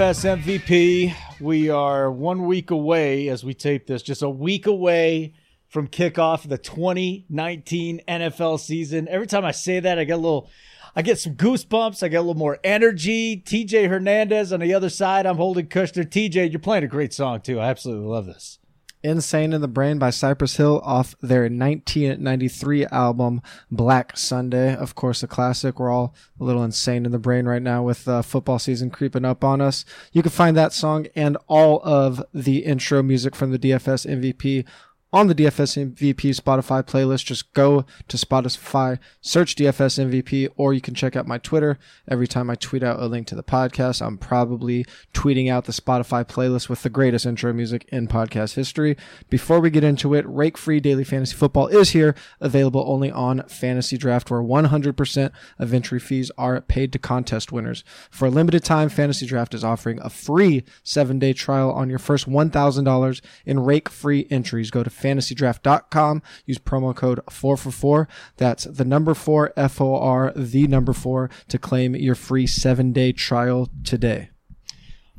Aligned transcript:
DFS 0.00 0.42
MVP. 0.42 1.14
We 1.40 1.68
are 1.68 2.10
one 2.10 2.46
week 2.46 2.70
away 2.70 3.28
as 3.28 3.44
we 3.44 3.52
tape 3.52 3.86
this, 3.86 4.00
just 4.00 4.22
a 4.22 4.30
week 4.30 4.66
away 4.66 5.34
from 5.68 5.88
kickoff 5.88 6.44
of 6.44 6.48
the 6.48 6.56
2019 6.56 8.00
NFL 8.08 8.60
season. 8.60 9.08
Every 9.08 9.26
time 9.26 9.44
I 9.44 9.50
say 9.50 9.78
that, 9.78 9.98
I 9.98 10.04
get 10.04 10.14
a 10.14 10.16
little, 10.16 10.48
I 10.96 11.02
get 11.02 11.18
some 11.18 11.34
goosebumps. 11.34 12.02
I 12.02 12.08
get 12.08 12.16
a 12.16 12.20
little 12.22 12.32
more 12.32 12.58
energy. 12.64 13.42
TJ 13.44 13.90
Hernandez 13.90 14.54
on 14.54 14.60
the 14.60 14.72
other 14.72 14.88
side. 14.88 15.26
I'm 15.26 15.36
Holden 15.36 15.66
Kushner. 15.66 16.06
TJ, 16.06 16.50
you're 16.50 16.60
playing 16.60 16.84
a 16.84 16.88
great 16.88 17.12
song 17.12 17.42
too. 17.42 17.60
I 17.60 17.68
absolutely 17.68 18.06
love 18.06 18.24
this. 18.24 18.58
Insane 19.02 19.54
in 19.54 19.62
the 19.62 19.68
Brain 19.68 19.98
by 19.98 20.10
Cypress 20.10 20.56
Hill 20.56 20.80
off 20.84 21.14
their 21.22 21.42
1993 21.42 22.84
album 22.86 23.40
Black 23.70 24.16
Sunday. 24.16 24.74
Of 24.74 24.94
course, 24.94 25.22
a 25.22 25.26
classic. 25.26 25.80
We're 25.80 25.90
all 25.90 26.14
a 26.38 26.44
little 26.44 26.62
insane 26.62 27.06
in 27.06 27.12
the 27.12 27.18
brain 27.18 27.46
right 27.46 27.62
now 27.62 27.82
with 27.82 28.06
uh, 28.06 28.20
football 28.20 28.58
season 28.58 28.90
creeping 28.90 29.24
up 29.24 29.42
on 29.42 29.62
us. 29.62 29.86
You 30.12 30.22
can 30.22 30.30
find 30.30 30.54
that 30.56 30.74
song 30.74 31.06
and 31.16 31.38
all 31.46 31.80
of 31.82 32.22
the 32.34 32.58
intro 32.58 33.02
music 33.02 33.34
from 33.34 33.52
the 33.52 33.58
DFS 33.58 34.06
MVP 34.06 34.66
on 35.12 35.26
the 35.26 35.34
DFS 35.34 35.94
MVP 35.94 36.36
Spotify 36.36 36.82
playlist. 36.82 37.24
Just 37.24 37.52
go 37.52 37.84
to 38.08 38.16
Spotify, 38.16 38.98
search 39.20 39.56
DFS 39.56 39.98
MVP, 40.08 40.48
or 40.56 40.72
you 40.72 40.80
can 40.80 40.94
check 40.94 41.16
out 41.16 41.26
my 41.26 41.38
Twitter. 41.38 41.78
Every 42.08 42.28
time 42.28 42.50
I 42.50 42.54
tweet 42.54 42.82
out 42.82 43.00
a 43.00 43.06
link 43.06 43.26
to 43.28 43.34
the 43.34 43.42
podcast, 43.42 44.04
I'm 44.04 44.18
probably 44.18 44.84
tweeting 45.12 45.50
out 45.50 45.64
the 45.64 45.72
Spotify 45.72 46.24
playlist 46.24 46.68
with 46.68 46.82
the 46.82 46.90
greatest 46.90 47.26
intro 47.26 47.52
music 47.52 47.86
in 47.88 48.06
podcast 48.06 48.54
history. 48.54 48.96
Before 49.28 49.60
we 49.60 49.70
get 49.70 49.84
into 49.84 50.14
it, 50.14 50.24
Rake 50.28 50.56
Free 50.56 50.80
Daily 50.80 51.04
Fantasy 51.04 51.34
Football 51.34 51.68
is 51.68 51.90
here, 51.90 52.14
available 52.40 52.84
only 52.86 53.10
on 53.10 53.42
Fantasy 53.48 53.96
Draft, 53.96 54.30
where 54.30 54.42
100% 54.42 55.30
of 55.58 55.74
entry 55.74 55.98
fees 55.98 56.30
are 56.38 56.60
paid 56.60 56.92
to 56.92 56.98
contest 56.98 57.50
winners. 57.52 57.82
For 58.10 58.26
a 58.26 58.30
limited 58.30 58.64
time, 58.64 58.88
Fantasy 58.88 59.26
Draft 59.26 59.54
is 59.54 59.64
offering 59.64 59.98
a 60.00 60.10
free 60.10 60.64
seven 60.82 61.18
day 61.18 61.32
trial 61.32 61.72
on 61.72 61.90
your 61.90 61.98
first 61.98 62.28
$1,000 62.28 63.20
in 63.44 63.60
Rake 63.60 63.88
Free 63.88 64.26
entries. 64.30 64.70
Go 64.70 64.82
to 64.82 64.90
fantasydraft.com. 65.00 66.22
Use 66.46 66.58
promo 66.58 66.94
code 66.94 67.20
4 67.30 67.56
for 67.56 67.70
4. 67.70 68.08
That's 68.36 68.64
the 68.64 68.84
number 68.84 69.14
4, 69.14 69.52
F 69.56 69.80
O 69.80 69.96
R, 69.96 70.32
the 70.36 70.66
number 70.66 70.92
4, 70.92 71.30
to 71.48 71.58
claim 71.58 71.96
your 71.96 72.14
free 72.14 72.46
seven 72.46 72.92
day 72.92 73.12
trial 73.12 73.68
today. 73.84 74.30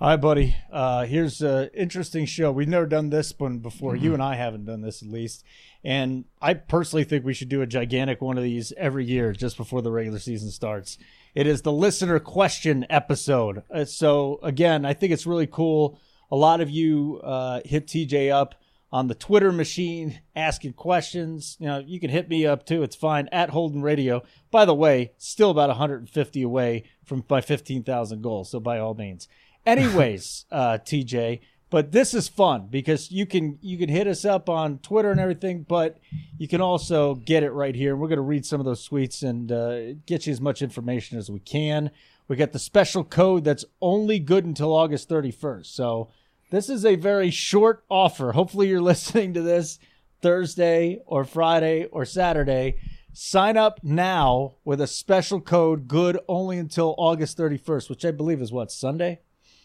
All 0.01 0.07
right, 0.07 0.15
buddy. 0.15 0.55
Uh, 0.71 1.05
here's 1.05 1.43
an 1.43 1.69
interesting 1.75 2.25
show. 2.25 2.51
We've 2.51 2.67
never 2.67 2.87
done 2.87 3.11
this 3.11 3.35
one 3.37 3.59
before. 3.59 3.95
You 3.95 4.15
and 4.15 4.23
I 4.23 4.33
haven't 4.33 4.65
done 4.65 4.81
this 4.81 5.03
at 5.03 5.07
least. 5.07 5.43
And 5.83 6.25
I 6.41 6.55
personally 6.55 7.03
think 7.03 7.23
we 7.23 7.35
should 7.35 7.49
do 7.49 7.61
a 7.61 7.67
gigantic 7.67 8.19
one 8.19 8.35
of 8.35 8.43
these 8.43 8.73
every 8.77 9.05
year 9.05 9.31
just 9.31 9.57
before 9.57 9.83
the 9.83 9.91
regular 9.91 10.17
season 10.17 10.49
starts. 10.49 10.97
It 11.35 11.45
is 11.45 11.61
the 11.61 11.71
listener 11.71 12.19
question 12.19 12.83
episode. 12.89 13.61
Uh, 13.69 13.85
so, 13.85 14.39
again, 14.41 14.85
I 14.85 14.93
think 14.93 15.13
it's 15.13 15.27
really 15.27 15.45
cool. 15.45 15.99
A 16.31 16.35
lot 16.35 16.61
of 16.61 16.71
you 16.71 17.21
uh, 17.23 17.61
hit 17.63 17.85
TJ 17.85 18.31
up 18.31 18.55
on 18.91 19.07
the 19.07 19.15
Twitter 19.15 19.51
machine 19.51 20.19
asking 20.35 20.73
questions. 20.73 21.55
You 21.59 21.67
know, 21.67 21.79
you 21.79 21.99
can 21.99 22.09
hit 22.09 22.29
me 22.29 22.45
up 22.45 22.65
too. 22.65 22.83
It's 22.83 22.95
fine 22.95 23.29
at 23.31 23.51
Holden 23.51 23.81
Radio. 23.81 24.23
By 24.49 24.65
the 24.65 24.73
way, 24.73 25.13
still 25.17 25.49
about 25.49 25.69
150 25.69 26.41
away 26.41 26.83
from 27.03 27.23
my 27.29 27.41
15,000 27.41 28.21
goals. 28.21 28.51
So 28.51 28.59
by 28.59 28.79
all 28.79 28.93
means. 28.93 29.27
Anyways, 29.65 30.45
uh, 30.51 30.79
TJ, 30.83 31.39
but 31.69 31.93
this 31.93 32.13
is 32.13 32.27
fun 32.27 32.67
because 32.69 33.11
you 33.11 33.25
can 33.25 33.57
you 33.61 33.77
can 33.77 33.87
hit 33.87 34.05
us 34.05 34.25
up 34.25 34.49
on 34.49 34.79
Twitter 34.79 35.09
and 35.09 35.21
everything, 35.21 35.63
but 35.63 35.99
you 36.37 36.47
can 36.47 36.59
also 36.59 37.15
get 37.15 37.43
it 37.43 37.51
right 37.51 37.73
here. 37.73 37.95
We're 37.95 38.09
going 38.09 38.17
to 38.17 38.23
read 38.23 38.45
some 38.45 38.59
of 38.59 38.65
those 38.65 38.87
tweets 38.87 39.23
and 39.23 39.51
uh, 39.51 39.93
get 40.05 40.27
you 40.27 40.33
as 40.33 40.41
much 40.41 40.61
information 40.61 41.17
as 41.17 41.31
we 41.31 41.39
can. 41.39 41.91
We 42.27 42.35
got 42.35 42.51
the 42.51 42.59
special 42.59 43.05
code 43.05 43.45
that's 43.45 43.63
only 43.81 44.19
good 44.19 44.45
until 44.45 44.75
August 44.75 45.07
31st. 45.09 45.67
So 45.67 46.09
this 46.51 46.69
is 46.69 46.85
a 46.85 46.95
very 46.95 47.31
short 47.31 47.83
offer. 47.89 48.33
Hopefully, 48.33 48.67
you're 48.67 48.81
listening 48.91 49.33
to 49.33 49.41
this 49.41 49.79
Thursday 50.21 50.99
or 51.07 51.25
Friday 51.25 51.85
or 51.85 52.05
Saturday. 52.05 52.75
Sign 53.13 53.57
up 53.57 53.79
now 53.83 54.55
with 54.63 54.79
a 54.79 54.87
special 54.87 55.41
code 55.41 55.87
good 55.87 56.19
only 56.29 56.57
until 56.57 56.95
August 56.97 57.37
31st, 57.37 57.89
which 57.89 58.05
I 58.05 58.11
believe 58.11 58.41
is 58.41 58.51
what, 58.51 58.71
Sunday? 58.71 59.19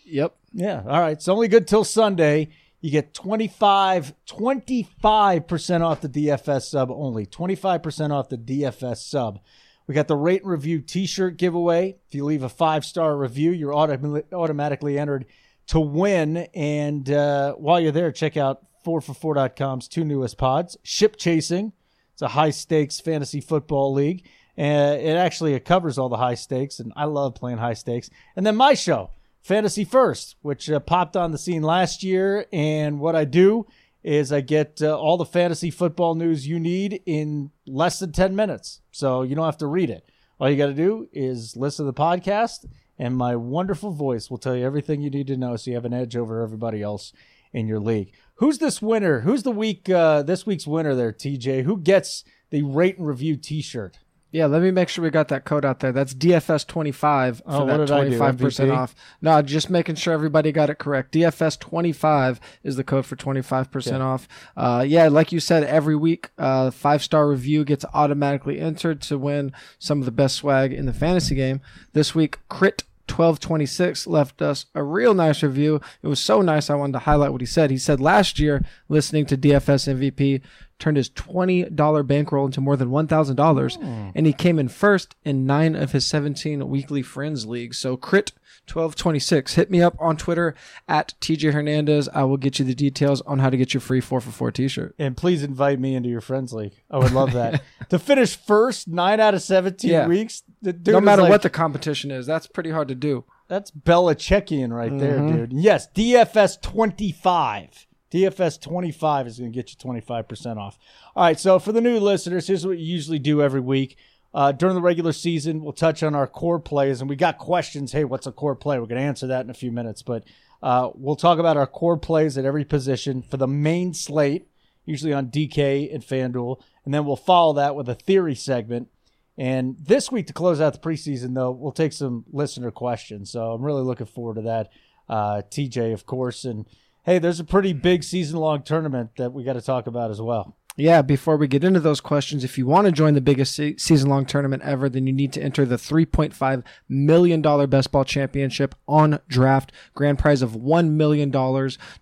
Yep. 0.05 0.35
Yeah. 0.53 0.83
All 0.87 1.01
right. 1.01 1.13
It's 1.13 1.29
only 1.29 1.49
good 1.49 1.69
till 1.69 1.85
Sunday. 1.85 2.49
You 2.81 2.91
get 2.91 3.15
25, 3.15 4.15
25% 4.29 5.81
off 5.81 6.01
the 6.01 6.09
DFS 6.09 6.63
sub 6.63 6.91
only. 6.91 7.27
25% 7.27 8.11
off 8.11 8.29
the 8.29 8.39
DFS 8.39 8.99
sub. 8.99 9.41
We 9.87 9.95
got 9.95 10.09
the 10.09 10.17
rate 10.17 10.43
and 10.43 10.51
review 10.51 10.81
t 10.81 11.07
shirt 11.07 11.37
giveaway. 11.37 11.97
If 12.09 12.15
you 12.15 12.25
leave 12.25 12.43
a 12.43 12.49
five 12.49 12.85
star 12.85 13.17
review, 13.17 13.53
you're 13.53 13.73
autom- 13.73 14.33
automatically 14.33 14.99
entered 14.99 15.27
to 15.69 15.81
win. 15.81 16.49
And 16.55 17.11
uh, 17.11 17.55
while 17.55 17.81
you're 17.81 17.93
there, 17.93 18.13
check 18.13 18.37
out 18.37 18.63
4for4.com's 18.85 19.89
two 19.89 20.05
newest 20.05 20.39
pods 20.39 20.77
Ship 20.83 21.17
Chasing. 21.17 21.73
It's 22.13 22.23
a 22.23 22.29
high 22.29 22.51
stakes 22.51 23.01
fantasy 23.01 23.41
football 23.41 23.93
league. 23.93 24.27
And 24.57 25.01
it 25.03 25.17
actually 25.17 25.59
covers 25.61 25.99
all 25.99 26.09
the 26.09 26.17
high 26.17 26.35
stakes, 26.35 26.81
and 26.81 26.91
I 26.97 27.05
love 27.05 27.35
playing 27.35 27.59
high 27.59 27.75
stakes. 27.75 28.09
And 28.37 28.47
then 28.47 28.57
my 28.57 28.73
show, 28.73 29.11
Fantasy 29.43 29.85
First, 29.85 30.37
which 30.41 30.71
uh, 30.71 30.81
popped 30.81 31.15
on 31.15 31.31
the 31.31 31.39
scene 31.39 31.63
last 31.63 32.03
year. 32.03 32.47
And 32.53 32.99
what 32.99 33.15
I 33.15 33.27
do 33.27 33.67
is 34.03 34.33
I 34.33 34.41
get 34.41 34.81
uh, 34.81 34.97
all 34.99 35.19
the 35.19 35.27
fantasy 35.27 35.71
football 35.71 36.15
news 36.15 36.47
you 36.47 36.59
need 36.59 37.03
in 37.05 37.51
less 37.67 37.99
than 37.99 38.13
10 38.13 38.35
minutes. 38.35 38.81
So 38.93 39.23
you 39.23 39.35
don't 39.35 39.45
have 39.45 39.59
to 39.59 39.67
read 39.67 39.91
it. 39.91 40.09
All 40.41 40.49
you 40.49 40.57
got 40.57 40.67
to 40.67 40.75
do 40.75 41.09
is 41.13 41.57
listen 41.57 41.85
to 41.85 41.93
the 41.93 42.01
podcast, 42.01 42.67
and 42.99 43.17
my 43.17 43.37
wonderful 43.37 43.91
voice 43.91 44.31
will 44.31 44.39
tell 44.39 44.57
you 44.57 44.65
everything 44.65 45.01
you 45.01 45.11
need 45.11 45.27
to 45.27 45.37
know 45.37 45.57
so 45.57 45.71
you 45.71 45.77
have 45.77 45.85
an 45.85 45.93
edge 45.93 46.17
over 46.17 46.43
everybody 46.43 46.83
else 46.83 47.13
in 47.53 47.67
your 47.67 47.81
league. 47.81 48.13
Who's 48.37 48.59
this 48.59 48.83
winner? 48.83 49.21
Who's 49.21 49.43
the 49.43 49.51
week, 49.51 49.89
uh, 49.89 50.23
this 50.23 50.47
week's 50.47 50.67
winner 50.67 50.95
there, 50.95 51.13
TJ? 51.13 51.65
Who 51.65 51.79
gets 51.79 52.25
the 52.51 52.63
rate 52.63 52.99
and 52.99 53.07
review 53.07 53.37
t 53.37 53.63
shirt? 53.63 53.99
Yeah, 54.37 54.45
let 54.45 54.61
me 54.61 54.71
make 54.71 54.91
sure 54.91 55.03
we 55.03 55.09
got 55.09 55.29
that 55.29 55.47
code 55.47 55.65
out 55.65 55.81
there. 55.81 55.93
That's 55.93 56.13
DFS25 56.13 57.37
for 57.39 57.43
Oh, 57.47 57.65
that 57.67 57.87
do, 57.87 57.91
25% 58.19 58.37
MVP? 58.37 58.77
off. 58.77 58.95
No, 59.23 59.41
just 59.41 59.71
making 59.71 59.95
sure 59.95 60.13
everybody 60.13 60.53
got 60.53 60.69
it 60.69 60.75
correct. 60.79 61.13
DFS25 61.13 62.39
is 62.63 62.77
the 62.77 62.85
code 62.85 63.07
for 63.07 63.17
25% 63.17 64.01
off. 64.03 64.29
Uh, 64.55 64.85
yeah, 64.87 65.09
like 65.09 65.33
you 65.33 65.41
said, 65.41 65.65
every 65.65 65.97
week, 65.97 66.29
uh, 66.37 66.71
five 66.71 67.03
star 67.03 67.27
review 67.27 67.65
gets 67.65 67.87
automatically 67.95 68.61
entered 68.61 69.01
to 69.03 69.17
win 69.17 69.53
some 69.79 70.01
of 70.01 70.05
the 70.05 70.11
best 70.13 70.37
swag 70.37 70.71
in 70.71 70.85
the 70.85 70.93
fantasy 70.93 71.35
game. 71.35 71.63
This 71.95 72.15
week, 72.15 72.39
Crit 72.51 72.83
1226 73.09 74.07
left 74.07 74.43
us 74.43 74.67
a 74.75 74.83
real 74.83 75.15
nice 75.15 75.43
review. 75.43 75.81
It 76.03 76.09
was 76.09 76.21
so 76.21 76.43
nice 76.43 76.69
I 76.69 76.75
wanted 76.75 76.93
to 76.95 76.99
highlight 77.01 77.33
what 77.33 77.41
he 77.41 77.47
said. 77.47 77.71
He 77.71 77.79
said 77.79 78.01
last 78.01 78.39
year 78.39 78.63
listening 78.89 79.25
to 79.27 79.37
DFS 79.39 79.89
MVP 79.89 80.43
turned 80.79 80.97
his 80.97 81.11
$20 81.11 82.07
bankroll 82.07 82.47
into 82.47 82.61
more 82.61 82.77
than 82.77 82.91
$1,000 82.91 83.77
hmm. 83.77 84.11
and 84.15 84.27
he 84.27 84.33
came 84.33 84.59
in 84.59 84.69
first 84.69 85.17
in 85.25 85.47
9 85.47 85.75
of 85.75 85.93
his 85.93 86.07
17 86.07 86.69
weekly 86.69 87.03
friends 87.03 87.47
leagues. 87.47 87.79
So 87.79 87.97
crit 87.97 88.33
1226 88.67 89.55
hit 89.55 89.71
me 89.71 89.81
up 89.81 89.97
on 90.01 90.17
Twitter 90.17 90.55
at 90.89 91.15
TJ 91.21 91.53
Hernandez. 91.53 92.09
I 92.09 92.25
will 92.25 92.37
get 92.37 92.59
you 92.59 92.65
the 92.65 92.75
details 92.75 93.21
on 93.23 93.39
how 93.39 93.49
to 93.49 93.57
get 93.57 93.73
your 93.73 93.81
free 93.81 94.01
4 94.01 94.21
for 94.21 94.31
4 94.31 94.51
t-shirt. 94.51 94.95
And 94.99 95.17
please 95.17 95.43
invite 95.43 95.79
me 95.79 95.95
into 95.95 96.09
your 96.09 96.21
friends 96.21 96.53
league. 96.53 96.75
I 96.91 96.99
would 96.99 97.13
love 97.13 97.33
that. 97.33 97.63
to 97.91 97.99
finish 97.99 98.37
first, 98.37 98.89
nine 98.89 99.21
out 99.21 99.35
of 99.35 99.43
17 99.43 99.91
Yeah. 99.91 100.07
weeks. 100.07 100.43
No 100.63 101.01
matter 101.01 101.23
like- 101.23 101.31
what 101.31 101.43
the 101.43 101.51
competition 101.51 102.11
is, 102.11 102.27
that's 102.27 102.47
pretty 102.47 102.71
hard 102.71 102.89
to 102.89 102.95
do. 102.95 103.25
That's 103.49 103.71
Belichickian 103.71 104.73
right 104.73 104.97
there, 104.99 105.19
mm-hmm. 105.19 105.37
dude. 105.37 105.53
Yes, 105.53 105.89
DFS 105.95 106.61
25. 106.63 107.86
DFS 108.17 108.59
25 108.61 109.27
is 109.27 109.39
going 109.39 109.53
to 109.53 109.55
get 109.55 109.71
you 109.71 109.77
25% 109.77 110.57
off. 110.57 110.79
All 111.15 111.25
right, 111.25 111.39
so 111.39 111.59
for 111.59 111.73
the 111.73 111.83
new 111.83 112.01
listeners, 112.01 112.47
here's 112.47 112.67
what 112.67 112.79
you 112.79 112.87
usually 112.87 113.19
do 113.19 113.43
every 113.43 113.61
week. 113.61 113.99
Uh, 114.33 114.53
during 114.53 114.75
the 114.75 114.81
regular 114.81 115.13
season, 115.13 115.63
we'll 115.63 115.75
touch 115.75 116.03
on 116.03 116.15
our 116.15 116.27
core 116.27 116.59
plays, 116.59 117.01
and 117.03 117.11
we 117.11 117.17
got 117.17 117.37
questions. 117.37 117.93
Hey, 117.93 118.05
what's 118.05 118.27
a 118.27 118.33
core 118.33 118.57
play? 118.57 118.79
We're 118.79 118.87
going 118.87 119.01
to 119.01 119.07
answer 119.07 119.27
that 119.27 119.45
in 119.45 119.51
a 119.51 119.55
few 119.55 119.71
minutes, 119.71 120.01
but 120.01 120.25
uh, 120.63 120.91
we'll 120.95 121.17
talk 121.17 121.39
about 121.39 121.59
our 121.59 121.67
core 121.67 121.99
plays 121.99 122.39
at 122.39 122.47
every 122.47 122.65
position 122.65 123.21
for 123.21 123.37
the 123.37 123.47
main 123.47 123.93
slate, 123.93 124.49
usually 124.87 125.13
on 125.13 125.29
DK 125.29 125.95
and 125.95 126.03
FanDuel, 126.03 126.63
and 126.87 126.95
then 126.95 127.05
we'll 127.05 127.17
follow 127.17 127.53
that 127.53 127.77
with 127.77 127.89
a 127.89 127.95
theory 127.95 128.35
segment. 128.35 128.89
And 129.37 129.77
this 129.79 130.11
week, 130.11 130.27
to 130.29 130.33
close 130.33 130.59
out 130.59 130.73
the 130.73 130.79
preseason, 130.79 131.35
though, 131.35 131.51
we'll 131.51 131.73
take 131.73 131.93
some 131.93 132.25
listener 132.33 132.71
questions. 132.71 133.31
So 133.31 133.53
I'm 133.53 133.63
really 133.63 133.83
looking 133.83 134.07
forward 134.07 134.37
to 134.37 134.43
that. 134.43 134.71
Uh, 135.07 135.43
TJ, 135.51 135.93
of 135.93 136.07
course. 136.07 136.47
And 136.47 136.65
hey, 137.07 137.21
there's 137.21 137.39
a 137.39 137.45
pretty 137.45 137.73
big 137.73 138.03
season 138.03 138.39
long 138.39 138.63
tournament 138.63 139.11
that 139.17 139.33
we 139.33 139.45
got 139.45 139.53
to 139.53 139.63
talk 139.63 139.87
about 139.87 140.11
as 140.11 140.21
well. 140.21 140.57
Yeah, 140.79 141.01
before 141.01 141.39
we 141.39 141.49
get 141.49 141.65
into 141.65 141.81
those 141.81 142.03
questions, 142.03 142.45
if 142.45 142.59
you 142.59 142.67
want 142.67 142.85
to 142.85 142.93
join 142.93 143.15
the 143.15 143.23
biggest 143.23 143.55
se- 143.55 143.79
season 143.79 144.11
long 144.11 144.27
tournament 144.27 144.63
ever, 144.63 144.91
then 144.91 145.07
you 145.07 145.13
need 145.13 145.33
to 145.33 145.41
enter 145.43 145.65
the 145.65 145.77
$3.5 145.77 146.63
million 146.87 147.41
best 147.71 147.91
ball 147.91 148.05
championship 148.05 148.75
on 148.87 149.19
draft. 149.27 149.73
Grand 149.95 150.19
prize 150.19 150.43
of 150.43 150.51
$1 150.51 150.91
million. 150.91 151.33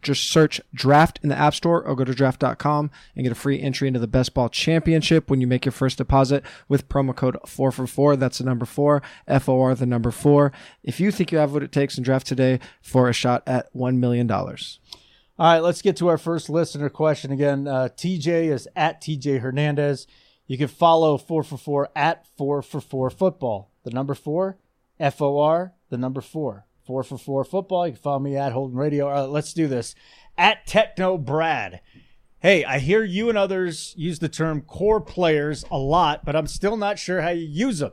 Just 0.02 0.24
search 0.28 0.60
draft 0.74 1.20
in 1.22 1.28
the 1.28 1.38
App 1.38 1.54
Store 1.54 1.84
or 1.84 1.94
go 1.94 2.02
to 2.02 2.12
draft.com 2.14 2.90
and 3.14 3.22
get 3.22 3.30
a 3.30 3.36
free 3.36 3.60
entry 3.60 3.86
into 3.86 4.00
the 4.00 4.08
best 4.08 4.34
ball 4.34 4.48
championship 4.48 5.30
when 5.30 5.40
you 5.40 5.46
make 5.46 5.64
your 5.64 5.72
first 5.72 5.98
deposit 5.98 6.42
with 6.68 6.88
promo 6.88 7.14
code 7.14 7.36
4 7.46 7.70
for 7.70 7.86
4. 7.86 8.16
That's 8.16 8.38
the 8.38 8.44
number 8.44 8.66
4, 8.66 9.00
F 9.28 9.48
O 9.48 9.60
R, 9.60 9.76
the 9.76 9.86
number 9.86 10.10
4. 10.10 10.50
If 10.82 10.98
you 10.98 11.12
think 11.12 11.30
you 11.30 11.38
have 11.38 11.52
what 11.52 11.62
it 11.62 11.70
takes 11.70 11.96
in 11.96 12.02
draft 12.02 12.26
today 12.26 12.58
for 12.82 13.08
a 13.08 13.12
shot 13.12 13.44
at 13.46 13.72
$1 13.72 13.98
million. 13.98 14.28
All 15.36 15.52
right, 15.52 15.64
let's 15.64 15.82
get 15.82 15.96
to 15.96 16.06
our 16.06 16.16
first 16.16 16.48
listener 16.48 16.88
question 16.88 17.32
again. 17.32 17.66
Uh, 17.66 17.88
TJ 17.88 18.52
is 18.52 18.68
at 18.76 19.00
TJ 19.00 19.40
Hernandez. 19.40 20.06
You 20.46 20.56
can 20.56 20.68
follow 20.68 21.18
4 21.18 21.42
for 21.42 21.56
4 21.56 21.88
at 21.96 22.24
4 22.36 22.62
for 22.62 22.80
4 22.80 23.10
football. 23.10 23.72
The 23.82 23.90
number 23.90 24.14
4, 24.14 24.56
F 25.00 25.20
O 25.20 25.40
R, 25.40 25.72
the 25.90 25.98
number 25.98 26.20
4. 26.20 26.66
4 26.86 27.02
for 27.02 27.18
4 27.18 27.44
football. 27.44 27.84
You 27.84 27.94
can 27.94 28.00
follow 28.00 28.20
me 28.20 28.36
at 28.36 28.52
Holden 28.52 28.76
Radio. 28.78 29.08
All 29.08 29.12
right, 29.12 29.28
let's 29.28 29.52
do 29.52 29.66
this. 29.66 29.96
At 30.38 30.68
Techno 30.68 31.18
Brad. 31.18 31.80
Hey, 32.38 32.64
I 32.64 32.78
hear 32.78 33.02
you 33.02 33.28
and 33.28 33.36
others 33.36 33.92
use 33.96 34.20
the 34.20 34.28
term 34.28 34.60
core 34.60 35.00
players 35.00 35.64
a 35.68 35.78
lot, 35.78 36.24
but 36.24 36.36
I'm 36.36 36.46
still 36.46 36.76
not 36.76 36.96
sure 36.96 37.22
how 37.22 37.30
you 37.30 37.44
use 37.44 37.80
them. 37.80 37.92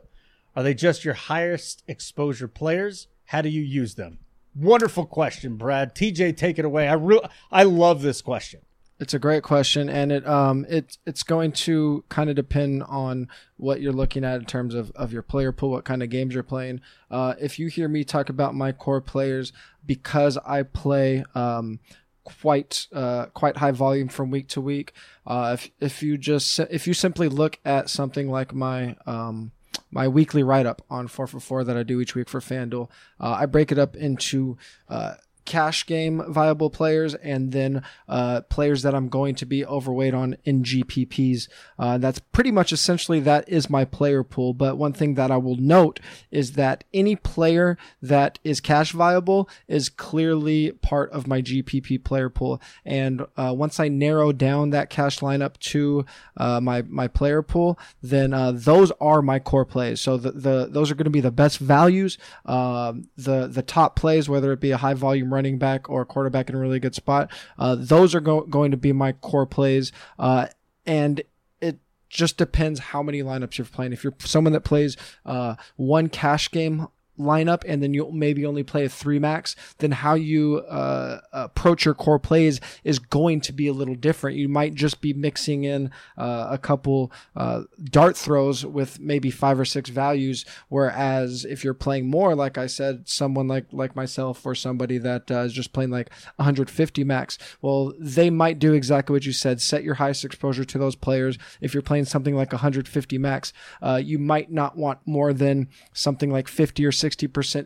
Are 0.55 0.61
they 0.61 0.75
just 0.75 1.03
your 1.03 1.15
highest 1.15 1.81
exposure 1.87 2.47
players? 2.47 3.07
How 3.25 3.41
do 3.41 3.49
you 3.49 3.63
use 3.63 3.95
them? 3.95 4.19
Wonderful 4.55 5.05
question, 5.05 5.55
Brad. 5.55 5.95
TJ, 5.95 6.35
take 6.35 6.59
it 6.59 6.65
away. 6.65 6.87
I 6.87 6.93
re- 6.93 7.21
I 7.51 7.63
love 7.63 8.01
this 8.01 8.21
question. 8.21 8.61
It's 8.99 9.15
a 9.15 9.19
great 9.19 9.41
question, 9.41 9.89
and 9.89 10.11
it 10.11 10.27
um 10.27 10.65
it 10.69 10.97
it's 11.07 11.23
going 11.23 11.53
to 11.53 12.03
kind 12.09 12.29
of 12.29 12.35
depend 12.35 12.83
on 12.83 13.29
what 13.57 13.81
you're 13.81 13.93
looking 13.93 14.23
at 14.23 14.39
in 14.39 14.45
terms 14.45 14.75
of, 14.75 14.91
of 14.91 15.11
your 15.11 15.23
player 15.23 15.51
pool, 15.51 15.71
what 15.71 15.85
kind 15.85 16.03
of 16.03 16.09
games 16.09 16.35
you're 16.35 16.43
playing. 16.43 16.81
Uh, 17.09 17.33
if 17.39 17.57
you 17.57 17.67
hear 17.67 17.87
me 17.87 18.03
talk 18.03 18.29
about 18.29 18.53
my 18.53 18.71
core 18.71 19.01
players, 19.01 19.53
because 19.85 20.37
I 20.45 20.63
play 20.63 21.23
um 21.33 21.79
quite 22.23 22.85
uh 22.93 23.25
quite 23.27 23.57
high 23.57 23.71
volume 23.71 24.07
from 24.07 24.29
week 24.29 24.47
to 24.49 24.61
week. 24.61 24.93
Uh, 25.25 25.51
if 25.57 25.71
if 25.79 26.03
you 26.03 26.17
just 26.17 26.59
if 26.59 26.85
you 26.85 26.93
simply 26.93 27.27
look 27.27 27.57
at 27.65 27.89
something 27.89 28.29
like 28.29 28.53
my 28.53 28.95
um 29.07 29.51
my 29.91 30.07
weekly 30.07 30.43
write 30.43 30.65
up 30.65 30.81
on 30.89 31.07
4 31.07 31.27
for 31.27 31.39
4 31.39 31.63
that 31.65 31.77
I 31.77 31.83
do 31.83 32.01
each 32.01 32.15
week 32.15 32.29
for 32.29 32.39
FanDuel. 32.39 32.89
Uh, 33.19 33.37
I 33.39 33.45
break 33.45 33.71
it 33.71 33.79
up 33.79 33.95
into 33.95 34.57
uh, 34.89 35.15
cash 35.45 35.85
game 35.85 36.23
viable 36.27 36.69
players 36.69 37.15
and 37.15 37.51
then 37.51 37.83
uh, 38.07 38.41
players 38.41 38.81
that 38.83 38.95
I'm 38.95 39.09
going 39.09 39.35
to 39.35 39.45
be 39.45 39.65
overweight 39.65 40.13
on 40.13 40.37
in 40.43 40.63
GPPs. 40.63 41.47
Uh, 41.77 41.97
that's 41.97 42.19
pretty 42.19 42.51
much 42.51 42.71
essentially 42.71 43.19
that 43.21 43.47
is 43.49 43.69
my 43.69 43.85
player 43.85 44.23
pool. 44.23 44.53
But 44.53 44.77
one 44.77 44.93
thing 44.93 45.15
that 45.15 45.31
I 45.31 45.37
will 45.37 45.57
note 45.57 45.99
is 46.29 46.53
that 46.53 46.83
any 46.93 47.15
player 47.15 47.77
that 48.01 48.39
is 48.43 48.59
cash 48.59 48.91
viable 48.91 49.49
is 49.67 49.89
clearly 49.89 50.71
part 50.71 51.11
of 51.11 51.27
my 51.27 51.41
GPP 51.41 52.03
player 52.03 52.29
pool. 52.29 52.61
And 52.85 53.25
uh, 53.37 53.53
once 53.55 53.79
I 53.79 53.87
narrow 53.87 54.31
down 54.31 54.69
that 54.71 54.89
cash 54.89 55.19
lineup 55.19 55.57
to 55.59 56.05
uh, 56.37 56.61
my 56.61 56.83
my 56.83 57.07
player 57.07 57.41
pool, 57.41 57.79
then 58.01 58.33
uh, 58.33 58.51
those 58.51 58.91
are 58.99 59.21
my 59.21 59.39
core 59.39 59.65
plays. 59.65 60.01
So 60.01 60.17
the, 60.17 60.31
the 60.31 60.67
those 60.69 60.91
are 60.91 60.95
going 60.95 61.05
to 61.05 61.11
be 61.11 61.21
the 61.21 61.31
best 61.31 61.59
values, 61.59 62.17
um, 62.45 63.09
the 63.17 63.47
the 63.47 63.63
top 63.63 63.95
plays, 63.95 64.29
whether 64.29 64.51
it 64.51 64.59
be 64.59 64.71
a 64.71 64.77
high 64.77 64.93
volume 64.93 65.30
running 65.33 65.57
back 65.57 65.89
or 65.89 66.05
quarterback 66.05 66.49
in 66.49 66.55
a 66.55 66.59
really 66.59 66.79
good 66.79 66.95
spot. 66.95 67.31
Uh, 67.57 67.75
those 67.77 68.13
are 68.15 68.19
go- 68.19 68.41
going 68.41 68.71
to 68.71 68.77
be 68.77 68.93
my 68.93 69.11
core 69.13 69.45
plays. 69.45 69.91
Uh, 70.19 70.47
and 70.85 71.21
it 71.61 71.79
just 72.09 72.37
depends 72.37 72.79
how 72.79 73.01
many 73.01 73.21
lineups 73.21 73.57
you're 73.57 73.65
playing. 73.65 73.93
If 73.93 74.03
you're 74.03 74.15
someone 74.19 74.53
that 74.53 74.61
plays 74.61 74.97
uh, 75.25 75.55
one 75.75 76.09
cash 76.09 76.51
game 76.51 76.87
lineup 77.21 77.63
and 77.67 77.81
then 77.81 77.93
you'll 77.93 78.11
maybe 78.11 78.45
only 78.45 78.63
play 78.63 78.85
a 78.85 78.89
three 78.89 79.19
max, 79.19 79.55
then 79.79 79.91
how 79.91 80.13
you 80.13 80.59
uh, 80.69 81.21
approach 81.31 81.85
your 81.85 81.93
core 81.93 82.19
plays 82.19 82.59
is 82.83 82.99
going 82.99 83.41
to 83.41 83.53
be 83.53 83.67
a 83.67 83.73
little 83.73 83.95
different. 83.95 84.37
You 84.37 84.49
might 84.49 84.73
just 84.73 85.01
be 85.01 85.13
mixing 85.13 85.63
in 85.63 85.91
uh, 86.17 86.47
a 86.51 86.57
couple 86.57 87.11
uh, 87.35 87.63
dart 87.83 88.17
throws 88.17 88.65
with 88.65 88.99
maybe 88.99 89.31
five 89.31 89.59
or 89.59 89.65
six 89.65 89.89
values, 89.89 90.45
whereas 90.69 91.45
if 91.45 91.63
you're 91.63 91.73
playing 91.73 92.09
more, 92.09 92.35
like 92.35 92.57
I 92.57 92.67
said, 92.67 93.07
someone 93.07 93.47
like 93.47 93.65
like 93.71 93.95
myself 93.95 94.45
or 94.45 94.55
somebody 94.55 94.97
that 94.97 95.29
uh, 95.31 95.39
is 95.39 95.53
just 95.53 95.73
playing 95.73 95.91
like 95.91 96.09
150 96.37 97.03
max, 97.03 97.37
well, 97.61 97.93
they 97.99 98.29
might 98.29 98.59
do 98.59 98.73
exactly 98.73 99.13
what 99.13 99.25
you 99.25 99.33
said. 99.33 99.61
Set 99.61 99.83
your 99.83 99.95
highest 99.95 100.25
exposure 100.25 100.65
to 100.65 100.77
those 100.77 100.95
players. 100.95 101.37
If 101.59 101.73
you're 101.73 101.83
playing 101.83 102.05
something 102.05 102.35
like 102.35 102.51
150 102.51 103.17
max, 103.17 103.53
uh, 103.81 104.01
you 104.03 104.19
might 104.19 104.51
not 104.51 104.77
want 104.77 104.99
more 105.05 105.33
than 105.33 105.69
something 105.93 106.31
like 106.31 106.47
50 106.47 106.85
or 106.85 106.91
60% 106.91 107.10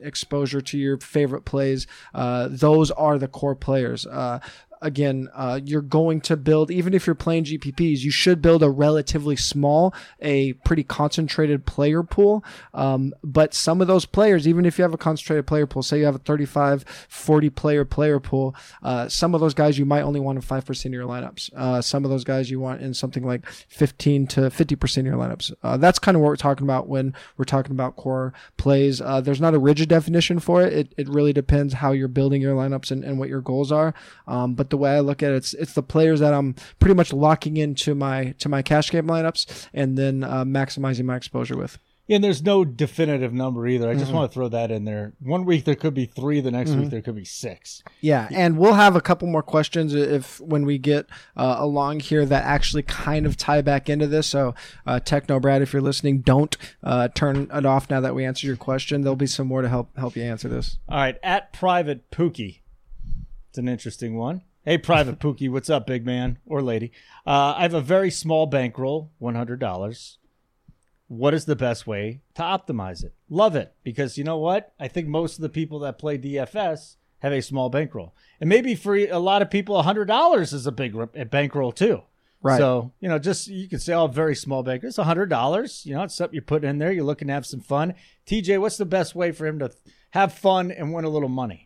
exposure 0.04 0.62
to 0.62 0.78
your 0.78 0.98
favorite 1.00 1.46
plays. 1.46 1.88
Uh, 2.14 2.48
those 2.50 2.92
are 2.92 3.18
the 3.18 3.28
core 3.28 3.56
players. 3.56 4.06
Uh, 4.06 4.40
again, 4.86 5.28
uh, 5.34 5.60
you're 5.64 5.82
going 5.82 6.22
to 6.22 6.38
build, 6.38 6.70
even 6.70 6.94
if 6.94 7.08
you're 7.08 7.16
playing 7.16 7.46
GPPs, 7.46 8.02
you 8.02 8.12
should 8.12 8.40
build 8.40 8.62
a 8.62 8.70
relatively 8.70 9.36
small, 9.36 9.94
a 10.22 10.54
pretty 10.54 10.84
concentrated 10.84 11.66
player 11.66 12.04
pool. 12.04 12.46
Um, 12.74 13.12
but 13.24 13.56
some 13.56 13.82
of 13.82 13.88
those 13.88 14.06
players, 14.06 14.48
even 14.48 14.64
if 14.64 14.78
you 14.78 14.84
have 14.84 14.94
a 14.94 14.98
concentrated 14.98 15.48
player 15.48 15.66
pool, 15.66 15.82
say 15.82 15.98
you 15.98 16.06
have 16.06 16.16
a 16.16 16.20
35, 16.20 16.86
40 17.10 17.50
player 17.50 17.84
player 17.84 18.20
pool, 18.20 18.56
uh, 18.84 19.10
some 19.10 19.34
of 19.34 19.42
those 19.42 19.56
guys 19.56 19.80
you 19.80 19.86
might 19.86 20.04
only 20.04 20.20
want 20.20 20.38
in 20.38 20.44
5% 20.44 20.86
of 20.86 20.94
your 20.94 21.08
lineups. 21.08 21.52
Uh, 21.56 21.82
some 21.82 22.06
of 22.06 22.12
those 22.12 22.24
guys 22.24 22.52
you 22.52 22.60
want 22.60 22.82
in 22.82 22.94
something 22.94 23.26
like 23.26 23.46
15 23.48 24.28
to 24.28 24.42
50% 24.42 24.98
of 24.98 25.06
your 25.08 25.16
lineups. 25.16 25.52
Uh, 25.64 25.78
that's 25.78 25.98
kind 25.98 26.16
of 26.16 26.22
what 26.22 26.28
we're 26.28 26.36
talking 26.36 26.66
about 26.66 26.88
when 26.88 27.16
we're 27.38 27.46
talking 27.46 27.72
about 27.72 27.96
core 27.96 28.34
plays. 28.58 29.02
Uh, 29.02 29.20
there's 29.20 29.42
not 29.42 29.56
a 29.56 29.60
rigid 29.60 29.90
definition 29.90 30.40
for 30.40 30.62
it. 30.62 30.74
It, 30.74 30.94
it 30.96 31.10
really 31.10 31.34
depends 31.34 31.74
how 31.74 31.92
you're 31.92 32.08
building 32.08 32.40
your 32.40 32.56
lineups 32.56 32.92
and, 32.92 33.04
and 33.04 33.18
what 33.18 33.30
your 33.30 33.42
goals 33.42 33.72
are. 33.72 33.96
Um, 34.28 34.54
but 34.54 34.70
the 34.70 34.75
way 34.78 34.92
I 34.92 35.00
look 35.00 35.24
at 35.24 35.32
it, 35.32 35.38
it's 35.38 35.54
it's 35.54 35.74
the 35.74 35.84
players 35.84 36.20
that 36.20 36.34
I'm 36.34 36.56
pretty 36.80 36.96
much 36.96 37.14
locking 37.14 37.58
into 37.58 37.96
my 37.96 38.36
to 38.40 38.50
my 38.50 38.62
cash 38.62 38.92
game 38.92 39.08
lineups 39.08 39.68
and 39.74 39.98
then 39.98 40.24
uh, 40.24 40.44
maximizing 40.46 41.06
my 41.06 41.16
exposure 41.16 41.58
with. 41.58 41.78
And 42.08 42.24
there's 42.24 42.44
no 42.44 42.64
definitive 42.64 43.34
number 43.34 43.66
either. 43.68 43.90
I 43.90 43.96
just 43.96 44.12
want 44.12 44.30
to 44.30 44.34
throw 44.34 44.48
that 44.50 44.70
in 44.70 44.86
there. 44.86 45.14
One 45.20 45.44
week 45.44 45.66
there 45.66 45.74
could 45.74 45.96
be 45.96 46.06
three, 46.06 46.40
the 46.40 46.52
next 46.52 46.72
week 46.72 46.92
there 46.92 47.02
could 47.02 47.16
be 47.16 47.26
six. 47.26 47.82
Yeah, 48.00 48.28
and 48.32 48.60
we'll 48.60 48.76
have 48.76 48.96
a 48.96 49.02
couple 49.02 49.28
more 49.28 49.42
questions 49.42 49.96
if 49.96 50.40
when 50.40 50.68
we 50.68 50.78
get 50.78 51.08
uh, 51.36 51.56
along 51.58 52.02
here 52.02 52.24
that 52.24 52.44
actually 52.44 52.84
kind 52.84 53.26
of 53.26 53.38
tie 53.38 53.62
back 53.62 53.90
into 53.90 54.06
this. 54.06 54.28
So, 54.28 54.54
uh, 54.86 55.00
Techno 55.00 55.40
Brad, 55.40 55.64
if 55.64 55.74
you're 55.74 55.82
listening, 55.82 56.20
don't 56.20 56.56
uh, 56.84 57.08
turn 57.08 57.50
it 57.52 57.66
off 57.66 57.90
now 57.90 58.02
that 58.02 58.14
we 58.14 58.24
answered 58.24 58.46
your 58.46 58.56
question. 58.56 59.02
There'll 59.02 59.16
be 59.16 59.26
some 59.26 59.48
more 59.48 59.64
to 59.64 59.70
help 59.70 59.98
help 59.98 60.16
you 60.16 60.22
answer 60.22 60.48
this. 60.48 60.78
All 60.88 60.98
right, 60.98 61.18
at 61.24 61.54
Private 61.54 62.12
Pookie. 62.12 62.60
It's 63.50 63.58
an 63.58 63.68
interesting 63.68 64.16
one. 64.16 64.44
Hey, 64.68 64.80
Private 64.80 65.20
Pookie, 65.20 65.48
what's 65.48 65.70
up, 65.70 65.86
big 65.86 66.08
man 66.08 66.40
or 66.44 66.60
lady? 66.60 66.92
Uh, 67.24 67.54
I 67.56 67.62
have 67.62 67.76
a 67.76 67.82
very 67.82 68.10
small 68.10 68.48
bankroll, 68.48 69.12
$100. 69.22 70.18
What 71.08 71.36
is 71.36 71.46
the 71.46 71.56
best 71.56 71.86
way 71.86 72.22
to 72.34 72.42
optimize 72.42 73.04
it? 73.04 73.14
Love 73.30 73.56
it 73.56 73.76
because 73.84 74.18
you 74.18 74.24
know 74.24 74.40
what? 74.40 74.74
I 74.80 74.88
think 74.88 75.08
most 75.08 75.36
of 75.36 75.44
the 75.44 75.50
people 75.50 75.78
that 75.82 76.00
play 76.00 76.18
DFS 76.18 76.96
have 77.20 77.32
a 77.32 77.44
small 77.44 77.70
bankroll. 77.70 78.16
And 78.42 78.50
maybe 78.50 78.74
for 78.74 78.96
a 78.96 79.20
lot 79.20 79.44
of 79.44 79.52
people, 79.52 79.80
$100 79.84 80.42
is 80.52 80.66
a 80.66 80.72
big 80.72 81.30
bankroll 81.30 81.72
too. 81.72 82.02
Right. 82.42 82.58
So, 82.58 82.92
you 83.00 83.08
know, 83.08 83.20
just 83.20 83.48
you 83.48 83.70
can 83.70 83.78
say, 83.78 83.94
oh, 83.94 84.08
very 84.08 84.36
small 84.36 84.64
bank. 84.64 84.84
It's 84.84 84.98
$100. 84.98 85.86
You 85.86 85.94
know, 85.94 86.02
it's 86.02 86.16
something 86.16 86.34
you're 86.34 86.42
putting 86.42 86.72
in 86.72 86.80
there. 86.80 86.92
You're 86.92 87.04
looking 87.04 87.28
to 87.28 87.36
have 87.36 87.46
some 87.46 87.62
fun. 87.62 87.94
TJ, 88.26 88.60
what's 88.60 88.78
the 88.78 88.86
best 88.86 89.14
way 89.14 89.32
for 89.32 89.46
him 89.46 89.60
to 89.60 89.70
have 90.10 90.34
fun 90.34 90.72
and 90.72 90.92
win 90.92 91.06
a 91.06 91.10
little 91.10 91.30
money? 91.30 91.65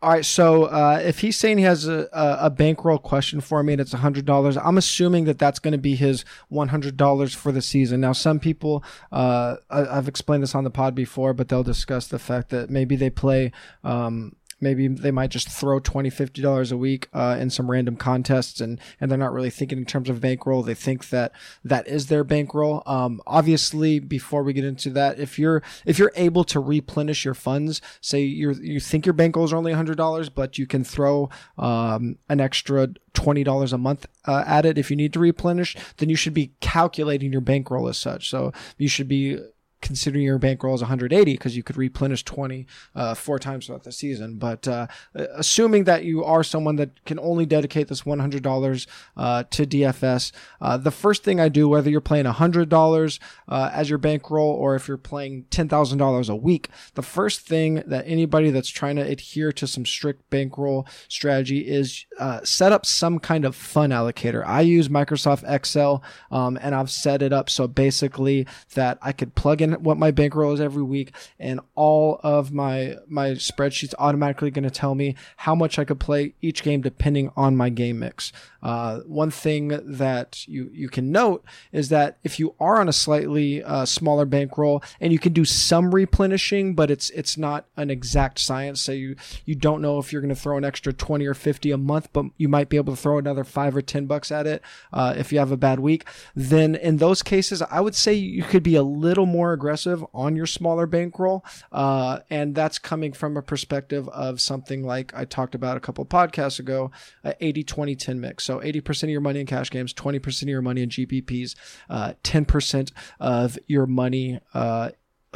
All 0.00 0.10
right, 0.10 0.24
so 0.24 0.64
uh, 0.64 1.00
if 1.02 1.18
he's 1.20 1.36
saying 1.36 1.58
he 1.58 1.64
has 1.64 1.88
a, 1.88 2.08
a, 2.12 2.50
bankroll 2.50 2.98
question 2.98 3.40
for 3.40 3.64
me 3.64 3.72
and 3.72 3.80
it's 3.80 3.90
hundred 3.90 4.26
dollars, 4.26 4.56
I'm 4.56 4.78
assuming 4.78 5.24
that 5.24 5.40
that's 5.40 5.58
going 5.58 5.72
to 5.72 5.78
be 5.78 5.96
his 5.96 6.24
one 6.48 6.68
hundred 6.68 6.96
dollars 6.96 7.34
for 7.34 7.50
the 7.50 7.60
season. 7.60 8.00
Now, 8.00 8.12
some 8.12 8.38
people, 8.38 8.84
uh, 9.10 9.56
I, 9.68 9.98
I've 9.98 10.06
explained 10.06 10.44
this 10.44 10.54
on 10.54 10.62
the 10.62 10.70
pod 10.70 10.94
before, 10.94 11.34
but 11.34 11.48
they'll 11.48 11.64
discuss 11.64 12.06
the 12.06 12.20
fact 12.20 12.50
that 12.50 12.70
maybe 12.70 12.94
they 12.94 13.10
play. 13.10 13.50
Um, 13.82 14.36
maybe 14.60 14.88
they 14.88 15.10
might 15.10 15.30
just 15.30 15.48
throw 15.48 15.78
20 15.78 16.10
50 16.10 16.42
dollars 16.42 16.72
a 16.72 16.76
week 16.76 17.08
uh, 17.12 17.36
in 17.38 17.50
some 17.50 17.70
random 17.70 17.96
contests 17.96 18.60
and 18.60 18.80
and 19.00 19.10
they're 19.10 19.18
not 19.18 19.32
really 19.32 19.50
thinking 19.50 19.78
in 19.78 19.84
terms 19.84 20.08
of 20.08 20.20
bankroll. 20.20 20.62
They 20.62 20.74
think 20.74 21.10
that 21.10 21.32
that 21.64 21.86
is 21.86 22.06
their 22.06 22.24
bankroll. 22.24 22.82
Um, 22.86 23.20
obviously 23.26 23.98
before 23.98 24.42
we 24.42 24.52
get 24.52 24.64
into 24.64 24.90
that 24.90 25.18
if 25.18 25.38
you're 25.38 25.62
if 25.86 25.98
you're 25.98 26.12
able 26.16 26.44
to 26.44 26.60
replenish 26.60 27.24
your 27.24 27.34
funds 27.34 27.80
say 28.00 28.22
you 28.22 28.52
you 28.52 28.80
think 28.80 29.06
your 29.06 29.14
bankrolls 29.14 29.52
are 29.52 29.56
only 29.56 29.72
$100 29.72 30.30
but 30.34 30.58
you 30.58 30.66
can 30.66 30.84
throw 30.84 31.28
um, 31.56 32.18
an 32.28 32.40
extra 32.40 32.88
$20 33.14 33.72
a 33.72 33.78
month 33.78 34.06
uh, 34.26 34.44
at 34.46 34.64
it 34.64 34.78
if 34.78 34.90
you 34.90 34.96
need 34.96 35.12
to 35.12 35.18
replenish 35.18 35.76
then 35.96 36.08
you 36.08 36.16
should 36.16 36.34
be 36.34 36.52
calculating 36.60 37.32
your 37.32 37.40
bankroll 37.40 37.88
as 37.88 37.98
such. 37.98 38.28
So 38.30 38.52
you 38.76 38.88
should 38.88 39.08
be 39.08 39.38
considering 39.80 40.24
your 40.24 40.38
bankroll 40.38 40.74
is 40.74 40.80
180 40.80 41.32
because 41.32 41.56
you 41.56 41.62
could 41.62 41.76
replenish 41.76 42.24
20 42.24 42.66
uh, 42.94 43.14
four 43.14 43.38
times 43.38 43.66
throughout 43.66 43.84
the 43.84 43.92
season. 43.92 44.36
But 44.36 44.66
uh, 44.66 44.86
assuming 45.14 45.84
that 45.84 46.04
you 46.04 46.24
are 46.24 46.42
someone 46.42 46.76
that 46.76 47.04
can 47.04 47.18
only 47.18 47.46
dedicate 47.46 47.88
this 47.88 48.02
$100 48.02 48.86
uh, 49.16 49.44
to 49.50 49.66
DFS, 49.66 50.32
uh, 50.60 50.76
the 50.76 50.90
first 50.90 51.22
thing 51.22 51.40
I 51.40 51.48
do, 51.48 51.68
whether 51.68 51.90
you're 51.90 52.00
playing 52.00 52.26
$100 52.26 53.18
uh, 53.48 53.70
as 53.72 53.88
your 53.88 53.98
bankroll 53.98 54.50
or 54.50 54.74
if 54.74 54.88
you're 54.88 54.96
playing 54.96 55.44
$10,000 55.50 56.28
a 56.28 56.36
week, 56.36 56.68
the 56.94 57.02
first 57.02 57.40
thing 57.40 57.82
that 57.86 58.04
anybody 58.06 58.50
that's 58.50 58.68
trying 58.68 58.96
to 58.96 59.02
adhere 59.02 59.52
to 59.52 59.66
some 59.66 59.86
strict 59.86 60.28
bankroll 60.30 60.86
strategy 61.08 61.60
is 61.60 62.04
uh, 62.18 62.40
set 62.44 62.72
up 62.72 62.84
some 62.84 63.18
kind 63.18 63.44
of 63.44 63.54
fun 63.54 63.90
allocator. 63.90 64.44
I 64.46 64.62
use 64.62 64.88
Microsoft 64.88 65.44
Excel 65.48 66.02
um, 66.30 66.58
and 66.60 66.74
I've 66.74 66.90
set 66.90 67.22
it 67.22 67.32
up 67.32 67.48
so 67.48 67.66
basically 67.66 68.46
that 68.74 68.98
I 69.02 69.12
could 69.12 69.34
plug 69.34 69.62
in 69.62 69.67
in 69.74 69.82
what 69.82 69.98
my 69.98 70.10
bankroll 70.10 70.52
is 70.52 70.60
every 70.60 70.82
week, 70.82 71.12
and 71.38 71.60
all 71.74 72.20
of 72.22 72.52
my 72.52 72.96
my 73.06 73.30
spreadsheets 73.30 73.94
automatically 73.98 74.50
going 74.50 74.64
to 74.64 74.70
tell 74.70 74.94
me 74.94 75.14
how 75.36 75.54
much 75.54 75.78
I 75.78 75.84
could 75.84 76.00
play 76.00 76.34
each 76.40 76.62
game 76.62 76.80
depending 76.80 77.30
on 77.36 77.56
my 77.56 77.68
game 77.68 78.00
mix. 78.00 78.32
Uh, 78.62 79.00
one 79.00 79.30
thing 79.30 79.68
that 79.84 80.46
you 80.48 80.70
you 80.72 80.88
can 80.88 81.12
note 81.12 81.44
is 81.72 81.88
that 81.90 82.18
if 82.24 82.38
you 82.38 82.54
are 82.58 82.80
on 82.80 82.88
a 82.88 82.92
slightly 82.92 83.62
uh, 83.62 83.84
smaller 83.84 84.24
bankroll 84.24 84.82
and 85.00 85.12
you 85.12 85.18
can 85.18 85.32
do 85.32 85.44
some 85.44 85.94
replenishing, 85.94 86.74
but 86.74 86.90
it's 86.90 87.10
it's 87.10 87.38
not 87.38 87.66
an 87.76 87.90
exact 87.90 88.38
science. 88.38 88.80
So 88.80 88.92
you 88.92 89.16
you 89.44 89.54
don't 89.54 89.82
know 89.82 89.98
if 89.98 90.12
you're 90.12 90.22
going 90.22 90.34
to 90.34 90.40
throw 90.40 90.56
an 90.56 90.64
extra 90.64 90.92
twenty 90.92 91.26
or 91.26 91.34
fifty 91.34 91.70
a 91.70 91.78
month, 91.78 92.08
but 92.12 92.26
you 92.36 92.48
might 92.48 92.68
be 92.68 92.76
able 92.76 92.94
to 92.94 93.00
throw 93.00 93.18
another 93.18 93.44
five 93.44 93.76
or 93.76 93.82
ten 93.82 94.06
bucks 94.06 94.32
at 94.32 94.46
it 94.46 94.62
uh, 94.92 95.14
if 95.16 95.32
you 95.32 95.38
have 95.38 95.52
a 95.52 95.56
bad 95.56 95.80
week. 95.80 96.04
Then 96.34 96.74
in 96.74 96.96
those 96.96 97.22
cases, 97.22 97.62
I 97.62 97.80
would 97.80 97.94
say 97.94 98.14
you 98.14 98.42
could 98.42 98.62
be 98.62 98.74
a 98.74 98.82
little 98.82 99.26
more 99.26 99.52
aggressive 99.58 100.04
on 100.14 100.36
your 100.36 100.46
smaller 100.46 100.86
bankroll. 100.86 101.44
Uh, 101.72 102.20
and 102.30 102.54
that's 102.54 102.78
coming 102.78 103.12
from 103.12 103.36
a 103.36 103.42
perspective 103.42 104.08
of 104.10 104.40
something 104.40 104.84
like 104.84 105.12
I 105.14 105.24
talked 105.24 105.56
about 105.56 105.76
a 105.76 105.80
couple 105.80 106.04
podcasts 106.06 106.60
ago, 106.60 106.92
80 107.40 107.64
20 107.64 107.96
10 107.96 108.20
mix. 108.20 108.44
So 108.44 108.60
80% 108.60 109.04
of 109.04 109.10
your 109.10 109.20
money 109.20 109.40
in 109.40 109.46
cash 109.46 109.70
games, 109.70 109.92
20% 109.92 110.42
of 110.42 110.48
your 110.48 110.62
money 110.62 110.82
in 110.82 110.90
GPPs, 110.90 111.56
uh, 111.90 112.14
10% 112.22 112.92
of 113.18 113.58
your 113.66 113.86
money 113.86 114.38
uh, 114.54 114.90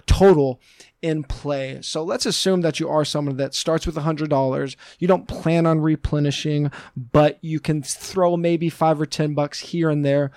total 0.07 0.61
in 1.00 1.25
play. 1.25 1.81
So 1.83 2.02
let's 2.05 2.26
assume 2.26 2.61
that 2.62 2.79
you 2.81 2.88
are 2.88 3.05
someone 3.05 3.37
that 3.37 3.55
starts 3.55 3.87
with 3.87 3.97
$100. 3.97 4.76
You 4.99 5.09
don't 5.09 5.26
plan 5.26 5.67
on 5.67 5.81
replenishing, 5.81 6.71
but 6.97 7.38
you 7.43 7.61
can 7.61 7.83
throw 7.83 8.37
maybe 8.37 8.69
five 8.69 9.00
or 9.00 9.07
10 9.07 9.35
bucks 9.35 9.59
here 9.59 9.91
and 9.91 10.05
there. 10.05 10.31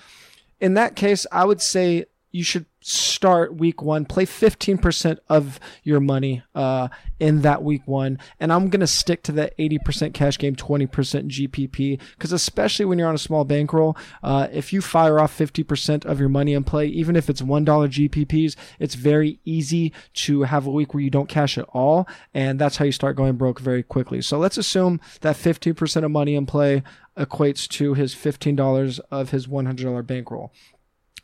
In 0.60 0.74
that 0.74 0.96
case, 0.96 1.26
I 1.30 1.44
would 1.44 1.60
say 1.60 2.06
you 2.32 2.44
should 2.44 2.66
start 2.80 3.56
week 3.56 3.82
one, 3.82 4.04
play 4.04 4.24
15% 4.24 5.18
of 5.28 5.58
your 5.82 6.00
money 6.00 6.42
uh, 6.54 6.88
in 7.18 7.42
that 7.42 7.62
week 7.62 7.82
one. 7.86 8.18
And 8.38 8.52
I'm 8.52 8.68
going 8.68 8.80
to 8.80 8.86
stick 8.86 9.22
to 9.24 9.32
that 9.32 9.56
80% 9.58 10.14
cash 10.14 10.38
game, 10.38 10.54
20% 10.54 10.88
GPP. 10.88 12.00
Because 12.12 12.32
especially 12.32 12.84
when 12.84 12.98
you're 12.98 13.08
on 13.08 13.14
a 13.14 13.18
small 13.18 13.44
bankroll, 13.44 13.96
uh, 14.22 14.48
if 14.52 14.72
you 14.72 14.80
fire 14.80 15.18
off 15.18 15.36
50% 15.36 16.04
of 16.04 16.20
your 16.20 16.28
money 16.28 16.52
in 16.52 16.62
play, 16.62 16.86
even 16.86 17.16
if 17.16 17.28
it's 17.28 17.42
$1 17.42 17.64
GPPs, 17.64 18.54
it's 18.78 18.94
very 18.94 19.40
easy 19.44 19.92
to 20.14 20.42
have 20.42 20.66
a 20.66 20.70
week 20.70 20.94
where 20.94 21.02
you 21.02 21.10
don't 21.10 21.28
cash 21.28 21.58
at 21.58 21.66
all. 21.72 22.06
And 22.34 22.58
that's 22.58 22.76
how 22.76 22.84
you 22.84 22.92
start 22.92 23.16
going 23.16 23.36
broke 23.36 23.60
very 23.60 23.82
quickly. 23.82 24.20
So 24.20 24.38
let's 24.38 24.58
assume 24.58 25.00
that 25.22 25.36
15% 25.36 26.04
of 26.04 26.10
money 26.10 26.34
in 26.34 26.46
play 26.46 26.82
equates 27.16 27.66
to 27.66 27.94
his 27.94 28.14
$15 28.14 29.00
of 29.10 29.30
his 29.30 29.46
$100 29.46 30.06
bankroll. 30.06 30.52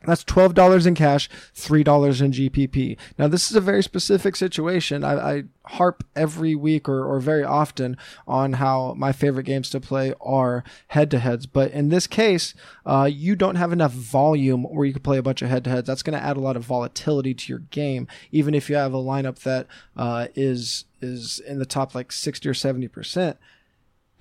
That's 0.06 0.25
$12 0.25 0.87
in 0.87 0.94
cash, 0.94 1.30
$3 1.54 2.21
in 2.21 2.32
GPP. 2.32 2.97
Now, 3.18 3.28
this 3.28 3.50
is 3.50 3.56
a 3.56 3.61
very 3.61 3.82
specific 3.82 4.37
situation. 4.37 5.04
I, 5.04 5.14
I 5.14 5.42
harp 5.66 6.04
every 6.16 6.54
week 6.54 6.88
or, 6.88 7.04
or 7.04 7.21
very 7.21 7.44
often 7.44 7.97
on 8.26 8.54
how 8.54 8.94
my 8.94 9.12
favorite 9.12 9.44
games 9.44 9.71
to 9.71 9.80
play 9.80 10.12
are 10.21 10.64
head 10.88 11.11
to 11.12 11.18
heads. 11.18 11.47
But 11.47 11.71
in 11.71 11.88
this 11.88 12.06
case, 12.06 12.54
uh, 12.85 13.09
you 13.12 13.37
don't 13.37 13.56
have 13.56 13.73
enough 13.73 13.92
volume 13.92 14.64
where 14.64 14.87
you 14.87 14.92
can 14.92 15.02
play 15.02 15.18
a 15.18 15.23
bunch 15.23 15.42
of 15.42 15.49
head 15.49 15.64
to 15.64 15.71
heads. 15.71 15.87
That's 15.87 16.02
going 16.02 16.18
to 16.18 16.25
add 16.25 16.37
a 16.37 16.40
lot 16.40 16.56
of 16.56 16.64
volatility 16.64 17.35
to 17.35 17.52
your 17.52 17.61
game, 17.71 18.09
even 18.30 18.54
if 18.54 18.68
you 18.68 18.76
have 18.76 18.94
a 18.94 18.99
lineup 18.99 19.40
that 19.40 19.66
uh, 19.97 20.28
is 20.35 20.85
is 21.00 21.40
in 21.40 21.59
the 21.59 21.66
top 21.66 21.97
like 21.97 22.12
60 22.12 22.49
or 22.49 22.52
70% 22.52 23.37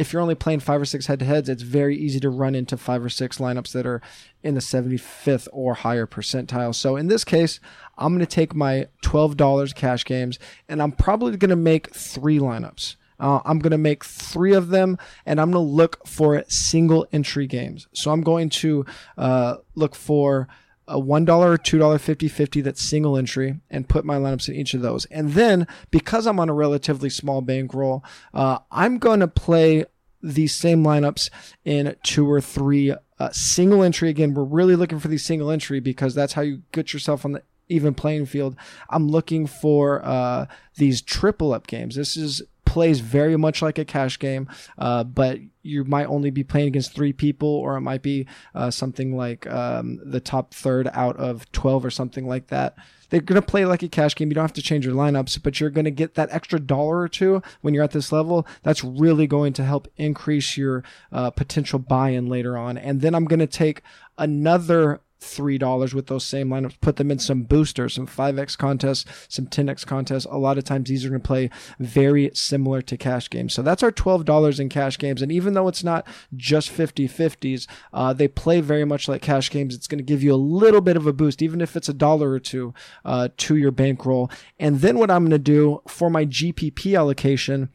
if 0.02 0.12
you're 0.12 0.22
only 0.22 0.34
playing 0.34 0.62
five 0.62 0.82
or 0.82 0.86
six 0.86 1.06
head 1.06 1.20
to 1.20 1.26
heads, 1.26 1.48
it's 1.48 1.62
very 1.62 1.96
easy 1.96 2.20
to 2.20 2.30
run 2.32 2.56
into 2.56 2.76
five 2.76 3.06
or 3.06 3.10
six 3.10 3.38
lineups 3.38 3.72
that 3.74 3.86
are 3.86 4.02
in 4.42 4.56
the 4.56 4.60
75th 4.60 5.48
or 5.54 5.76
higher 5.76 6.08
percentile. 6.08 6.74
So 6.74 6.96
in 6.96 7.08
this 7.08 7.24
case, 7.24 7.60
I'm 8.00 8.12
going 8.12 8.26
to 8.26 8.26
take 8.26 8.56
my 8.56 8.88
$12 9.04 9.76
cash 9.76 10.04
games 10.04 10.40
and 10.68 10.82
I'm 10.82 10.92
probably 10.92 11.38
going 11.38 11.50
to 11.50 11.56
make 11.56 11.94
three 11.94 12.40
lineups. 12.40 12.96
Uh, 13.20 13.42
I'm 13.46 13.60
going 13.60 13.72
to 13.72 13.78
make 13.78 14.04
three 14.04 14.54
of 14.54 14.70
them 14.70 14.98
and 15.28 15.40
I'm 15.40 15.52
going 15.52 15.64
to 15.64 15.72
look 15.72 16.08
for 16.08 16.44
single 16.48 17.06
entry 17.12 17.46
games. 17.46 17.88
So 17.94 18.10
I'm 18.10 18.22
going 18.22 18.50
to 18.50 18.84
uh, 19.20 19.58
look 19.76 19.94
for 19.94 20.48
a 20.88 21.00
$1 21.00 21.30
or 21.30 21.58
$2 21.58 22.00
50 22.00 22.28
50 22.28 22.62
that's 22.62 22.82
single 22.82 23.18
entry 23.18 23.60
and 23.70 23.88
put 23.88 24.04
my 24.04 24.18
lineups 24.18 24.50
in 24.50 24.56
each 24.56 24.74
of 24.74 24.82
those. 24.82 25.06
And 25.06 25.34
then 25.34 25.68
because 25.90 26.28
I'm 26.28 26.40
on 26.40 26.50
a 26.50 26.54
relatively 26.54 27.10
small 27.10 27.42
bankroll, 27.42 28.04
uh, 28.34 28.58
I'm 28.72 28.98
going 28.98 29.22
to 29.22 29.28
play 29.28 29.86
these 30.22 30.56
same 30.56 30.84
lineups 30.84 31.30
in 31.66 31.96
two 32.04 32.30
or 32.30 32.42
three 32.42 32.94
uh, 33.20 33.30
single 33.32 33.84
entry. 33.84 34.10
Again, 34.10 34.34
we're 34.34 34.44
really 34.44 34.76
looking 34.76 35.00
for 35.00 35.08
these 35.08 35.26
single 35.26 35.52
entry 35.52 35.80
because 35.80 36.16
that's 36.16 36.34
how 36.34 36.42
you 36.42 36.64
get 36.72 36.94
yourself 36.94 37.26
on 37.26 37.34
the 37.34 37.44
even 37.70 37.94
playing 37.94 38.26
field. 38.26 38.56
I'm 38.90 39.08
looking 39.08 39.48
for 39.48 40.06
uh, 40.06 40.48
these 40.76 41.02
triple 41.02 41.54
up 41.54 41.68
games. 41.68 41.96
This 41.96 42.18
is 42.18 42.42
plays 42.66 43.02
very 43.02 43.36
much 43.36 43.62
like 43.62 43.78
a 43.78 43.84
cash 43.84 44.18
game, 44.18 44.48
uh, 44.78 45.04
but 45.04 45.40
you 45.62 45.84
might 45.84 46.06
only 46.06 46.30
be 46.30 46.44
playing 46.44 46.68
against 46.68 46.96
three 46.96 47.12
people, 47.12 47.50
or 47.50 47.76
it 47.76 47.82
might 47.82 48.02
be 48.02 48.26
uh, 48.56 48.72
something 48.72 49.18
like 49.18 49.46
um, 49.48 50.00
the 50.06 50.22
top 50.22 50.54
third 50.54 50.90
out 50.94 51.18
of 51.18 51.52
12 51.52 51.84
or 51.84 51.90
something 51.90 52.28
like 52.28 52.48
that. 52.48 52.76
They're 53.12 53.22
going 53.22 53.40
to 53.40 53.46
play 53.46 53.66
like 53.66 53.84
a 53.84 53.88
cash 53.88 54.16
game. 54.16 54.30
You 54.30 54.36
don't 54.36 54.44
have 54.44 54.54
to 54.54 54.62
change 54.62 54.86
your 54.86 54.96
lineups, 54.96 55.44
but 55.44 55.60
you're 55.60 55.70
going 55.70 55.86
to 55.86 55.92
get 55.92 56.16
that 56.16 56.30
extra 56.32 56.60
dollar 56.60 56.98
or 56.98 57.08
two 57.08 57.44
when 57.62 57.74
you're 57.74 57.84
at 57.84 57.92
this 57.92 58.12
level. 58.12 58.48
That's 58.64 58.84
really 58.84 59.28
going 59.28 59.54
to 59.54 59.64
help 59.64 59.88
increase 59.98 60.58
your 60.58 60.84
uh, 61.12 61.30
potential 61.30 61.78
buy 61.78 62.10
in 62.10 62.28
later 62.28 62.58
on. 62.58 62.78
And 62.78 63.02
then 63.02 63.14
I'm 63.14 63.26
going 63.26 63.40
to 63.40 63.48
take 63.48 63.84
another 64.18 65.02
three 65.22 65.58
dollars 65.58 65.94
with 65.94 66.08
those 66.08 66.26
same 66.26 66.50
lineups. 66.50 66.82
Put 66.82 66.98
them 66.98 67.12
in 67.12 67.20
some 67.20 67.44
boosters, 67.44 67.94
some 67.94 68.08
five 68.08 68.38
x 68.38 68.56
contests, 68.56 69.06
some 69.30 69.48
ten 69.48 69.70
x 69.70 69.86
contests. 69.86 70.26
A 70.26 70.38
lot 70.38 70.58
of 70.58 70.64
times 70.64 70.90
these 70.90 71.06
are 71.06 71.10
going 71.10 71.22
to 71.22 71.28
play 71.28 71.50
very 71.80 72.32
similar 72.34 72.82
to 72.82 72.98
cash 72.98 73.30
games. 73.30 73.54
So 73.54 73.62
that's 73.62 73.84
our 73.84 73.92
twelve 73.92 74.26
dollars 74.26 74.60
in 74.60 74.70
cash 74.70 74.98
games. 74.98 75.22
And 75.22 75.32
even 75.32 75.54
though 75.54 75.68
it's 75.68 75.84
not 75.84 76.08
just 76.36 76.72
50-50s, 76.72 77.68
uh, 77.94 78.14
they 78.14 78.28
play 78.28 78.62
very 78.62 78.86
much 78.86 79.08
like 79.08 79.22
cash 79.22 79.50
games. 79.50 79.76
It's 79.76 79.88
going 79.88 80.00
to 80.00 80.04
give 80.04 80.24
you 80.24 80.34
a 80.34 80.36
little 80.36 80.82
bit 80.82 80.98
of 80.98 81.08
a 81.08 81.14
boost, 81.14 81.42
even 81.42 81.62
if 81.62 81.76
it's 81.76 81.90
a 81.90 81.94
dollar 81.94 82.32
or 82.32 82.40
two 82.40 82.74
uh, 83.06 83.30
to 83.38 83.56
your 83.56 83.72
bankroll. 83.72 84.30
And 84.60 84.82
then 84.82 84.98
what 84.98 85.12
I'm 85.12 85.24
going 85.24 85.32
to 85.32 85.40
do 85.40 85.82
for 85.88 86.10
my 86.10 86.26
GPP 86.26 86.98
allocation. 86.98 87.70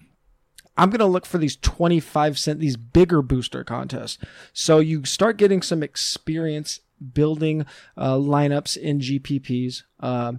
I'm 0.79 0.91
going 0.91 0.99
to 1.01 1.07
look 1.07 1.25
for 1.25 1.39
these 1.39 1.57
25 1.57 2.39
cent, 2.39 2.61
these 2.61 2.77
bigger 2.77 3.23
booster 3.23 3.65
contests. 3.65 4.19
So 4.53 4.79
you 4.79 5.07
start 5.07 5.39
getting 5.39 5.63
some 5.63 5.83
experience 5.83 6.81
building 7.13 7.67
uh, 7.97 8.15
lineups 8.15 8.77
in 8.77 9.01
GPPs. 9.01 9.83
Um, 10.01 10.39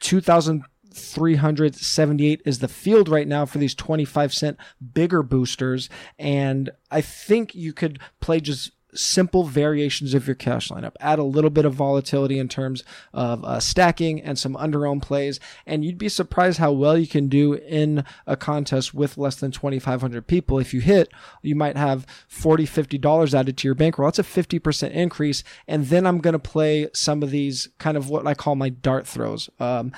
2,378 0.00 2.42
is 2.44 2.58
the 2.58 2.68
field 2.68 3.08
right 3.08 3.26
now 3.26 3.46
for 3.46 3.58
these 3.58 3.74
25 3.74 4.32
cent 4.32 4.56
bigger 4.94 5.22
boosters. 5.22 5.88
And 6.18 6.70
I 6.90 7.00
think 7.00 7.54
you 7.54 7.72
could 7.72 7.98
play 8.20 8.40
just 8.40 8.72
simple 8.94 9.44
variations 9.44 10.14
of 10.14 10.26
your 10.26 10.34
cash 10.34 10.68
lineup. 10.68 10.94
Add 11.00 11.18
a 11.18 11.24
little 11.24 11.50
bit 11.50 11.64
of 11.64 11.74
volatility 11.74 12.38
in 12.38 12.48
terms 12.48 12.84
of 13.12 13.44
uh, 13.44 13.60
stacking 13.60 14.20
and 14.20 14.38
some 14.38 14.54
underowned 14.54 15.02
plays, 15.02 15.40
and 15.66 15.84
you'd 15.84 15.98
be 15.98 16.08
surprised 16.08 16.58
how 16.58 16.72
well 16.72 16.96
you 16.96 17.06
can 17.06 17.28
do 17.28 17.54
in 17.54 18.04
a 18.26 18.36
contest 18.36 18.94
with 18.94 19.18
less 19.18 19.36
than 19.36 19.50
2,500 19.50 20.26
people. 20.26 20.58
If 20.58 20.72
you 20.72 20.80
hit, 20.80 21.10
you 21.42 21.54
might 21.54 21.76
have 21.76 22.06
40 22.28 22.66
$50 22.66 23.34
added 23.34 23.56
to 23.56 23.68
your 23.68 23.74
bankroll. 23.74 24.06
That's 24.08 24.18
a 24.18 24.22
50% 24.22 24.90
increase. 24.92 25.42
And 25.66 25.86
then 25.86 26.06
I'm 26.06 26.18
going 26.18 26.32
to 26.32 26.38
play 26.38 26.88
some 26.92 27.22
of 27.22 27.30
these 27.30 27.68
kind 27.78 27.96
of 27.96 28.08
what 28.08 28.26
I 28.26 28.34
call 28.34 28.56
my 28.56 28.68
dart 28.68 29.06
throws. 29.06 29.50
Um, 29.58 29.92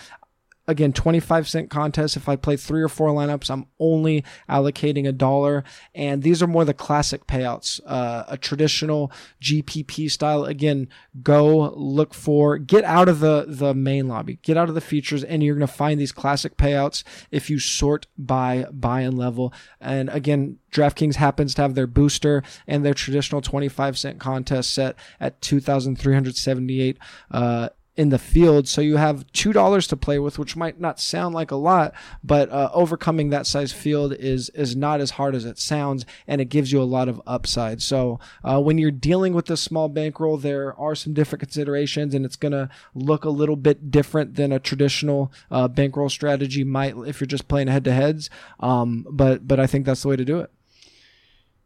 again 0.67 0.93
25 0.93 1.49
cent 1.49 1.71
contest 1.71 2.17
if 2.17 2.29
i 2.29 2.37
play 2.37 2.57
three 2.57 2.83
or 2.83 2.89
four 2.89 3.09
lineups 3.09 3.51
i'm 3.51 3.67
only 3.81 4.25
allocating 4.49 5.09
a 5.09 5.13
dollar. 5.13 5.65
And 5.95 6.23
these 6.23 6.43
are 6.43 6.47
more 6.47 6.65
the 6.65 6.75
classic 6.75 7.27
payouts 7.27 7.81
uh, 7.87 8.25
a 8.29 8.37
traditional 8.37 9.11
gpp 9.41 10.11
style. 10.11 10.45
Again 10.45 10.89
go 11.23 11.73
look 11.75 12.15
for 12.15 12.59
get 12.59 12.85
out 12.85 13.09
of 13.09 13.21
the 13.21 13.47
the 13.49 13.75
main 13.75 14.09
lobby. 14.09 14.39
Get 14.43 14.57
out 14.57 14.69
of 14.69 14.75
the 14.75 14.81
features 14.81 15.25
and 15.25 15.43
you're 15.43 15.55
going 15.55 15.67
to 15.67 15.73
find 15.73 15.99
these 15.99 16.13
classic 16.13 16.57
payouts 16.57 17.03
if 17.31 17.51
you 17.51 17.59
sort 17.59 18.07
by 18.19 18.67
buy 18.71 19.01
and 19.01 19.17
level. 19.17 19.53
And 19.81 20.09
again 20.11 20.59
DraftKings 20.73 21.17
happens 21.17 21.55
to 21.55 21.63
have 21.63 21.75
their 21.75 21.87
booster 21.87 22.43
and 22.67 22.85
their 22.85 22.95
traditional 22.95 23.41
25 23.41 23.99
cent 23.99 24.21
contest 24.21 24.73
set 24.73 24.97
at 25.19 25.41
2,378 25.41 26.99
uh, 27.31 27.69
in 27.97 28.09
the 28.09 28.19
field. 28.19 28.69
So 28.69 28.81
you 28.81 28.97
have 28.97 29.31
two 29.33 29.53
dollars 29.53 29.87
to 29.89 29.97
play 29.97 30.19
with, 30.19 30.39
which 30.39 30.57
might 30.57 30.81
not 30.81 31.01
sound 31.01 31.35
like 31.35 31.51
a 31.51 31.57
lot, 31.57 31.93
but 32.23 32.51
uh, 32.51 32.71
overcoming 32.73 33.31
that 33.31 33.47
size 33.47 33.73
field 33.73 34.15
is 34.15 34.49
is 34.51 34.77
not 34.77 35.01
as 35.01 35.13
hard 35.13 35.35
as 35.35 35.45
it 35.45 35.59
sounds, 35.59 36.07
and 36.27 36.41
it 36.41 36.47
gives 36.47 36.73
you 36.73 36.81
a 36.81 36.85
lot 36.85 37.09
of 37.09 37.21
upside. 37.27 37.83
So 37.83 38.21
uh, 38.43 38.61
when 38.61 38.79
you're 38.79 38.91
dealing 38.91 39.35
with 39.35 39.47
this 39.47 39.61
small 39.61 39.89
bankroll, 39.89 40.37
there 40.37 40.79
are 40.79 40.95
some 40.95 41.13
different 41.13 41.41
considerations, 41.41 42.15
and 42.15 42.25
it's 42.25 42.37
going 42.37 42.53
to 42.53 42.71
look 42.95 43.25
a 43.25 43.31
little 43.31 43.57
bit 43.57 43.91
different 43.91 44.37
than 44.37 44.53
a 44.53 44.59
traditional 44.59 45.33
uh, 45.51 45.69
bankroll 45.69 46.09
strategy 46.09 46.65
might 46.65 46.97
if 47.07 47.21
you're 47.21 47.27
just 47.27 47.49
playing 47.49 47.69
head 47.69 47.85
to 47.85 47.93
heads. 47.93 48.31
Um, 48.61 49.07
but 49.11 49.47
but 49.47 49.61
I 49.61 49.67
think 49.67 49.85
that's 49.85 50.03
the 50.03 50.09
way 50.09 50.17
to 50.17 50.25
do 50.25 50.39
it. 50.39 50.51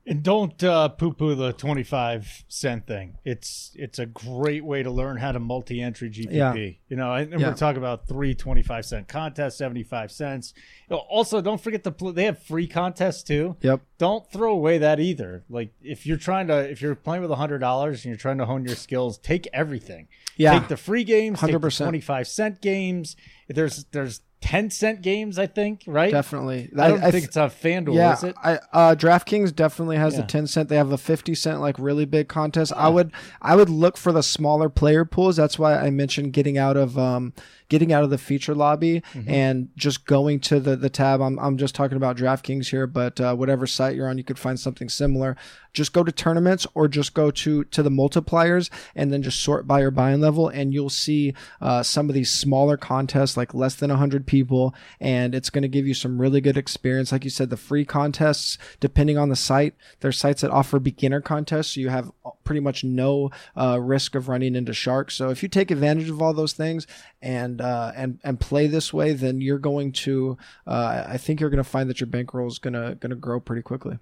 And 0.06 0.22
don't 0.22 0.62
uh, 0.62 0.90
poo-poo 0.90 1.34
the 1.34 1.54
twenty-five 1.54 2.44
cent 2.48 2.86
thing. 2.86 3.16
It's 3.24 3.72
it's 3.74 3.98
a 3.98 4.04
great 4.04 4.62
way 4.62 4.82
to 4.82 4.90
learn 4.90 5.16
how 5.16 5.32
to 5.32 5.38
multi-entry 5.40 6.10
GPP. 6.10 6.30
Yeah. 6.30 6.54
You 6.54 6.96
know, 6.96 7.14
and 7.14 7.40
Yeah. 7.40 7.48
we're 7.48 7.54
talking 7.54 7.78
about 7.78 8.06
three 8.06 8.34
25 8.34 8.84
cent 8.84 9.08
contests, 9.08 9.56
seventy-five 9.56 10.12
cents. 10.12 10.52
Also, 10.90 11.40
don't 11.40 11.58
forget 11.58 11.84
to 11.84 11.90
pl- 11.90 12.12
they 12.12 12.24
have 12.24 12.38
free 12.42 12.66
contests 12.66 13.22
too. 13.22 13.56
Yep. 13.62 13.80
Don't 13.96 14.30
throw 14.30 14.52
away 14.52 14.76
that 14.76 15.00
either. 15.00 15.42
Like 15.48 15.72
if 15.82 16.04
you're 16.04 16.18
trying 16.18 16.48
to 16.48 16.70
if 16.70 16.82
you're 16.82 16.94
playing 16.94 17.22
with 17.22 17.30
a 17.30 17.36
hundred 17.36 17.60
dollars 17.60 18.04
and 18.04 18.10
you're 18.10 18.18
trying 18.18 18.38
to 18.38 18.44
hone 18.46 18.66
your 18.66 18.76
skills, 18.76 19.16
take 19.16 19.48
everything. 19.54 20.08
Yeah. 20.36 20.58
Take 20.58 20.68
the 20.68 20.76
free 20.76 21.04
games, 21.04 21.40
take 21.40 21.52
the 21.52 21.58
100%. 21.58 21.78
twenty-five 21.84 22.28
cent 22.28 22.60
games. 22.60 23.16
There's 23.48 23.84
there's 23.92 24.20
ten 24.44 24.70
cent 24.70 25.00
games, 25.00 25.38
I 25.38 25.46
think, 25.46 25.84
right? 25.86 26.12
Definitely. 26.12 26.68
I 26.78 26.88
don't 26.88 26.98
I 26.98 27.10
think 27.10 27.12
th- 27.12 27.24
it's 27.24 27.36
on 27.38 27.48
FanDuel, 27.48 27.94
Yeah, 27.94 28.12
is 28.12 28.24
it? 28.24 28.36
I, 28.44 28.56
uh, 28.74 28.94
DraftKings 28.94 29.54
definitely 29.56 29.96
has 29.96 30.12
Yeah. 30.14 30.20
the 30.20 30.26
ten 30.26 30.46
cent. 30.46 30.68
They 30.68 30.76
have 30.76 30.92
a 30.92 30.98
fifty 30.98 31.34
cent 31.34 31.60
like 31.62 31.78
really 31.78 32.04
big 32.04 32.28
contest. 32.28 32.70
I 32.76 32.90
would 32.90 33.10
I 33.40 33.56
would 33.56 33.70
look 33.70 33.96
for 33.96 34.12
the 34.12 34.22
smaller 34.22 34.68
player 34.68 35.06
pools. 35.06 35.36
That's 35.36 35.58
why 35.58 35.76
I 35.78 35.88
mentioned 35.88 36.34
getting 36.34 36.58
out 36.58 36.76
of 36.76 36.98
um 36.98 37.32
getting 37.74 37.92
out 37.92 38.04
of 38.04 38.10
the 38.10 38.18
feature 38.18 38.54
lobby 38.54 38.94
Mm-hmm. 39.14 39.30
and 39.42 39.68
just 39.76 39.98
going 40.06 40.38
to 40.48 40.60
the 40.60 40.76
the 40.76 40.90
tab. 40.90 41.20
I'm 41.20 41.36
I'm 41.44 41.56
just 41.58 41.74
talking 41.74 41.96
about 41.96 42.16
DraftKings 42.16 42.68
here, 42.70 42.86
but 42.86 43.20
uh, 43.20 43.34
whatever 43.34 43.66
site 43.66 43.96
you're 43.96 44.08
on, 44.08 44.18
you 44.18 44.24
could 44.24 44.38
find 44.38 44.58
something 44.58 44.88
similar. 44.88 45.36
Just 45.72 45.92
go 45.92 46.04
to 46.04 46.12
tournaments 46.12 46.66
or 46.74 46.86
just 46.88 47.14
go 47.14 47.30
to 47.42 47.64
to 47.64 47.82
the 47.82 47.90
multipliers 47.90 48.70
and 48.94 49.12
then 49.12 49.22
just 49.22 49.40
sort 49.40 49.66
by 49.66 49.80
your 49.80 49.90
buying 49.90 50.20
level, 50.20 50.48
and 50.48 50.72
you'll 50.74 50.90
see 51.06 51.34
uh, 51.60 51.82
some 51.82 52.08
of 52.08 52.14
these 52.14 52.30
smaller 52.30 52.76
contests 52.76 53.36
like 53.36 53.52
less 53.54 53.74
than 53.74 53.90
hundred 53.90 54.26
people, 54.26 54.74
and 55.00 55.34
it's 55.34 55.50
going 55.50 55.62
to 55.62 55.68
give 55.76 55.86
you 55.86 55.94
some 55.94 56.20
really 56.20 56.40
good 56.40 56.56
experience. 56.56 57.10
Like 57.12 57.24
you 57.24 57.30
said, 57.30 57.50
the 57.50 57.56
free 57.56 57.84
contests, 57.84 58.58
depending 58.80 59.18
on 59.18 59.28
the 59.30 59.36
site, 59.50 59.74
there's 60.00 60.18
sites 60.18 60.42
that 60.42 60.50
offer 60.50 60.78
beginner 60.78 61.20
contests, 61.20 61.72
so 61.74 61.80
you 61.80 61.88
have 61.90 62.10
pretty 62.44 62.60
much 62.60 62.84
no 62.84 63.30
uh, 63.56 63.78
risk 63.80 64.14
of 64.14 64.28
running 64.28 64.54
into 64.54 64.72
sharks. 64.72 65.14
So 65.14 65.30
if 65.30 65.42
you 65.42 65.48
take 65.48 65.70
advantage 65.70 66.10
of 66.10 66.22
all 66.22 66.34
those 66.34 66.52
things 66.52 66.86
and 67.20 67.60
uh, 67.60 67.92
and 67.96 68.20
and 68.22 68.38
play 68.38 68.66
this 68.66 68.92
way, 68.92 69.12
then 69.12 69.40
you're 69.40 69.58
going 69.58 69.92
to. 69.92 70.36
Uh, 70.66 71.04
I 71.08 71.18
think 71.18 71.40
you're 71.40 71.50
going 71.50 71.62
to 71.62 71.68
find 71.68 71.88
that 71.90 72.00
your 72.00 72.06
bankroll 72.06 72.48
is 72.48 72.58
gonna 72.58 72.94
gonna 72.96 73.14
grow 73.14 73.40
pretty 73.40 73.62
quickly. 73.62 73.98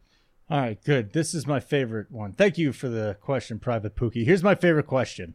All 0.50 0.60
right, 0.60 0.82
good. 0.84 1.12
This 1.12 1.32
is 1.32 1.46
my 1.46 1.60
favorite 1.60 2.10
one. 2.10 2.32
Thank 2.32 2.58
you 2.58 2.72
for 2.72 2.88
the 2.88 3.16
question, 3.22 3.58
Private 3.58 3.96
Pookie. 3.96 4.26
Here's 4.26 4.42
my 4.42 4.54
favorite 4.54 4.86
question. 4.86 5.34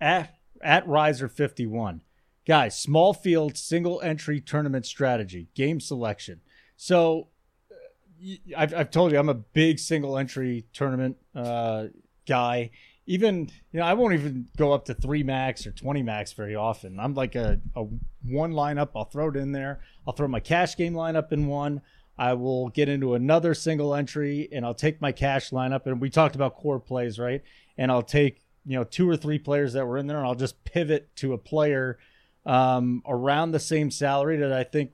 At 0.00 0.36
at 0.62 0.86
Riser 0.86 1.28
51. 1.28 2.02
Guys, 2.46 2.78
small 2.78 3.14
field 3.14 3.56
single 3.56 4.00
entry 4.02 4.40
tournament 4.40 4.86
strategy, 4.86 5.48
game 5.54 5.80
selection. 5.80 6.40
So 6.76 7.28
uh, 7.70 8.34
I've, 8.56 8.74
I've 8.74 8.90
told 8.90 9.12
you 9.12 9.18
I'm 9.18 9.28
a 9.28 9.34
big 9.34 9.78
single 9.78 10.18
entry 10.18 10.66
tournament 10.72 11.16
uh, 11.34 11.86
guy. 12.26 12.70
Even 13.06 13.50
you 13.72 13.80
know 13.80 13.86
I 13.86 13.94
won't 13.94 14.14
even 14.14 14.48
go 14.56 14.72
up 14.72 14.84
to 14.86 14.94
three 14.94 15.22
max 15.22 15.66
or 15.66 15.72
twenty 15.72 16.02
max 16.02 16.32
very 16.32 16.54
often. 16.54 17.00
I'm 17.00 17.14
like 17.14 17.34
a, 17.34 17.60
a 17.74 17.84
one 18.24 18.52
lineup. 18.52 18.90
I'll 18.94 19.04
throw 19.04 19.28
it 19.28 19.36
in 19.36 19.52
there. 19.52 19.80
I'll 20.06 20.14
throw 20.14 20.28
my 20.28 20.40
cash 20.40 20.76
game 20.76 20.94
lineup 20.94 21.32
in 21.32 21.46
one. 21.46 21.82
I 22.16 22.34
will 22.34 22.68
get 22.68 22.88
into 22.88 23.14
another 23.14 23.54
single 23.54 23.94
entry 23.94 24.48
and 24.52 24.64
I'll 24.64 24.74
take 24.74 25.00
my 25.00 25.12
cash 25.12 25.50
lineup. 25.50 25.86
And 25.86 26.00
we 26.00 26.10
talked 26.10 26.36
about 26.36 26.56
core 26.56 26.78
plays, 26.78 27.18
right? 27.18 27.42
And 27.76 27.90
I'll 27.90 28.02
take 28.02 28.42
you 28.64 28.78
know 28.78 28.84
two 28.84 29.08
or 29.08 29.16
three 29.16 29.38
players 29.38 29.72
that 29.72 29.86
were 29.86 29.98
in 29.98 30.06
there 30.06 30.18
and 30.18 30.26
I'll 30.26 30.34
just 30.34 30.62
pivot 30.64 31.14
to 31.16 31.32
a 31.32 31.38
player 31.38 31.98
um, 32.46 33.02
around 33.06 33.52
the 33.52 33.60
same 33.60 33.90
salary 33.90 34.36
that 34.38 34.52
I 34.52 34.64
think 34.64 34.92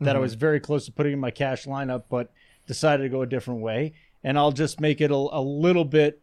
that 0.00 0.14
I 0.14 0.18
was 0.18 0.34
very 0.34 0.60
close 0.60 0.84
to 0.86 0.92
putting 0.92 1.14
in 1.14 1.20
my 1.20 1.30
cash 1.30 1.64
lineup, 1.64 2.04
but 2.10 2.30
decided 2.66 3.04
to 3.04 3.08
go 3.08 3.22
a 3.22 3.26
different 3.26 3.60
way. 3.60 3.94
And 4.22 4.38
I'll 4.38 4.52
just 4.52 4.80
make 4.80 5.00
it 5.00 5.10
a, 5.10 5.14
a 5.14 5.40
little 5.40 5.84
bit 5.84 6.20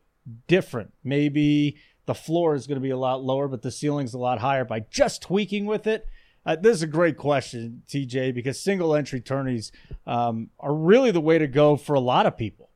different. 0.48 0.94
Maybe 1.04 1.78
the 2.06 2.16
floor 2.16 2.56
is 2.56 2.68
going 2.68 2.78
to 2.78 2.82
be 2.82 2.90
a 2.90 2.98
lot 2.98 3.24
lower, 3.24 3.48
but 3.48 3.62
the 3.62 3.72
ceiling's 3.72 4.14
a 4.14 4.20
lot 4.20 4.40
higher 4.40 4.66
by 4.66 4.82
just 4.82 5.22
tweaking 5.22 5.66
with 5.66 5.88
it. 5.88 6.08
Uh, 6.46 6.58
this 6.58 6.78
is 6.78 6.84
a 6.84 6.88
great 6.88 7.18
question, 7.18 7.84
TJ, 7.88 8.34
because 8.34 8.62
single 8.62 8.96
entry 8.96 9.22
tourneys 9.22 9.72
um, 10.06 10.50
are 10.60 10.74
really 10.74 11.12
the 11.12 11.22
way 11.22 11.38
to 11.38 11.48
go 11.48 11.78
for 11.78 11.94
a 11.94 12.02
lot 12.02 12.26
of 12.26 12.38
people. 12.38 12.70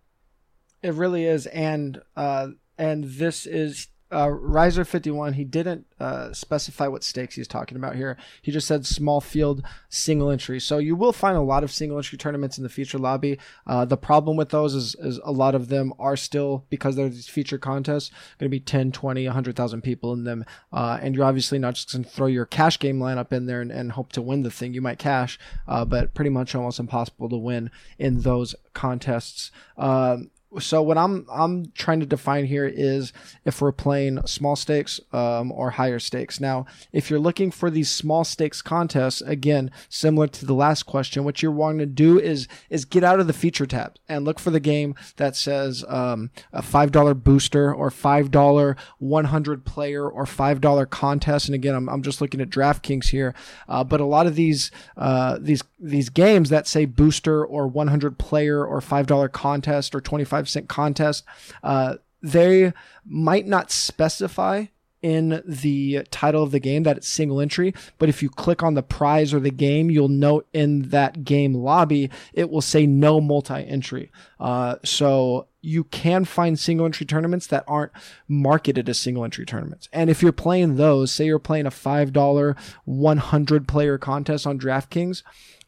It 0.82 0.94
really 0.94 1.26
is, 1.26 1.48
and 1.48 2.02
uh, 2.16 2.50
and 2.78 3.04
this 3.04 3.46
is 3.46 3.88
uh, 4.12 4.30
Riser 4.30 4.86
fifty 4.86 5.12
one. 5.12 5.34
He 5.34 5.44
didn't 5.44 5.86
uh, 6.00 6.32
specify 6.32 6.88
what 6.88 7.04
stakes 7.04 7.36
he's 7.36 7.48
talking 7.48 7.78
about 7.78 7.96
here. 7.96 8.18
He 8.42 8.52
just 8.52 8.68
said 8.68 8.86
small 8.86 9.20
field 9.20 9.64
single 9.90 10.30
entry. 10.30 10.60
So 10.60 10.78
you 10.78 10.96
will 10.96 11.14
find 11.14 11.36
a 11.36 11.42
lot 11.42 11.64
of 11.64 11.72
single 11.72 11.98
entry 11.98 12.18
tournaments 12.18 12.58
in 12.58 12.64
the 12.64 12.70
feature 12.70 12.98
lobby. 12.98 13.40
Uh, 13.66 13.86
the 13.86 13.98
problem 13.98 14.38
with 14.38 14.50
those 14.50 14.74
is, 14.74 14.96
is 15.00 15.20
a 15.24 15.32
lot 15.32 15.56
of 15.56 15.70
them 15.70 15.94
are 16.00 16.16
still 16.16 16.66
because 16.70 16.96
they're 16.96 17.10
these 17.10 17.28
feature 17.28 17.58
contests 17.58 18.12
going 18.40 18.50
to 18.50 18.50
be 18.50 18.60
10, 18.60 18.92
20, 18.92 19.26
100,000 19.26 19.82
people 19.82 20.14
in 20.14 20.24
them, 20.24 20.46
uh, 20.72 21.00
and 21.02 21.16
you're 21.16 21.26
obviously 21.26 21.60
not 21.60 21.76
just 21.76 21.92
going 21.92 22.04
to 22.04 22.10
throw 22.10 22.28
your 22.28 22.46
cash 22.46 22.80
game 22.80 23.00
lineup 23.00 23.34
in 23.34 23.46
there 23.46 23.62
and, 23.62 23.72
and 23.72 23.94
hope 23.94 24.12
to 24.14 24.22
win 24.22 24.44
the 24.44 24.52
thing. 24.52 24.74
You 24.74 24.82
might 24.82 25.00
cash, 25.00 25.40
uh, 25.68 25.86
but 25.86 26.14
pretty 26.14 26.30
much 26.30 26.56
almost 26.56 26.80
impossible 26.80 27.30
to 27.30 27.38
win 27.38 27.72
in 27.98 28.22
those 28.22 28.56
contests. 28.74 29.52
Um, 29.78 30.32
so 30.60 30.82
what 30.82 30.98
I'm 30.98 31.26
I'm 31.32 31.72
trying 31.74 32.00
to 32.00 32.06
define 32.06 32.46
here 32.46 32.66
is 32.66 33.12
if 33.44 33.62
we're 33.62 33.74
playing 33.74 34.26
small 34.26 34.56
stakes 34.56 35.00
um, 35.12 35.52
or 35.52 35.72
higher 35.72 36.00
stakes. 36.00 36.40
Now, 36.40 36.66
if 36.94 37.10
you're 37.10 37.20
looking 37.20 37.52
for 37.52 37.70
these 37.70 37.90
small 37.90 38.24
stakes 38.24 38.62
contests, 38.62 39.22
again, 39.22 39.72
similar 39.90 40.28
to 40.28 40.46
the 40.46 40.54
last 40.54 40.84
question, 40.84 41.24
what 41.24 41.42
you're 41.42 41.52
wanting 41.52 41.80
to 41.80 41.86
do 41.86 42.20
is 42.20 42.48
is 42.70 42.86
get 42.86 43.04
out 43.04 43.20
of 43.20 43.28
the 43.28 43.34
feature 43.34 43.66
tab 43.66 43.96
and 44.08 44.24
look 44.24 44.40
for 44.40 44.52
the 44.52 44.60
game 44.60 44.96
that 45.18 45.36
says 45.36 45.84
um, 45.88 46.32
a 46.54 46.62
five 46.62 46.92
dollar 46.92 47.14
booster 47.14 47.74
or 47.74 47.92
five 47.92 48.32
dollar 48.32 48.78
100 49.00 49.66
player 49.66 50.10
or 50.10 50.26
five 50.26 50.62
dollar 50.62 50.86
contest. 50.86 51.48
And 51.48 51.56
again, 51.56 51.76
I'm, 51.76 51.90
I'm 51.90 52.02
just 52.02 52.22
looking 52.22 52.40
at 52.42 52.50
DraftKings 52.50 53.10
here, 53.10 53.36
uh, 53.68 53.84
but 53.84 54.00
a 54.00 54.06
lot 54.06 54.28
of 54.28 54.36
these 54.36 54.72
uh, 54.96 55.38
these 55.42 55.64
these 55.80 56.10
games 56.10 56.50
that 56.50 56.68
say 56.68 56.86
booster 56.86 57.46
or 57.46 57.68
100 57.68 58.18
player 58.18 58.66
or 58.66 58.80
five 58.80 59.08
dollar 59.08 59.28
contest 59.28 59.94
or 59.94 60.00
25 60.02 60.37
cent 60.46 60.68
contest, 60.68 61.24
uh, 61.64 61.96
they 62.22 62.74
might 63.06 63.48
not 63.48 63.72
specify 63.72 64.66
in 65.02 65.42
the 65.46 66.04
title 66.10 66.42
of 66.44 66.52
the 66.52 66.60
game 66.60 66.84
that 66.84 66.98
it's 66.98 67.08
single 67.08 67.40
entry, 67.40 67.74
but 67.98 68.10
if 68.10 68.24
you 68.24 68.30
click 68.30 68.64
on 68.64 68.74
the 68.74 68.84
prize 68.84 69.34
or 69.34 69.40
the 69.40 69.52
game, 69.52 69.92
you'll 69.92 70.10
note 70.10 70.48
in 70.54 70.90
that 70.90 71.24
game 71.24 71.54
lobby 71.54 72.10
it 72.34 72.50
will 72.50 72.62
say 72.62 72.88
no 72.88 73.22
multi-entry. 73.22 74.12
Uh, 74.40 74.76
so 74.84 75.48
you 75.62 75.84
can 75.86 76.26
find 76.26 76.58
single 76.58 76.86
entry 76.86 77.06
tournaments 77.06 77.48
that 77.48 77.64
aren't 77.68 77.92
marketed 78.28 78.90
as 78.90 78.98
single 78.98 79.24
entry 79.24 79.46
tournaments. 79.46 79.88
And 79.94 80.10
if 80.10 80.22
you're 80.22 80.32
playing 80.32 80.76
those, 80.76 81.12
say 81.12 81.26
you're 81.26 81.40
playing 81.40 81.66
a 81.66 81.72
five 81.72 82.12
dollar 82.12 82.56
100 82.86 83.68
player 83.68 83.98
contest 83.98 84.48
on 84.48 84.60
DraftKings, 84.60 85.24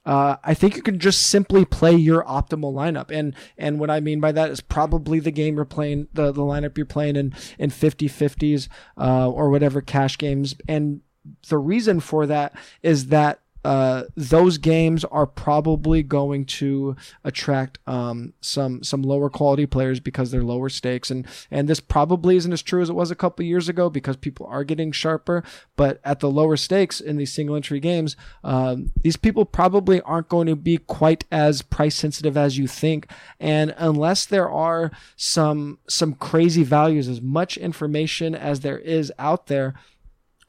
uh, 0.05 0.37
I 0.43 0.53
think 0.53 0.75
you 0.75 0.81
can 0.81 0.99
just 0.99 1.27
simply 1.27 1.65
play 1.65 1.95
your 1.95 2.23
optimal 2.23 2.73
lineup. 2.73 3.11
And 3.11 3.35
and 3.57 3.79
what 3.79 3.89
I 3.89 3.99
mean 3.99 4.19
by 4.19 4.31
that 4.31 4.49
is 4.49 4.61
probably 4.61 5.19
the 5.19 5.31
game 5.31 5.55
you're 5.55 5.65
playing, 5.65 6.07
the, 6.13 6.31
the 6.31 6.41
lineup 6.41 6.77
you're 6.77 6.85
playing 6.85 7.15
in, 7.15 7.33
in 7.57 7.69
50 7.69 8.07
50s 8.07 8.67
uh, 8.97 9.29
or 9.29 9.49
whatever 9.49 9.81
cash 9.81 10.17
games. 10.17 10.55
And 10.67 11.01
the 11.47 11.57
reason 11.57 11.99
for 11.99 12.25
that 12.25 12.55
is 12.81 13.07
that 13.07 13.41
uh, 13.65 14.03
those 14.15 14.57
games 14.57 15.03
are 15.05 15.27
probably 15.27 16.01
going 16.01 16.45
to 16.45 16.95
attract 17.23 17.77
um, 17.87 18.33
some 18.39 18.81
some 18.83 19.01
lower 19.01 19.29
quality 19.29 19.65
players 19.65 19.99
because 19.99 20.31
they're 20.31 20.43
lower 20.43 20.69
stakes, 20.69 21.11
and 21.11 21.27
and 21.51 21.67
this 21.67 21.81
probably 21.81 22.37
isn't 22.37 22.53
as 22.53 22.61
true 22.61 22.81
as 22.81 22.89
it 22.89 22.95
was 22.95 23.11
a 23.11 23.15
couple 23.15 23.43
years 23.43 23.67
ago 23.67 23.89
because 23.89 24.15
people 24.15 24.45
are 24.45 24.63
getting 24.63 24.91
sharper. 24.91 25.43
But 25.75 25.99
at 26.05 26.21
the 26.21 26.31
lower 26.31 26.55
stakes 26.55 27.01
in 27.01 27.17
these 27.17 27.33
single 27.33 27.55
entry 27.55 27.81
games, 27.81 28.15
um, 28.43 28.91
these 29.01 29.17
people 29.17 29.45
probably 29.45 29.99
aren't 30.01 30.29
going 30.29 30.47
to 30.47 30.55
be 30.55 30.77
quite 30.77 31.25
as 31.31 31.61
price 31.61 31.95
sensitive 31.95 32.37
as 32.37 32.57
you 32.57 32.67
think, 32.67 33.11
and 33.39 33.75
unless 33.77 34.25
there 34.25 34.49
are 34.49 34.91
some 35.17 35.79
some 35.89 36.13
crazy 36.13 36.63
values, 36.63 37.09
as 37.09 37.21
much 37.21 37.57
information 37.57 38.35
as 38.35 38.61
there 38.61 38.79
is 38.79 39.11
out 39.19 39.47
there. 39.47 39.73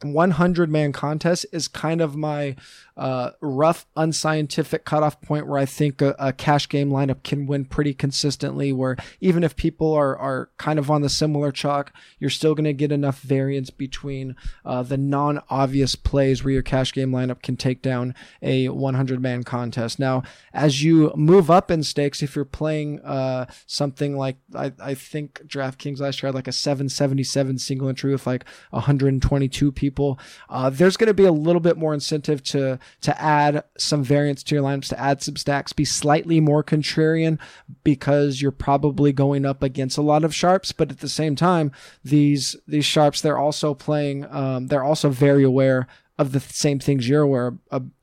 100 0.03 0.71
man 0.71 0.93
contest 0.93 1.45
is 1.53 1.69
kind 1.69 2.01
of 2.01 2.17
my 2.17 2.57
uh, 3.01 3.31
rough, 3.41 3.87
unscientific 3.97 4.85
cutoff 4.85 5.23
point 5.23 5.47
where 5.47 5.59
I 5.59 5.65
think 5.65 6.03
a, 6.03 6.15
a, 6.19 6.35
cash 6.35 6.69
game 6.69 6.91
lineup 6.91 7.23
can 7.23 7.47
win 7.47 7.65
pretty 7.65 7.95
consistently. 7.95 8.75
Where 8.75 8.99
even 9.23 9.43
if 9.43 9.57
people 9.57 9.95
are 9.95 10.15
are 10.19 10.51
kind 10.59 10.79
of 10.79 10.91
on 10.91 11.01
the 11.01 11.09
similar 11.09 11.51
chalk, 11.51 11.95
you're 12.19 12.29
still 12.29 12.55
going 12.55 12.67
to 12.67 12.75
get 12.75 12.93
enough 12.93 13.21
variance 13.21 13.71
between 13.71 14.37
uh, 14.67 14.83
the 14.83 14.99
non 14.99 15.41
obvious 15.49 15.97
plays 15.97 16.45
where 16.45 16.53
your 16.53 16.63
cash 16.63 16.93
game 16.93 17.11
lineup 17.11 17.41
can 17.41 17.57
take 17.57 17.81
down 17.81 18.15
a 18.43 18.69
100 18.69 19.23
man 19.23 19.45
contest. 19.45 19.99
Now, 19.99 20.23
as 20.53 20.83
you 20.83 21.11
move 21.17 21.51
up 21.51 21.71
in 21.71 21.83
stakes, 21.83 22.23
if 22.23 22.37
you're 22.37 22.45
playing 22.45 23.01
uh, 23.01 23.47
something 23.67 24.15
like 24.15 24.37
I, 24.55 24.73
I 24.79 24.93
think 24.93 25.41
DraftKings 25.47 26.01
last 26.01 26.23
year 26.23 26.29
had 26.29 26.35
like 26.35 26.49
a 26.49 26.53
777 26.53 27.59
single 27.61 27.89
entry 27.89 28.13
with 28.13 28.27
like 28.27 28.45
122 28.73 29.73
people, 29.73 30.19
uh, 30.51 30.69
there's 30.69 30.99
going 30.99 31.07
to 31.07 31.15
be 31.15 31.25
a 31.25 31.33
little 31.33 31.61
bit 31.61 31.79
more 31.79 31.95
incentive 31.95 32.43
to 32.43 32.79
to 33.03 33.21
add 33.21 33.65
some 33.79 34.03
variance 34.03 34.43
to 34.45 34.55
your 34.55 34.65
lineups, 34.65 34.89
to 34.89 35.01
add 35.01 35.23
some 35.23 35.37
stacks, 35.37 35.73
be 35.73 35.85
slightly 35.85 36.41
more 36.41 36.63
contrarian 36.63 37.39
because 37.85 38.43
you're 38.43 38.51
probably 38.51 39.13
going 39.13 39.45
up 39.45 39.63
against 39.63 39.99
a 39.99 40.03
lot 40.03 40.25
of 40.25 40.35
sharps. 40.35 40.73
But 40.73 40.91
at 40.91 41.01
the 41.01 41.09
same 41.09 41.37
time, 41.37 41.73
these 42.05 42.57
these 42.67 42.85
sharps 42.85 43.21
they're 43.21 43.39
also 43.39 43.75
playing. 43.75 44.27
Um, 44.31 44.67
they're 44.67 44.85
also 44.85 45.09
very 45.11 45.45
aware 45.45 45.87
of 46.21 46.33
the 46.33 46.41
same 46.41 46.79
things 46.79 47.09
you're 47.09 47.23
aware 47.23 47.55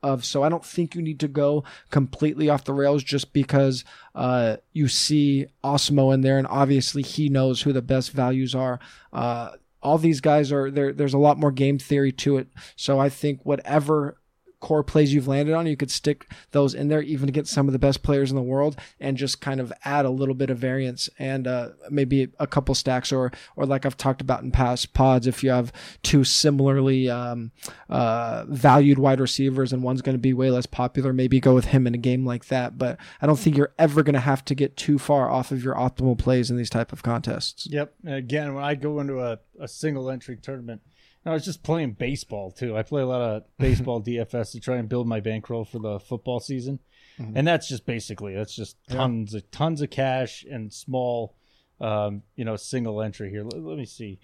of, 0.02 0.24
So 0.24 0.42
I 0.42 0.48
don't 0.48 0.64
think 0.64 0.96
you 0.96 1.02
need 1.02 1.20
to 1.20 1.28
go 1.28 1.62
completely 1.90 2.48
off 2.48 2.64
the 2.64 2.72
rails 2.72 3.04
just 3.04 3.32
because 3.32 3.84
uh, 4.12 4.56
you 4.72 4.88
see 4.88 5.46
Awesemo 5.62 6.12
in 6.12 6.22
there, 6.22 6.36
and 6.36 6.46
obviously 6.48 7.02
he 7.02 7.28
knows 7.28 7.62
who 7.62 7.72
the 7.72 7.80
best 7.80 8.10
values 8.10 8.56
are. 8.56 8.80
Uh, 9.12 9.50
all 9.84 9.98
these 9.98 10.20
guys 10.20 10.50
are 10.50 10.68
there. 10.68 10.92
There's 10.92 11.14
a 11.14 11.18
lot 11.18 11.38
more 11.38 11.52
game 11.52 11.78
theory 11.78 12.10
to 12.12 12.38
it. 12.38 12.48
So 12.74 12.98
I 12.98 13.08
think 13.08 13.44
whatever 13.44 14.18
core 14.60 14.82
plays 14.82 15.14
you've 15.14 15.28
landed 15.28 15.54
on, 15.54 15.66
you 15.66 15.76
could 15.76 15.90
stick 15.90 16.26
those 16.50 16.74
in 16.74 16.88
there, 16.88 17.02
even 17.02 17.28
against 17.28 17.52
some 17.52 17.68
of 17.68 17.72
the 17.72 17.78
best 17.78 18.02
players 18.02 18.30
in 18.30 18.36
the 18.36 18.42
world, 18.42 18.76
and 19.00 19.16
just 19.16 19.40
kind 19.40 19.60
of 19.60 19.72
add 19.84 20.04
a 20.04 20.10
little 20.10 20.34
bit 20.34 20.50
of 20.50 20.58
variance 20.58 21.08
and 21.18 21.46
uh, 21.46 21.70
maybe 21.90 22.28
a 22.38 22.46
couple 22.46 22.74
stacks, 22.74 23.12
or 23.12 23.32
or 23.56 23.66
like 23.66 23.86
I've 23.86 23.96
talked 23.96 24.20
about 24.20 24.42
in 24.42 24.50
past 24.50 24.94
pods, 24.94 25.26
if 25.26 25.42
you 25.42 25.50
have 25.50 25.72
two 26.02 26.24
similarly 26.24 27.08
um, 27.08 27.52
uh, 27.88 28.44
valued 28.48 28.98
wide 28.98 29.20
receivers 29.20 29.72
and 29.72 29.82
one's 29.82 30.02
going 30.02 30.16
to 30.16 30.20
be 30.20 30.32
way 30.32 30.50
less 30.50 30.66
popular, 30.66 31.12
maybe 31.12 31.40
go 31.40 31.54
with 31.54 31.66
him 31.66 31.86
in 31.86 31.94
a 31.94 31.98
game 31.98 32.26
like 32.26 32.46
that. 32.46 32.78
But 32.78 32.98
I 33.20 33.26
don't 33.26 33.38
think 33.38 33.56
you're 33.56 33.74
ever 33.78 34.02
going 34.02 34.14
to 34.14 34.20
have 34.20 34.44
to 34.46 34.54
get 34.54 34.76
too 34.76 34.98
far 34.98 35.30
off 35.30 35.52
of 35.52 35.62
your 35.62 35.74
optimal 35.74 36.18
plays 36.18 36.50
in 36.50 36.56
these 36.56 36.70
type 36.70 36.92
of 36.92 37.02
contests. 37.02 37.66
Yep. 37.66 37.94
again, 38.06 38.54
when 38.54 38.64
I 38.64 38.74
go 38.74 39.00
into 39.00 39.20
a, 39.20 39.38
a 39.60 39.68
single 39.68 40.10
entry 40.10 40.36
tournament 40.36 40.82
I 41.26 41.32
was 41.32 41.44
just 41.44 41.62
playing 41.62 41.92
baseball 41.92 42.50
too. 42.50 42.76
I 42.76 42.82
play 42.82 43.02
a 43.02 43.06
lot 43.06 43.20
of 43.20 43.42
baseball 43.58 44.02
DFS 44.02 44.52
to 44.52 44.60
try 44.60 44.76
and 44.76 44.88
build 44.88 45.06
my 45.06 45.20
bankroll 45.20 45.64
for 45.64 45.78
the 45.78 45.98
football 45.98 46.40
season, 46.40 46.80
mm-hmm. 47.18 47.36
and 47.36 47.46
that's 47.46 47.68
just 47.68 47.86
basically 47.86 48.34
that's 48.34 48.54
just 48.54 48.76
tons 48.88 49.32
yeah. 49.32 49.38
of 49.38 49.50
tons 49.50 49.82
of 49.82 49.90
cash 49.90 50.44
and 50.50 50.72
small, 50.72 51.34
um, 51.80 52.22
you 52.36 52.44
know, 52.44 52.56
single 52.56 53.02
entry 53.02 53.30
here. 53.30 53.44
Let, 53.44 53.62
let 53.62 53.78
me 53.78 53.86
see. 53.86 54.18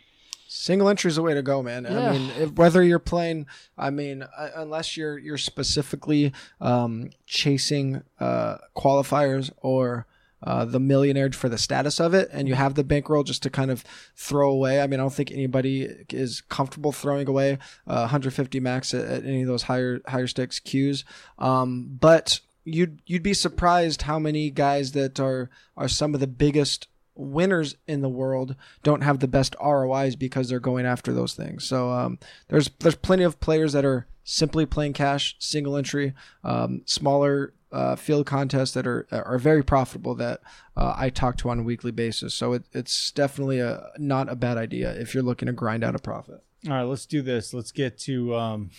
Single 0.47 0.89
entry 0.89 1.09
is 1.09 1.17
the 1.17 1.23
way 1.23 1.35
to 1.35 1.43
go, 1.43 1.63
man. 1.63 1.85
Yeah. 1.85 2.11
I 2.11 2.13
mean, 2.13 2.31
if, 2.39 2.53
whether 2.53 2.83
you're 2.83 2.99
playing, 2.99 3.47
I 3.79 3.91
mean, 3.91 4.23
uh, 4.23 4.51
unless 4.57 4.97
you're 4.97 5.19
you're 5.19 5.39
specifically 5.39 6.33
um, 6.61 7.11
chasing 7.27 8.03
uh, 8.21 8.59
qualifiers 8.77 9.51
or 9.63 10.07
uh, 10.45 10.65
the 10.65 10.79
millionaire 10.79 11.31
for 11.33 11.49
the 11.49 11.59
status 11.59 11.99
of 12.01 12.15
it, 12.15 12.29
and 12.33 12.47
you 12.47 12.55
have 12.55 12.75
the 12.75 12.85
bankroll 12.85 13.25
just 13.25 13.43
to 13.43 13.51
kind 13.51 13.71
of 13.71 13.83
throw 14.15 14.51
away. 14.51 14.81
I 14.81 14.87
mean, 14.87 15.01
I 15.01 15.03
don't 15.03 15.13
think 15.13 15.33
anybody 15.33 15.89
is 16.11 16.43
comfortable 16.43 16.93
throwing 16.93 17.29
away 17.29 17.59
uh, 17.87 18.01
150 18.01 18.61
max 18.61 18.93
at, 18.93 19.05
at, 19.05 19.25
any 19.25 19.43
of 19.43 19.49
those 19.49 19.63
higher 19.63 20.01
higher 20.07 20.27
stakes 20.27 20.61
queues. 20.61 21.05
Um, 21.39 21.97
but 21.99 22.41
you'd 22.65 23.01
you'd 23.07 23.23
be 23.23 23.35
surprised 23.35 24.03
how 24.03 24.19
many 24.19 24.51
guys 24.51 24.93
that 24.93 25.19
are 25.19 25.51
are 25.77 25.89
some 25.89 26.15
of 26.15 26.21
the 26.21 26.27
biggest 26.27 26.89
winners 27.17 27.77
in 27.87 28.01
the 28.01 28.09
world 28.09 28.57
don't 28.83 29.03
have 29.03 29.21
the 29.21 29.29
best 29.29 29.55
ROIs 29.63 30.17
because 30.17 30.49
they're 30.49 30.61
going 30.61 30.85
after 30.85 31.13
those 31.13 31.35
things. 31.35 31.65
So 31.65 31.91
um, 31.91 32.19
there's 32.49 32.71
there's 32.81 32.97
plenty 32.97 33.25
of 33.25 33.41
players 33.41 33.73
that 33.73 33.85
are 33.85 34.07
simply 34.25 34.67
playing 34.67 34.95
cash, 34.95 35.37
single 35.39 35.77
entry, 35.77 36.15
um, 36.43 36.83
smaller 36.87 37.53
uh, 37.75 37.97
field 37.97 38.25
contests 38.25 38.71
that 38.73 38.87
are 38.87 39.07
are 39.11 39.39
very 39.39 39.63
profitable 39.65 40.15
that 40.15 40.41
uh, 40.77 40.95
I 40.97 41.11
talk 41.11 41.37
to 41.39 41.51
on 41.51 41.59
a 41.59 41.63
weekly 41.63 41.91
basis. 41.91 42.33
So 42.33 42.53
it, 42.53 42.65
it's 42.73 43.11
definitely 43.11 43.59
a 43.59 43.91
not 43.99 44.29
a 44.29 44.37
bad 44.37 44.57
idea 44.57 44.93
if 44.93 45.13
you're 45.13 45.25
looking 45.25 45.47
to 45.47 45.53
grind 45.53 45.83
out 45.83 45.97
a 45.97 45.99
profit. 45.99 46.45
All 46.67 46.73
right, 46.73 46.83
let's 46.83 47.05
do 47.05 47.21
this. 47.21 47.53
Let's 47.53 47.73
get 47.73 47.99
to 48.01 48.37
um, 48.37 48.71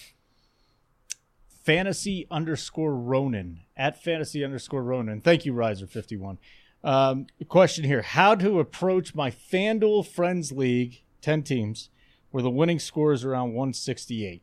fantasy 1.64 2.26
underscore 2.32 2.96
Ronan 2.96 3.62
at 3.76 4.02
fantasy 4.02 4.46
underscore 4.46 4.82
Ronan. 4.82 5.20
Thank 5.20 5.46
you, 5.46 5.52
Riser 5.52 5.88
fifty 5.88 6.16
one. 6.16 6.38
Um, 6.82 7.28
question 7.50 7.84
here: 7.84 8.02
How 8.02 8.34
to 8.36 8.60
approach 8.60 9.14
my 9.14 9.30
FanDuel 9.30 10.08
Friends 10.08 10.54
League 10.54 11.04
ten 11.22 11.44
teams 11.44 11.90
where 12.32 12.44
the 12.44 12.50
winning 12.50 12.80
score 12.80 13.12
is 13.12 13.26
around 13.26 13.54
one 13.54 13.74
sixty 13.74 14.26
eight? 14.26 14.42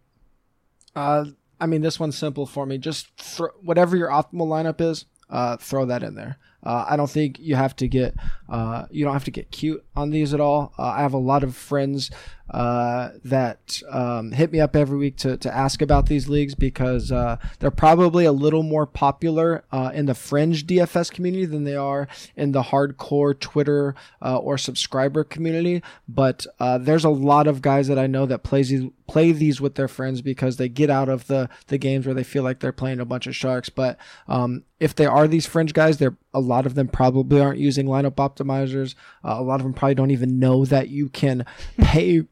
Uh, 0.94 1.24
I 1.62 1.66
mean, 1.66 1.80
this 1.80 2.00
one's 2.00 2.18
simple 2.18 2.44
for 2.44 2.66
me. 2.66 2.76
Just 2.76 3.16
throw, 3.16 3.50
whatever 3.62 3.96
your 3.96 4.08
optimal 4.08 4.48
lineup 4.48 4.80
is, 4.80 5.04
uh, 5.30 5.56
throw 5.58 5.84
that 5.86 6.02
in 6.02 6.16
there. 6.16 6.38
Uh, 6.62 6.86
I 6.88 6.96
don't 6.96 7.10
think 7.10 7.38
you 7.40 7.56
have 7.56 7.74
to 7.76 7.88
get 7.88 8.14
uh, 8.48 8.84
you 8.90 9.02
don't 9.02 9.14
have 9.14 9.24
to 9.24 9.30
get 9.30 9.50
cute 9.50 9.82
on 9.96 10.10
these 10.10 10.34
at 10.34 10.40
all. 10.40 10.74
Uh, 10.78 10.82
I 10.82 11.00
have 11.00 11.14
a 11.14 11.18
lot 11.18 11.42
of 11.42 11.56
friends 11.56 12.10
uh, 12.50 13.12
that 13.24 13.80
um, 13.90 14.30
hit 14.32 14.52
me 14.52 14.60
up 14.60 14.76
every 14.76 14.98
week 14.98 15.16
to, 15.16 15.38
to 15.38 15.52
ask 15.52 15.80
about 15.80 16.04
these 16.06 16.28
leagues 16.28 16.54
because 16.54 17.10
uh, 17.10 17.38
they're 17.60 17.70
probably 17.70 18.26
a 18.26 18.32
little 18.32 18.62
more 18.62 18.84
popular 18.84 19.64
uh, 19.72 19.90
in 19.94 20.04
the 20.04 20.14
fringe 20.14 20.66
DFS 20.66 21.10
community 21.10 21.46
than 21.46 21.64
they 21.64 21.76
are 21.76 22.06
in 22.36 22.52
the 22.52 22.64
hardcore 22.64 23.38
Twitter 23.38 23.94
or 24.20 24.58
subscriber 24.58 25.24
community. 25.24 25.82
But 26.06 26.46
there's 26.58 27.04
a 27.04 27.10
lot 27.10 27.46
of 27.46 27.62
guys 27.62 27.88
that 27.88 27.98
I 27.98 28.06
know 28.06 28.26
that 28.26 28.42
plays 28.42 28.68
these, 28.68 28.90
play 29.08 29.32
these 29.32 29.62
with 29.62 29.76
their 29.76 29.88
friends 29.88 30.20
because 30.20 30.58
they 30.58 30.68
get 30.68 30.90
out 30.90 31.08
of 31.08 31.26
the, 31.26 31.48
the 31.68 31.78
games 31.78 32.04
where 32.04 32.14
they 32.14 32.22
feel 32.22 32.42
like 32.42 32.60
they're 32.60 32.70
playing 32.70 33.00
a 33.00 33.06
bunch 33.06 33.26
of 33.26 33.34
sharks. 33.34 33.70
But 33.70 33.98
um, 34.28 34.64
if 34.78 34.94
they 34.94 35.06
are 35.06 35.26
these 35.26 35.46
fringe 35.46 35.72
guys, 35.72 35.96
they're 35.96 36.16
a 36.34 36.40
lot 36.40 36.66
of 36.66 36.74
them 36.74 36.88
probably 36.88 37.40
aren't 37.40 37.58
using 37.58 37.86
lineup 37.86 38.14
optimizers. 38.14 38.94
Uh, 39.24 39.36
a 39.38 39.42
lot 39.42 39.60
of 39.60 39.64
them 39.64 39.74
probably 39.74 39.94
don't 39.94 40.10
even 40.10 40.38
know 40.38 40.64
that 40.64 40.88
you 40.88 41.08
can 41.08 41.44
pay 41.78 42.22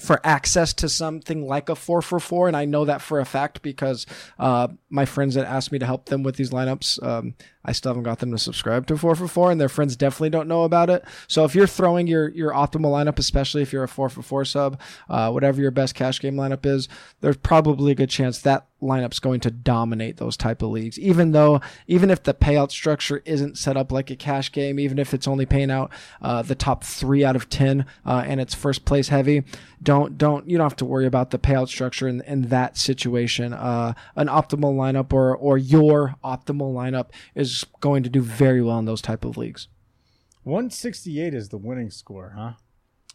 for 0.00 0.20
access 0.24 0.72
to 0.74 0.88
something 0.88 1.46
like 1.46 1.68
a 1.68 1.74
four 1.74 2.02
for 2.02 2.20
four, 2.20 2.48
and 2.48 2.56
I 2.56 2.64
know 2.64 2.84
that 2.84 3.02
for 3.02 3.20
a 3.20 3.24
fact 3.24 3.62
because 3.62 4.06
uh, 4.38 4.68
my 4.90 5.04
friends 5.04 5.34
that 5.34 5.46
asked 5.46 5.72
me 5.72 5.78
to 5.78 5.86
help 5.86 6.06
them 6.06 6.22
with 6.22 6.36
these 6.36 6.50
lineups, 6.50 7.02
um, 7.02 7.34
I 7.64 7.72
still 7.72 7.90
haven't 7.90 8.04
got 8.04 8.20
them 8.20 8.30
to 8.30 8.38
subscribe 8.38 8.86
to 8.86 8.96
four 8.96 9.14
for 9.14 9.26
four, 9.26 9.50
and 9.50 9.60
their 9.60 9.68
friends 9.68 9.96
definitely 9.96 10.30
don't 10.30 10.48
know 10.48 10.62
about 10.62 10.88
it. 10.88 11.04
So 11.26 11.44
if 11.44 11.54
you're 11.54 11.66
throwing 11.66 12.06
your 12.06 12.28
your 12.28 12.52
optimal 12.52 12.92
lineup, 12.92 13.18
especially 13.18 13.62
if 13.62 13.72
you're 13.72 13.82
a 13.82 13.88
four 13.88 14.08
for 14.08 14.22
four 14.22 14.44
sub, 14.44 14.80
uh, 15.08 15.30
whatever 15.30 15.60
your 15.60 15.72
best 15.72 15.94
cash 15.94 16.20
game 16.20 16.36
lineup 16.36 16.64
is, 16.64 16.88
there's 17.20 17.36
probably 17.36 17.92
a 17.92 17.96
good 17.96 18.10
chance 18.10 18.40
that 18.42 18.66
lineup's 18.82 19.18
going 19.18 19.40
to 19.40 19.50
dominate 19.50 20.18
those 20.18 20.36
type 20.36 20.62
of 20.62 20.70
leagues. 20.70 20.98
Even 20.98 21.32
though, 21.32 21.60
even 21.86 22.10
if 22.10 22.22
the 22.22 22.34
payout 22.34 22.70
structure 22.70 23.22
isn't 23.24 23.58
set 23.58 23.76
up 23.76 23.90
like 23.90 24.10
a 24.10 24.16
cash 24.16 24.52
game, 24.52 24.78
even 24.78 24.98
if 24.98 25.12
it's 25.14 25.26
only 25.26 25.46
paying 25.46 25.70
out 25.70 25.90
uh, 26.22 26.42
the 26.42 26.54
top 26.54 26.84
three 26.84 27.24
out 27.24 27.34
of 27.34 27.48
ten 27.48 27.86
uh, 28.04 28.22
and 28.26 28.40
it's 28.40 28.54
first 28.54 28.84
place 28.84 29.08
heavy, 29.08 29.42
don't 29.86 30.18
don't 30.18 30.50
you 30.50 30.58
don't 30.58 30.64
have 30.64 30.76
to 30.76 30.84
worry 30.84 31.06
about 31.06 31.30
the 31.30 31.38
payout 31.38 31.68
structure 31.68 32.08
in, 32.08 32.20
in 32.22 32.42
that 32.48 32.76
situation. 32.76 33.52
Uh, 33.54 33.94
an 34.16 34.26
optimal 34.26 34.74
lineup 34.74 35.12
or 35.12 35.34
or 35.34 35.56
your 35.56 36.16
optimal 36.24 36.74
lineup 36.74 37.10
is 37.36 37.64
going 37.80 38.02
to 38.02 38.10
do 38.10 38.20
very 38.20 38.60
well 38.60 38.78
in 38.80 38.84
those 38.84 39.00
type 39.00 39.24
of 39.24 39.36
leagues. 39.38 39.68
168 40.42 41.32
is 41.32 41.48
the 41.48 41.56
winning 41.56 41.90
score, 41.90 42.34
huh? 42.36 42.52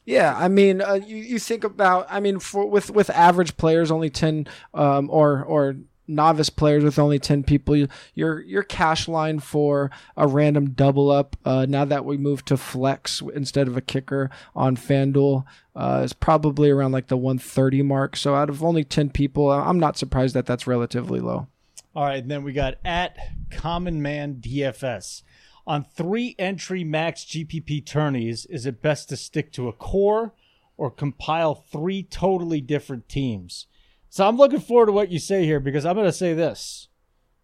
Yeah, 0.06 0.36
I 0.36 0.48
mean, 0.48 0.82
uh, 0.82 0.94
you 0.94 1.18
you 1.18 1.40
think 1.40 1.64
about, 1.64 2.08
I 2.10 2.22
mean, 2.22 2.40
for 2.40 2.66
with 2.66 2.90
with 2.90 3.10
average 3.10 3.58
players, 3.58 3.92
only 3.92 4.10
ten, 4.10 4.48
um, 4.74 5.10
or 5.12 5.44
or 5.44 5.76
novice 6.12 6.50
players 6.50 6.84
with 6.84 7.00
only 7.00 7.20
10 7.20 7.44
people 7.44 7.88
your 8.14 8.42
your 8.42 8.64
cash 8.64 9.08
line 9.08 9.40
for 9.40 9.90
a 10.18 10.28
random 10.28 10.72
double 10.72 11.10
up 11.10 11.36
uh, 11.46 11.66
now 11.68 11.86
that 11.86 12.06
we 12.06 12.18
move 12.18 12.44
to 12.46 12.58
flex 12.58 13.22
instead 13.34 13.68
of 13.68 13.78
a 13.78 13.82
kicker 13.82 14.30
on 14.56 14.76
fanduel 14.76 15.46
uh, 15.76 16.02
is 16.04 16.14
probably 16.14 16.70
around 16.70 16.92
like 16.92 17.08
the 17.08 17.18
130 17.18 17.82
mark 17.82 18.16
so 18.16 18.36
out 18.36 18.50
of 18.50 18.64
only 18.64 18.84
10 18.84 19.10
people 19.10 19.50
i'm 19.52 19.80
not 19.80 19.98
surprised 19.98 20.36
that 20.36 20.46
that's 20.46 20.68
relatively 20.68 21.20
low 21.20 21.48
all 21.94 22.06
right, 22.06 22.26
then 22.26 22.44
we 22.44 22.54
got 22.54 22.76
at 22.86 23.18
Common 23.50 24.02
Man 24.02 24.36
DFS. 24.36 25.24
On 25.68 25.84
three 25.84 26.36
entry 26.40 26.86
max 26.86 27.26
GPP 27.26 27.86
tourneys, 27.86 28.46
is 28.46 28.66
it 28.66 28.82
best 28.82 29.10
to 29.10 29.18
stick 29.18 29.52
to 29.54 29.68
a 29.68 29.74
core 29.74 30.34
or 30.78 30.90
compile 30.90 31.54
three 31.54 32.02
totally 32.02 32.62
different 32.62 33.10
teams? 33.10 33.68
So 34.12 34.28
I'm 34.28 34.36
looking 34.36 34.60
forward 34.60 34.88
to 34.88 34.92
what 34.92 35.10
you 35.10 35.20
say 35.20 35.46
here 35.46 35.62
because 35.62 35.86
I'm 35.86 35.96
going 35.96 36.06
to 36.06 36.12
say 36.12 36.34
this. 36.34 36.90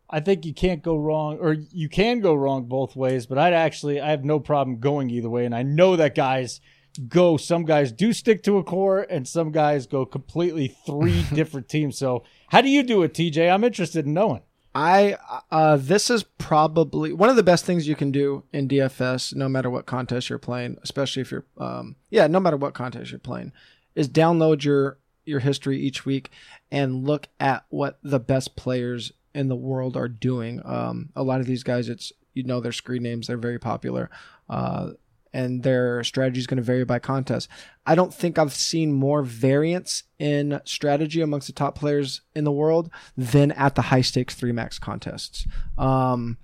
I 0.10 0.20
think 0.20 0.46
you 0.46 0.54
can't 0.54 0.84
go 0.84 0.98
wrong, 0.98 1.38
or 1.40 1.54
you 1.54 1.88
can 1.88 2.20
go 2.20 2.34
wrong 2.34 2.66
both 2.66 2.94
ways, 2.94 3.26
but 3.26 3.38
I'd 3.38 3.54
actually, 3.54 4.02
I 4.02 4.10
have 4.10 4.26
no 4.26 4.42
problem 4.42 4.82
going 4.82 5.10
either 5.10 5.30
way. 5.30 5.46
And 5.46 5.56
I 5.56 5.64
know 5.64 5.96
that 5.96 6.14
guys 6.14 6.60
go. 7.08 7.38
Some 7.38 7.64
guys 7.64 7.94
do 7.94 8.12
stick 8.12 8.44
to 8.44 8.58
a 8.58 8.66
core, 8.66 9.08
and 9.10 9.26
some 9.26 9.54
guys 9.54 9.88
go 9.88 10.06
completely 10.06 10.76
three 10.86 11.24
different 11.34 11.70
teams. 11.70 11.98
So, 11.98 12.26
how 12.50 12.60
do 12.60 12.68
you 12.68 12.84
do 12.84 13.02
it, 13.04 13.14
TJ? 13.14 13.50
I'm 13.50 13.64
interested 13.64 14.06
in 14.06 14.14
knowing. 14.14 14.42
I 14.76 15.18
uh, 15.50 15.78
this 15.78 16.10
is 16.10 16.24
probably 16.24 17.14
one 17.14 17.30
of 17.30 17.38
the 17.38 17.44
best 17.44 17.64
things 17.64 17.88
you 17.88 17.96
can 17.96 18.12
do 18.12 18.44
in 18.52 18.68
DFS, 18.68 19.36
no 19.36 19.48
matter 19.48 19.70
what 19.70 19.86
contest 19.86 20.30
you're 20.30 20.38
playing, 20.38 20.78
especially 20.84 21.22
if 21.22 21.32
you're, 21.32 21.46
um, 21.58 21.96
yeah, 22.10 22.28
no 22.28 22.42
matter 22.42 22.58
what 22.58 22.74
contest 22.74 23.12
you're 23.12 23.20
playing, 23.20 23.54
is 23.96 24.10
download 24.10 24.66
your 24.66 25.00
your 25.28 25.40
history 25.40 25.80
each 25.80 26.06
week 26.06 26.32
and 26.72 27.06
look 27.06 27.28
at 27.40 27.66
what 27.70 28.00
the 28.04 28.20
best 28.20 28.56
players 28.56 29.12
in 29.34 29.48
the 29.48 29.56
world 29.56 29.96
are 29.96 30.08
doing. 30.08 30.62
Um, 30.66 31.10
a 31.16 31.24
lot 31.24 31.40
of 31.40 31.46
these 31.46 31.64
guys, 31.64 31.90
it's 31.90 32.12
you 32.34 32.44
know 32.44 32.60
their 32.60 32.72
screen 32.72 33.04
names, 33.04 33.28
they're 33.28 33.38
very 33.38 33.60
popular. 33.60 34.10
Uh, 34.50 34.92
and 35.34 35.62
their 35.62 36.04
strategy 36.04 36.40
is 36.40 36.48
going 36.48 36.58
to 36.58 36.64
vary 36.64 36.86
by 36.86 37.00
contest. 37.00 37.48
I 37.86 37.96
don't 37.96 38.14
think 38.14 38.40
I've 38.40 38.54
seen 38.54 38.92
more 38.94 39.22
variance 39.22 40.04
in 40.18 40.60
strategy 40.66 41.22
amongst 41.22 41.48
the 41.48 41.54
top 41.54 41.78
players 41.78 42.22
in 42.36 42.44
the 42.44 42.52
world 42.52 42.90
than 43.16 43.52
at 43.52 43.76
the 43.76 43.84
high 43.84 44.02
stakes 44.02 44.34
three 44.34 44.52
max 44.52 44.80
contests. 44.80 45.46
Um, 45.78 46.38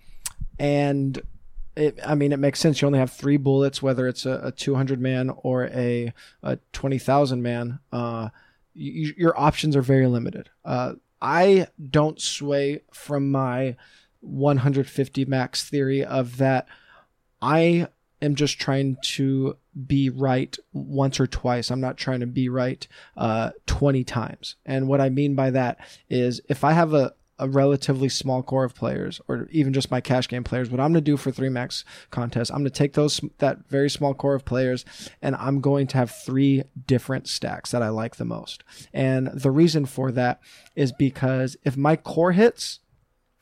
and 0.59 1.21
it, 1.75 1.99
I 2.05 2.15
mean, 2.15 2.31
it 2.31 2.37
makes 2.37 2.59
sense. 2.59 2.81
You 2.81 2.85
only 2.85 2.99
have 2.99 3.11
three 3.11 3.37
bullets, 3.37 3.81
whether 3.81 4.07
it's 4.07 4.25
a, 4.25 4.41
a 4.43 4.51
200 4.51 5.01
man 5.01 5.31
or 5.37 5.65
a, 5.67 6.13
a 6.43 6.57
20,000 6.73 7.41
man. 7.41 7.79
Uh, 7.91 8.29
you, 8.73 9.13
your 9.17 9.39
options 9.39 9.75
are 9.75 9.81
very 9.81 10.07
limited. 10.07 10.49
Uh, 10.65 10.93
I 11.21 11.67
don't 11.89 12.19
sway 12.19 12.81
from 12.91 13.31
my 13.31 13.75
150 14.21 15.25
max 15.25 15.67
theory 15.67 16.03
of 16.03 16.37
that. 16.37 16.67
I 17.41 17.87
am 18.21 18.35
just 18.35 18.59
trying 18.59 18.97
to 19.03 19.57
be 19.87 20.09
right 20.09 20.57
once 20.71 21.19
or 21.19 21.27
twice. 21.27 21.71
I'm 21.71 21.81
not 21.81 21.97
trying 21.97 22.21
to 22.21 22.27
be 22.27 22.49
right 22.49 22.87
uh, 23.17 23.51
20 23.67 24.03
times. 24.03 24.55
And 24.65 24.87
what 24.87 25.01
I 25.01 25.09
mean 25.09 25.35
by 25.35 25.51
that 25.51 25.79
is 26.09 26.41
if 26.49 26.63
I 26.63 26.73
have 26.73 26.93
a, 26.93 27.13
a 27.39 27.49
relatively 27.49 28.09
small 28.09 28.43
core 28.43 28.63
of 28.63 28.75
players, 28.75 29.19
or 29.27 29.47
even 29.51 29.73
just 29.73 29.91
my 29.91 29.99
cash 29.99 30.27
game 30.27 30.43
players, 30.43 30.69
what 30.69 30.79
I'm 30.79 30.93
going 30.93 31.03
to 31.03 31.11
do 31.11 31.17
for 31.17 31.31
three 31.31 31.49
max 31.49 31.83
contests, 32.11 32.51
I'm 32.51 32.57
going 32.57 32.65
to 32.65 32.69
take 32.69 32.93
those 32.93 33.19
that 33.39 33.67
very 33.67 33.89
small 33.89 34.13
core 34.13 34.35
of 34.35 34.45
players, 34.45 34.85
and 35.21 35.35
I'm 35.35 35.59
going 35.59 35.87
to 35.87 35.97
have 35.97 36.11
three 36.11 36.63
different 36.85 37.27
stacks 37.27 37.71
that 37.71 37.81
I 37.81 37.89
like 37.89 38.17
the 38.17 38.25
most. 38.25 38.63
And 38.93 39.29
the 39.33 39.51
reason 39.51 39.85
for 39.85 40.11
that 40.11 40.41
is 40.75 40.91
because 40.91 41.57
if 41.63 41.75
my 41.75 41.95
core 41.95 42.33
hits, 42.33 42.79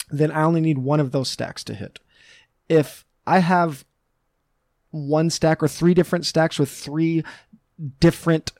then 0.09 0.31
I 0.31 0.43
only 0.43 0.61
need 0.61 0.77
one 0.77 0.99
of 0.99 1.11
those 1.11 1.29
stacks 1.29 1.63
to 1.65 1.73
hit. 1.73 1.99
If 2.69 3.05
I 3.27 3.39
have 3.39 3.85
one 4.91 5.29
stack 5.29 5.61
or 5.63 5.67
three 5.67 5.93
different 5.93 6.25
stacks 6.25 6.59
with 6.59 6.69
three 6.69 7.23
different 7.99 8.51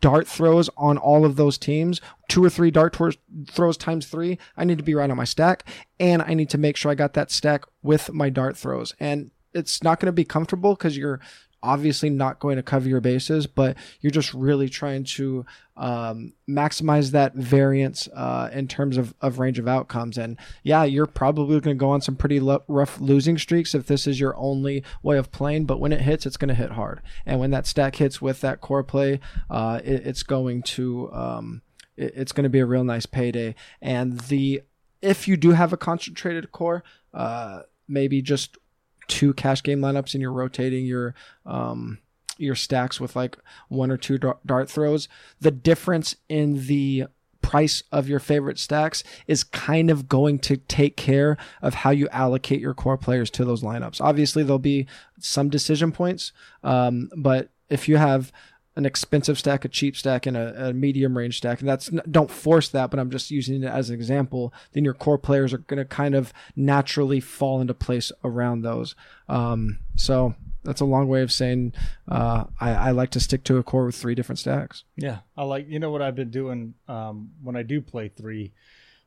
dart 0.00 0.28
throws 0.28 0.70
on 0.76 0.98
all 0.98 1.24
of 1.24 1.36
those 1.36 1.58
teams, 1.58 2.00
two 2.28 2.44
or 2.44 2.50
three 2.50 2.70
dart 2.70 2.92
tor- 2.92 3.12
throws 3.48 3.76
times 3.76 4.06
three, 4.06 4.38
I 4.56 4.64
need 4.64 4.78
to 4.78 4.84
be 4.84 4.94
right 4.94 5.10
on 5.10 5.16
my 5.16 5.24
stack. 5.24 5.64
And 5.98 6.22
I 6.22 6.34
need 6.34 6.50
to 6.50 6.58
make 6.58 6.76
sure 6.76 6.90
I 6.90 6.94
got 6.94 7.14
that 7.14 7.30
stack 7.30 7.64
with 7.82 8.12
my 8.12 8.30
dart 8.30 8.56
throws. 8.56 8.94
And 9.00 9.30
it's 9.52 9.82
not 9.82 10.00
going 10.00 10.06
to 10.06 10.12
be 10.12 10.24
comfortable 10.24 10.74
because 10.74 10.96
you're 10.96 11.20
obviously 11.62 12.10
not 12.10 12.38
going 12.38 12.56
to 12.56 12.62
cover 12.62 12.88
your 12.88 13.00
bases, 13.00 13.46
but 13.46 13.76
you're 14.00 14.10
just 14.10 14.34
really 14.34 14.68
trying 14.68 15.04
to 15.04 15.46
um, 15.76 16.32
maximize 16.48 17.12
that 17.12 17.34
variance 17.34 18.08
uh, 18.14 18.50
in 18.52 18.68
terms 18.68 18.96
of, 18.96 19.14
of 19.20 19.38
range 19.38 19.58
of 19.58 19.68
outcomes. 19.68 20.18
And 20.18 20.36
yeah, 20.62 20.84
you're 20.84 21.06
probably 21.06 21.60
going 21.60 21.76
to 21.76 21.80
go 21.80 21.90
on 21.90 22.00
some 22.00 22.16
pretty 22.16 22.40
lo- 22.40 22.64
rough 22.68 23.00
losing 23.00 23.38
streaks 23.38 23.74
if 23.74 23.86
this 23.86 24.06
is 24.06 24.20
your 24.20 24.36
only 24.36 24.82
way 25.02 25.18
of 25.18 25.30
playing, 25.32 25.66
but 25.66 25.80
when 25.80 25.92
it 25.92 26.00
hits, 26.00 26.26
it's 26.26 26.36
going 26.36 26.48
to 26.48 26.54
hit 26.54 26.72
hard. 26.72 27.00
And 27.24 27.40
when 27.40 27.50
that 27.52 27.66
stack 27.66 27.96
hits 27.96 28.20
with 28.20 28.40
that 28.40 28.60
core 28.60 28.84
play, 28.84 29.20
uh, 29.50 29.80
it, 29.84 30.06
it's 30.06 30.22
going 30.22 30.62
to. 30.62 31.12
Um, 31.12 31.62
it, 31.96 32.14
it's 32.16 32.32
going 32.32 32.44
to 32.44 32.50
be 32.50 32.60
a 32.60 32.66
real 32.66 32.84
nice 32.84 33.06
payday. 33.06 33.54
And 33.80 34.18
the 34.20 34.62
if 35.00 35.26
you 35.26 35.36
do 35.36 35.50
have 35.50 35.72
a 35.72 35.76
concentrated 35.76 36.52
core, 36.52 36.84
uh, 37.12 37.62
maybe 37.88 38.22
just 38.22 38.56
two 39.08 39.32
cash 39.34 39.62
game 39.62 39.80
lineups 39.80 40.14
and 40.14 40.20
you're 40.20 40.32
rotating 40.32 40.84
your 40.84 41.14
um, 41.46 41.98
your 42.38 42.54
stacks 42.54 43.00
with 43.00 43.14
like 43.14 43.36
one 43.68 43.90
or 43.90 43.96
two 43.96 44.18
dart 44.18 44.70
throws, 44.70 45.08
the 45.40 45.50
difference 45.50 46.16
in 46.28 46.66
the 46.66 47.04
price 47.40 47.82
of 47.92 48.08
your 48.08 48.20
favorite 48.20 48.58
stacks 48.58 49.02
is 49.26 49.44
kind 49.44 49.90
of 49.90 50.08
going 50.08 50.38
to 50.38 50.56
take 50.56 50.96
care 50.96 51.36
of 51.60 51.74
how 51.74 51.90
you 51.90 52.08
allocate 52.10 52.60
your 52.60 52.72
core 52.72 52.96
players 52.96 53.30
to 53.30 53.44
those 53.44 53.62
lineups. 53.62 54.00
Obviously, 54.00 54.42
there'll 54.42 54.58
be 54.58 54.86
some 55.18 55.50
decision 55.50 55.92
points, 55.92 56.32
um, 56.62 57.10
but 57.16 57.50
if 57.68 57.88
you 57.88 57.96
have 57.96 58.32
an 58.74 58.86
expensive 58.86 59.38
stack, 59.38 59.64
a 59.64 59.68
cheap 59.68 59.96
stack, 59.96 60.26
and 60.26 60.36
a, 60.36 60.68
a, 60.68 60.72
medium 60.72 61.16
range 61.16 61.36
stack, 61.36 61.60
and 61.60 61.68
that's 61.68 61.88
don't 62.10 62.30
force 62.30 62.68
that, 62.70 62.90
but 62.90 62.98
I'm 62.98 63.10
just 63.10 63.30
using 63.30 63.62
it 63.62 63.66
as 63.66 63.90
an 63.90 63.94
example. 63.94 64.52
Then 64.72 64.84
your 64.84 64.94
core 64.94 65.18
players 65.18 65.52
are 65.52 65.58
going 65.58 65.78
to 65.78 65.84
kind 65.84 66.14
of 66.14 66.32
naturally 66.56 67.20
fall 67.20 67.60
into 67.60 67.74
place 67.74 68.10
around 68.24 68.62
those. 68.62 68.94
Um, 69.28 69.78
so 69.96 70.34
that's 70.64 70.80
a 70.80 70.86
long 70.86 71.08
way 71.08 71.22
of 71.22 71.30
saying 71.30 71.74
uh, 72.08 72.44
I, 72.60 72.70
I, 72.70 72.90
like 72.92 73.10
to 73.10 73.20
stick 73.20 73.44
to 73.44 73.58
a 73.58 73.62
core 73.62 73.86
with 73.86 73.94
three 73.94 74.14
different 74.14 74.38
stacks. 74.38 74.84
Yeah, 74.96 75.18
I 75.36 75.44
like 75.44 75.68
you 75.68 75.78
know 75.78 75.90
what 75.90 76.02
I've 76.02 76.16
been 76.16 76.30
doing 76.30 76.74
um, 76.88 77.32
when 77.42 77.56
I 77.56 77.62
do 77.62 77.80
play 77.80 78.08
three 78.08 78.52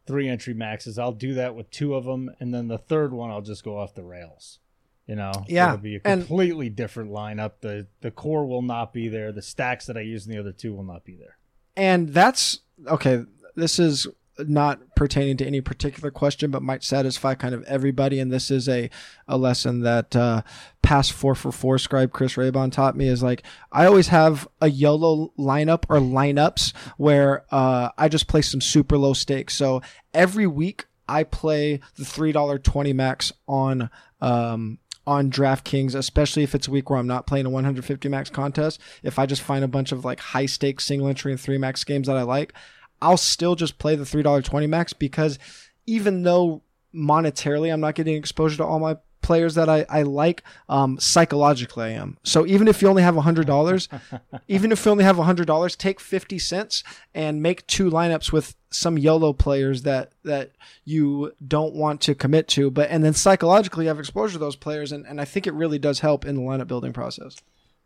three 0.05 0.29
entry 0.29 0.53
maxes. 0.53 0.99
I'll 0.99 1.11
do 1.11 1.33
that 1.35 1.55
with 1.55 1.71
two 1.71 1.95
of 1.95 2.05
them, 2.05 2.29
and 2.39 2.53
then 2.53 2.67
the 2.67 2.77
third 2.77 3.13
one 3.13 3.31
I'll 3.31 3.41
just 3.41 3.63
go 3.63 3.79
off 3.79 3.95
the 3.95 4.03
rails. 4.03 4.59
You 5.07 5.15
know, 5.15 5.31
yeah, 5.47 5.73
it'll 5.73 5.77
be 5.77 5.97
a 5.97 5.99
completely 5.99 6.67
and, 6.67 6.75
different 6.75 7.11
lineup. 7.11 7.53
The 7.61 7.87
the 8.01 8.09
core 8.09 8.45
will 8.45 8.63
not 8.63 8.91
be 8.91 9.07
there. 9.07 9.31
The 9.31 9.41
stacks 9.41 9.85
that 9.85 9.97
I 9.97 10.01
use 10.01 10.25
in 10.25 10.31
the 10.31 10.39
other 10.39 10.51
two 10.51 10.73
will 10.73 10.83
not 10.83 11.03
be 11.03 11.15
there. 11.15 11.37
And 11.77 12.09
that's 12.09 12.61
okay. 12.87 13.23
This 13.55 13.77
is 13.77 14.07
not 14.39 14.79
pertaining 14.95 15.37
to 15.37 15.45
any 15.45 15.61
particular 15.61 16.11
question, 16.11 16.51
but 16.51 16.61
might 16.61 16.83
satisfy 16.83 17.35
kind 17.35 17.55
of 17.55 17.63
everybody. 17.63 18.19
And 18.19 18.31
this 18.31 18.51
is 18.51 18.67
a, 18.67 18.89
a 19.27 19.37
lesson 19.37 19.81
that 19.81 20.15
uh, 20.15 20.41
past 20.81 21.13
four 21.13 21.35
for 21.35 21.51
four 21.51 21.77
scribe 21.77 22.11
Chris 22.11 22.35
Raybon 22.35 22.71
taught 22.71 22.97
me 22.97 23.07
is 23.07 23.23
like 23.23 23.43
I 23.71 23.85
always 23.85 24.09
have 24.09 24.47
a 24.61 24.69
YOLO 24.69 25.33
lineup 25.37 25.85
or 25.89 25.97
lineups 25.97 26.73
where 26.97 27.45
uh, 27.51 27.89
I 27.97 28.09
just 28.09 28.27
play 28.27 28.41
some 28.41 28.61
super 28.61 28.97
low 28.97 29.13
stakes. 29.13 29.55
So 29.55 29.81
every 30.13 30.47
week 30.47 30.85
I 31.07 31.23
play 31.23 31.79
the 31.95 32.05
three 32.05 32.31
dollar 32.31 32.57
twenty 32.57 32.93
max 32.93 33.31
on 33.47 33.89
um, 34.21 34.79
on 35.07 35.29
DraftKings, 35.29 35.95
especially 35.95 36.43
if 36.43 36.55
it's 36.55 36.67
a 36.67 36.71
week 36.71 36.89
where 36.89 36.99
I'm 36.99 37.07
not 37.07 37.27
playing 37.27 37.45
a 37.45 37.49
150 37.49 38.09
max 38.09 38.29
contest. 38.29 38.79
If 39.03 39.19
I 39.19 39.25
just 39.25 39.41
find 39.41 39.63
a 39.63 39.67
bunch 39.67 39.91
of 39.91 40.03
like 40.03 40.19
high 40.19 40.47
stakes 40.47 40.85
single 40.85 41.07
entry 41.07 41.31
and 41.31 41.39
three 41.39 41.57
max 41.57 41.83
games 41.83 42.07
that 42.07 42.17
I 42.17 42.23
like, 42.23 42.53
I'll 43.01 43.17
still 43.17 43.55
just 43.55 43.77
play 43.77 43.95
the 43.95 44.03
$3.20 44.03 44.67
max 44.67 44.93
because 44.93 45.37
even 45.85 46.23
though 46.23 46.63
monetarily 46.93 47.71
I'm 47.71 47.81
not 47.81 47.95
getting 47.95 48.15
exposure 48.15 48.57
to 48.57 48.65
all 48.65 48.79
my 48.79 48.97
players 49.25 49.55
that 49.55 49.67
I, 49.67 49.85
I 49.89 50.03
like, 50.03 50.43
um, 50.69 50.99
psychologically 50.99 51.85
I 51.85 51.89
am. 51.89 52.17
So 52.23 52.45
even 52.45 52.67
if 52.67 52.81
you 52.81 52.87
only 52.87 53.01
have 53.01 53.15
$100, 53.15 53.99
even 54.47 54.71
if 54.71 54.85
you 54.85 54.91
only 54.91 55.03
have 55.03 55.15
$100, 55.17 55.77
take 55.77 55.99
50 55.99 56.37
cents 56.37 56.83
and 57.13 57.41
make 57.41 57.65
two 57.65 57.89
lineups 57.89 58.31
with 58.31 58.55
some 58.69 58.99
YOLO 58.99 59.33
players 59.33 59.81
that, 59.81 60.11
that 60.23 60.51
you 60.83 61.33
don't 61.45 61.73
want 61.73 62.01
to 62.01 62.13
commit 62.13 62.47
to. 62.49 62.69
But, 62.69 62.91
and 62.91 63.03
then 63.03 63.13
psychologically 63.13 63.85
you 63.85 63.89
have 63.89 63.99
exposure 63.99 64.33
to 64.33 64.39
those 64.39 64.55
players. 64.55 64.91
And, 64.91 65.05
and 65.07 65.19
I 65.19 65.25
think 65.25 65.47
it 65.47 65.53
really 65.53 65.79
does 65.79 66.01
help 66.01 66.23
in 66.23 66.35
the 66.35 66.41
lineup 66.41 66.67
building 66.67 66.93
process. 66.93 67.37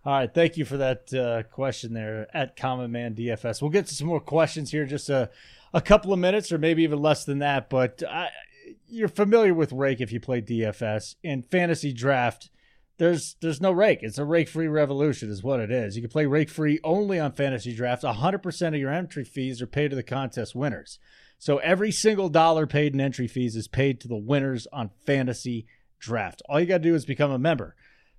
All 0.06 0.13
right, 0.13 0.34
thank 0.34 0.58
you 0.58 0.65
for 0.65 0.78
that 0.78 1.13
uh, 1.13 1.43
question 1.43 1.93
there 1.93 2.28
at 2.34 2.56
Common 2.56 2.91
Man 2.91 3.15
DFS. 3.15 3.62
We'll 3.62 3.71
get 3.71 3.88
to 3.88 3.95
some 3.95 4.08
more 4.08 4.21
questions 4.21 4.71
here, 4.71 4.86
just 4.86 5.10
a, 5.10 5.30
a 5.73 5.82
couple 5.82 6.12
of 6.12 6.19
minutes, 6.19 6.52
or 6.52 6.58
maybe 6.58 6.84
even 6.84 7.02
less 7.02 7.25
than 7.25 7.39
that. 7.39 7.69
But 7.69 8.02
I, 8.04 8.30
you're 8.89 9.08
familiar 9.08 9.54
with 9.54 9.71
rake 9.71 10.02
if 10.02 10.12
you 10.12 10.19
play 10.19 10.41
DFS 10.41 11.15
in 11.23 11.43
fantasy 11.43 11.93
draft. 11.93 12.49
There's 12.97 13.36
there's 13.41 13.62
no 13.62 13.71
rake. 13.71 13.99
It's 14.02 14.17
a 14.17 14.25
rake 14.25 14.49
free 14.49 14.67
revolution, 14.67 15.30
is 15.30 15.43
what 15.43 15.62
it 15.62 15.71
is. 15.71 15.95
You 15.95 16.02
can 16.02 16.12
play 16.12 16.25
rake 16.25 16.49
free 16.49 16.80
only 16.84 17.19
on 17.19 17.32
fantasy 17.32 17.73
draft. 17.73 18.04
100% 18.04 18.67
of 18.67 18.75
your 18.75 18.91
entry 18.91 19.23
fees 19.23 19.62
are 19.62 19.67
paid 19.67 19.89
to 19.89 19.95
the 19.95 20.04
contest 20.04 20.54
winners. 20.54 20.99
So 21.38 21.58
every 21.60 21.91
single 21.91 22.28
dollar 22.28 22.67
paid 22.67 22.93
in 22.93 22.99
entry 22.99 23.28
fees 23.28 23.56
is 23.56 23.69
paid 23.69 24.02
to 24.02 24.10
the 24.10 24.17
winners 24.17 24.67
on 24.73 24.91
fantasy 25.06 25.65
draft. 25.99 26.41
All 26.49 26.60
you 26.60 26.65
got 26.65 26.80
to 26.80 26.89
do 26.89 26.95
is 26.95 27.06
become 27.06 27.32
a 27.32 27.39
member. 27.39 27.75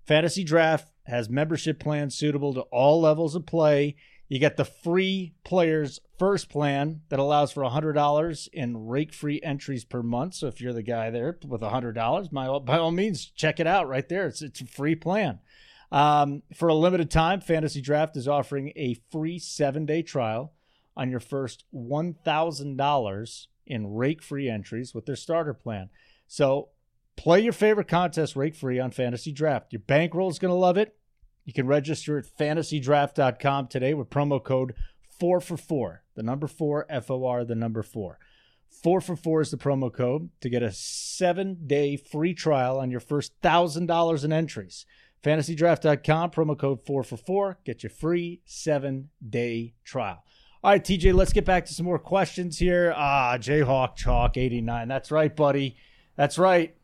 Fantasy 0.06 0.44
draft 0.44 0.90
has 1.04 1.28
membership 1.28 1.78
plans 1.78 2.16
suitable 2.16 2.54
to 2.54 2.62
all 2.72 3.02
levels 3.02 3.35
of 3.35 3.44
play 3.44 3.96
you 4.30 4.38
get 4.38 4.56
the 4.56 4.64
free 4.64 5.34
players 5.42 5.98
first 6.16 6.48
plan 6.48 7.00
that 7.08 7.18
allows 7.18 7.50
for 7.50 7.64
$100 7.64 8.48
in 8.52 8.86
rake 8.86 9.12
free 9.12 9.40
entries 9.42 9.84
per 9.84 10.04
month. 10.04 10.34
So 10.34 10.46
if 10.46 10.60
you're 10.60 10.72
the 10.72 10.84
guy 10.84 11.10
there 11.10 11.36
with 11.44 11.62
$100, 11.62 12.30
by 12.30 12.46
all, 12.46 12.60
by 12.60 12.78
all 12.78 12.92
means, 12.92 13.26
check 13.26 13.58
it 13.58 13.66
out 13.66 13.88
right 13.88 14.08
there. 14.08 14.28
It's, 14.28 14.40
it's 14.40 14.60
a 14.60 14.66
free 14.66 14.94
plan. 14.94 15.40
Um, 15.90 16.44
for 16.54 16.68
a 16.68 16.74
limited 16.76 17.10
time, 17.10 17.40
Fantasy 17.40 17.80
Draft 17.80 18.16
is 18.16 18.28
offering 18.28 18.72
a 18.76 19.02
free 19.10 19.40
seven 19.40 19.84
day 19.84 20.02
trial 20.02 20.52
on 20.96 21.10
your 21.10 21.18
first 21.18 21.64
$1,000 21.74 23.46
in 23.66 23.94
rake 23.94 24.22
free 24.22 24.48
entries 24.48 24.94
with 24.94 25.06
their 25.06 25.16
starter 25.16 25.54
plan. 25.54 25.90
So 26.28 26.68
play 27.16 27.40
your 27.40 27.52
favorite 27.52 27.88
contest 27.88 28.36
rake 28.36 28.54
free 28.54 28.78
on 28.78 28.92
Fantasy 28.92 29.32
Draft. 29.32 29.72
Your 29.72 29.80
bankroll 29.80 30.30
is 30.30 30.38
going 30.38 30.52
to 30.52 30.54
love 30.54 30.76
it 30.76 30.96
You 31.50 31.54
can 31.54 31.66
register 31.66 32.16
at 32.16 32.26
fantasydraft.com 32.26 33.66
today 33.66 33.92
with 33.92 34.08
promo 34.08 34.40
code 34.40 34.72
4 35.18 35.40
for 35.40 35.56
4. 35.56 36.04
The 36.14 36.22
number 36.22 36.46
4, 36.46 36.86
F 36.88 37.10
O 37.10 37.26
R, 37.26 37.44
the 37.44 37.56
number 37.56 37.82
4. 37.82 38.20
4 38.68 39.00
for 39.00 39.16
4 39.16 39.40
is 39.40 39.50
the 39.50 39.56
promo 39.56 39.92
code 39.92 40.30
to 40.42 40.48
get 40.48 40.62
a 40.62 40.70
seven 40.70 41.66
day 41.66 41.96
free 41.96 42.34
trial 42.34 42.78
on 42.78 42.92
your 42.92 43.00
first 43.00 43.32
$1,000 43.42 44.24
in 44.24 44.32
entries. 44.32 44.86
FantasyDraft.com, 45.24 46.30
promo 46.30 46.56
code 46.56 46.86
4 46.86 47.02
for 47.02 47.16
4. 47.16 47.58
Get 47.64 47.82
your 47.82 47.90
free 47.90 48.42
seven 48.44 49.10
day 49.28 49.74
trial. 49.82 50.22
All 50.62 50.70
right, 50.70 50.84
TJ, 50.84 51.12
let's 51.12 51.32
get 51.32 51.46
back 51.46 51.66
to 51.66 51.74
some 51.74 51.84
more 51.84 51.98
questions 51.98 52.58
here. 52.58 52.94
Ah, 52.96 53.38
Jayhawk 53.38 53.96
Chalk 53.96 54.36
89. 54.36 54.86
That's 54.86 55.10
right, 55.10 55.34
buddy. 55.34 55.74
That's 56.14 56.38
right. 56.38 56.76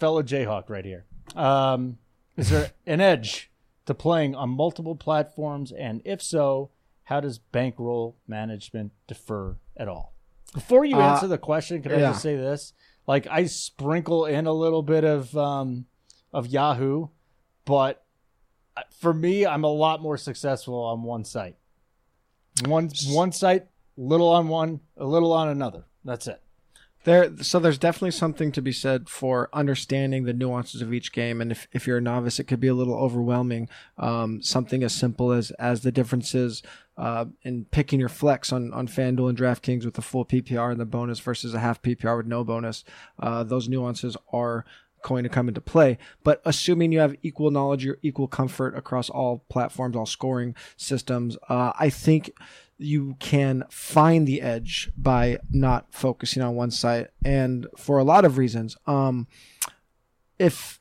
Fellow 0.00 0.24
Jayhawk 0.24 0.68
right 0.68 0.84
here. 0.84 1.06
Um, 1.36 1.98
is 2.36 2.50
there 2.50 2.72
an 2.88 3.00
edge 3.00 3.49
to 3.86 3.94
playing 3.94 4.34
on 4.34 4.50
multiple 4.50 4.94
platforms? 4.94 5.72
And 5.72 6.02
if 6.04 6.22
so, 6.22 6.70
how 7.04 7.20
does 7.20 7.38
bankroll 7.38 8.16
management 8.26 8.92
differ 9.06 9.56
at 9.76 9.88
all? 9.88 10.14
Before 10.54 10.84
you 10.84 10.96
Uh, 10.96 11.12
answer 11.12 11.28
the 11.28 11.38
question, 11.38 11.82
can 11.82 11.92
I 11.92 11.98
just 11.98 12.22
say 12.22 12.36
this? 12.36 12.72
Like 13.06 13.26
I 13.28 13.46
sprinkle 13.46 14.26
in 14.26 14.46
a 14.46 14.52
little 14.52 14.82
bit 14.82 15.04
of 15.04 15.36
um, 15.36 15.86
of 16.32 16.46
Yahoo, 16.46 17.08
but 17.64 18.04
uh, 18.76 18.82
for 18.90 19.12
me, 19.12 19.46
I'm 19.46 19.64
a 19.64 19.68
lot 19.68 20.00
more 20.00 20.16
successful 20.16 20.74
on 20.74 21.02
one 21.02 21.24
site. 21.24 21.56
One 22.66 22.90
one 23.08 23.32
site, 23.32 23.66
little 23.96 24.28
on 24.28 24.48
one, 24.48 24.80
a 24.96 25.06
little 25.06 25.32
on 25.32 25.48
another. 25.48 25.84
That's 26.04 26.26
it. 26.26 26.40
There, 27.04 27.34
so 27.38 27.58
there's 27.58 27.78
definitely 27.78 28.10
something 28.10 28.52
to 28.52 28.60
be 28.60 28.72
said 28.72 29.08
for 29.08 29.48
understanding 29.54 30.24
the 30.24 30.34
nuances 30.34 30.82
of 30.82 30.92
each 30.92 31.12
game, 31.12 31.40
and 31.40 31.50
if, 31.50 31.66
if 31.72 31.86
you're 31.86 31.98
a 31.98 32.02
novice, 32.02 32.38
it 32.38 32.44
could 32.44 32.60
be 32.60 32.68
a 32.68 32.74
little 32.74 32.94
overwhelming. 32.94 33.70
Um, 33.96 34.42
something 34.42 34.82
as 34.82 34.94
simple 34.94 35.32
as 35.32 35.50
as 35.52 35.80
the 35.80 35.92
differences 35.92 36.62
uh, 36.98 37.26
in 37.42 37.64
picking 37.70 38.00
your 38.00 38.10
flex 38.10 38.52
on 38.52 38.72
on 38.74 38.86
FanDuel 38.86 39.30
and 39.30 39.38
DraftKings 39.38 39.86
with 39.86 39.94
the 39.94 40.02
full 40.02 40.26
PPR 40.26 40.70
and 40.70 40.80
the 40.80 40.84
bonus 40.84 41.20
versus 41.20 41.54
a 41.54 41.60
half 41.60 41.80
PPR 41.80 42.18
with 42.18 42.26
no 42.26 42.44
bonus. 42.44 42.84
Uh, 43.18 43.44
those 43.44 43.68
nuances 43.68 44.16
are 44.30 44.66
going 45.02 45.22
to 45.22 45.30
come 45.30 45.48
into 45.48 45.60
play. 45.60 45.98
But 46.22 46.42
assuming 46.44 46.92
you 46.92 47.00
have 47.00 47.16
equal 47.22 47.50
knowledge 47.50 47.86
or 47.86 47.98
equal 48.02 48.28
comfort 48.28 48.76
across 48.76 49.08
all 49.08 49.44
platforms, 49.48 49.96
all 49.96 50.06
scoring 50.06 50.54
systems, 50.76 51.36
uh, 51.48 51.72
I 51.78 51.90
think 51.90 52.32
you 52.80 53.14
can 53.20 53.64
find 53.70 54.26
the 54.26 54.40
edge 54.40 54.90
by 54.96 55.38
not 55.50 55.86
focusing 55.90 56.42
on 56.42 56.54
one 56.54 56.70
site, 56.70 57.08
and 57.24 57.66
for 57.76 57.98
a 57.98 58.04
lot 58.04 58.24
of 58.24 58.38
reasons. 58.38 58.76
Um, 58.86 59.28
if 60.38 60.80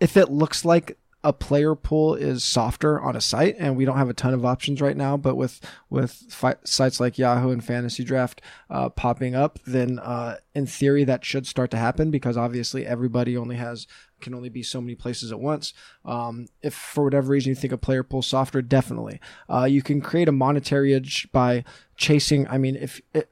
if 0.00 0.16
it 0.16 0.30
looks 0.30 0.64
like 0.64 0.98
a 1.26 1.32
player 1.32 1.74
pool 1.74 2.14
is 2.14 2.44
softer 2.44 3.00
on 3.00 3.16
a 3.16 3.20
site, 3.20 3.56
and 3.58 3.76
we 3.76 3.84
don't 3.84 3.96
have 3.98 4.08
a 4.08 4.14
ton 4.14 4.32
of 4.32 4.44
options 4.44 4.80
right 4.80 4.96
now, 4.96 5.16
but 5.16 5.34
with 5.34 5.60
with 5.90 6.12
fi- 6.12 6.54
sites 6.62 7.00
like 7.00 7.18
Yahoo 7.18 7.50
and 7.50 7.64
Fantasy 7.64 8.04
Draft 8.04 8.40
uh, 8.70 8.90
popping 8.90 9.34
up, 9.34 9.58
then 9.66 9.98
uh, 9.98 10.36
in 10.54 10.66
theory 10.66 11.02
that 11.02 11.24
should 11.24 11.44
start 11.44 11.72
to 11.72 11.78
happen 11.78 12.12
because 12.12 12.36
obviously 12.36 12.86
everybody 12.86 13.36
only 13.36 13.56
has 13.56 13.88
can 14.20 14.34
only 14.34 14.48
be 14.48 14.62
so 14.62 14.80
many 14.80 14.94
places 14.94 15.32
at 15.32 15.40
once. 15.40 15.74
Um, 16.04 16.46
if 16.62 16.74
for 16.74 17.02
whatever 17.02 17.32
reason 17.32 17.50
you 17.50 17.56
think 17.56 17.72
a 17.72 17.78
player 17.78 18.04
pool 18.04 18.22
softer, 18.22 18.62
definitely 18.62 19.20
uh, 19.52 19.64
you 19.64 19.82
can 19.82 20.00
create 20.00 20.28
a 20.28 20.32
monetary 20.32 20.94
edge 20.94 21.28
by 21.32 21.64
chasing. 21.96 22.46
I 22.46 22.56
mean, 22.56 22.76
if 22.76 23.00
it, 23.12 23.30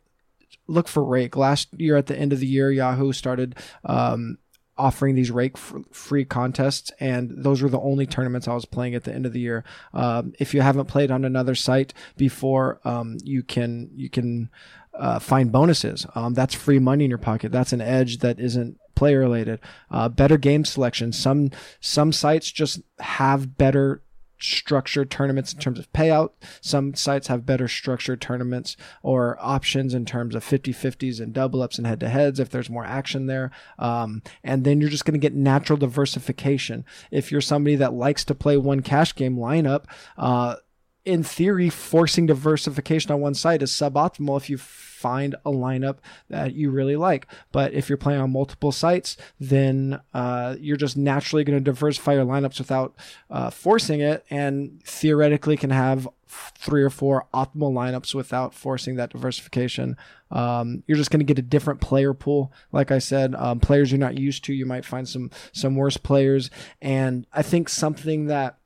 look 0.67 0.89
for 0.89 1.05
rake 1.05 1.37
last 1.37 1.69
year 1.79 1.97
at 1.97 2.07
the 2.07 2.19
end 2.19 2.33
of 2.33 2.41
the 2.41 2.49
year, 2.49 2.73
Yahoo 2.73 3.13
started. 3.13 3.55
Um, 3.85 4.39
offering 4.77 5.15
these 5.15 5.31
rake 5.31 5.57
free 5.57 6.25
contests 6.25 6.91
and 6.99 7.33
those 7.37 7.63
were 7.63 7.69
the 7.69 7.81
only 7.81 8.07
tournaments 8.07 8.49
i 8.49 8.55
was 8.55 8.65
playing 8.65 8.95
at 8.95 9.05
the 9.05 9.13
end 9.13 9.27
of 9.27 9.33
the 9.33 9.41
year. 9.41 9.65
Um, 9.93 10.33
if 10.39 10.55
you 10.55 10.63
haven't 10.63 10.87
played 10.87 11.11
on 11.11 11.25
another 11.25 11.55
site 11.55 11.95
before 12.17 12.81
um, 12.85 13.19
you 13.23 13.43
can 13.43 13.91
you 13.95 14.11
can 14.11 14.51
uh, 14.95 15.19
find 15.19 15.51
bonuses. 15.51 16.07
Um, 16.15 16.35
that's 16.35 16.55
free 16.55 16.79
money 16.79 17.05
in 17.05 17.11
your 17.11 17.19
pocket. 17.19 17.51
That's 17.51 17.73
an 17.73 17.81
edge 17.81 18.19
that 18.19 18.39
isn't 18.39 18.79
player 18.95 19.19
related 19.19 19.61
uh, 19.91 20.09
better 20.09 20.39
game 20.39 20.65
selection. 20.65 21.13
Some 21.13 21.51
some 21.81 22.13
sites 22.13 22.51
just 22.51 22.81
have 23.01 23.57
better 23.59 24.03
structured 24.45 25.11
tournaments 25.11 25.53
in 25.53 25.59
terms 25.59 25.79
of 25.79 25.93
payout. 25.93 26.31
Some 26.61 26.95
sites 26.95 27.29
have 27.29 27.47
better 27.47 27.69
structured 27.69 28.21
tournaments 28.21 28.77
or 29.03 29.39
options 29.41 29.95
in 29.95 30.05
terms 30.05 30.35
of 30.35 30.45
50 30.45 30.73
50s 30.73 31.21
and 31.21 31.33
double 31.33 31.63
ups 31.63 31.79
and 31.79 31.87
head 31.87 32.01
to 32.01 32.09
heads 32.09 32.39
if 32.39 32.51
there's 32.51 32.71
more 32.71 32.85
action 32.85 33.27
there. 33.27 33.51
Um, 33.79 34.23
and 34.43 34.65
then 34.65 34.81
you're 34.81 34.91
just 34.91 35.05
going 35.05 35.19
to 35.19 35.25
get 35.25 35.35
natural 35.35 35.77
diversification. 35.77 36.85
If 37.11 37.33
you're 37.33 37.41
somebody 37.41 37.77
that 37.77 37.95
likes 37.95 38.25
to 38.27 38.35
play 38.35 38.57
one 38.57 38.81
cash 38.81 39.15
game 39.15 39.37
lineup, 39.37 39.85
uh, 40.17 40.57
in 41.05 41.23
theory, 41.23 41.69
forcing 41.69 42.27
diversification 42.27 43.13
on 43.13 43.21
one 43.21 43.35
side 43.35 43.63
is 43.63 43.71
suboptimal 43.71 44.39
if 44.39 44.49
you 44.49 44.57
find 45.05 45.35
a 45.45 45.51
lineup 45.51 45.99
that 46.31 46.55
you 46.55 46.71
really 46.71 46.97
like. 46.97 47.27
But 47.53 47.75
if 47.75 47.91
you're 47.91 47.99
playing 47.99 48.23
on 48.23 48.33
multiple 48.33 48.73
sites, 48.73 49.19
then 49.39 50.01
uh, 50.15 50.57
you're 50.59 50.79
just 50.79 50.97
naturally 50.97 51.45
going 51.45 51.59
to 51.59 51.71
diversify 51.73 52.15
your 52.15 52.25
lineups 52.25 52.59
without 52.59 52.95
uh, 53.29 53.51
forcing 53.51 54.01
it, 54.01 54.25
and 54.31 54.83
theoretically 54.83 55.59
can 55.59 55.69
have 55.69 56.09
three 56.27 56.83
or 56.83 56.89
four 56.89 57.27
optimal 57.35 57.75
lineups 57.75 58.15
without 58.15 58.55
forcing 58.55 58.97
that 58.97 59.11
diversification. 59.11 59.95
Um, 60.31 60.83
you're 60.87 60.97
just 60.97 61.11
going 61.11 61.21
to 61.21 61.27
get 61.35 61.39
a 61.39 61.43
different 61.43 61.83
player 61.83 62.15
pool. 62.15 62.51
Like 62.73 62.91
I 62.91 62.99
said, 62.99 63.35
um, 63.35 63.61
players 63.61 63.93
you're 63.93 63.99
not 63.99 64.17
used 64.17 64.43
to, 64.45 64.55
you 64.55 64.65
might 64.65 64.87
find 64.87 65.07
some 65.07 65.31
some 65.53 65.77
worse 65.77 65.99
players, 65.99 66.49
and 66.81 67.27
I 67.31 67.43
think 67.43 67.69
something 67.69 68.27
that 68.29 68.57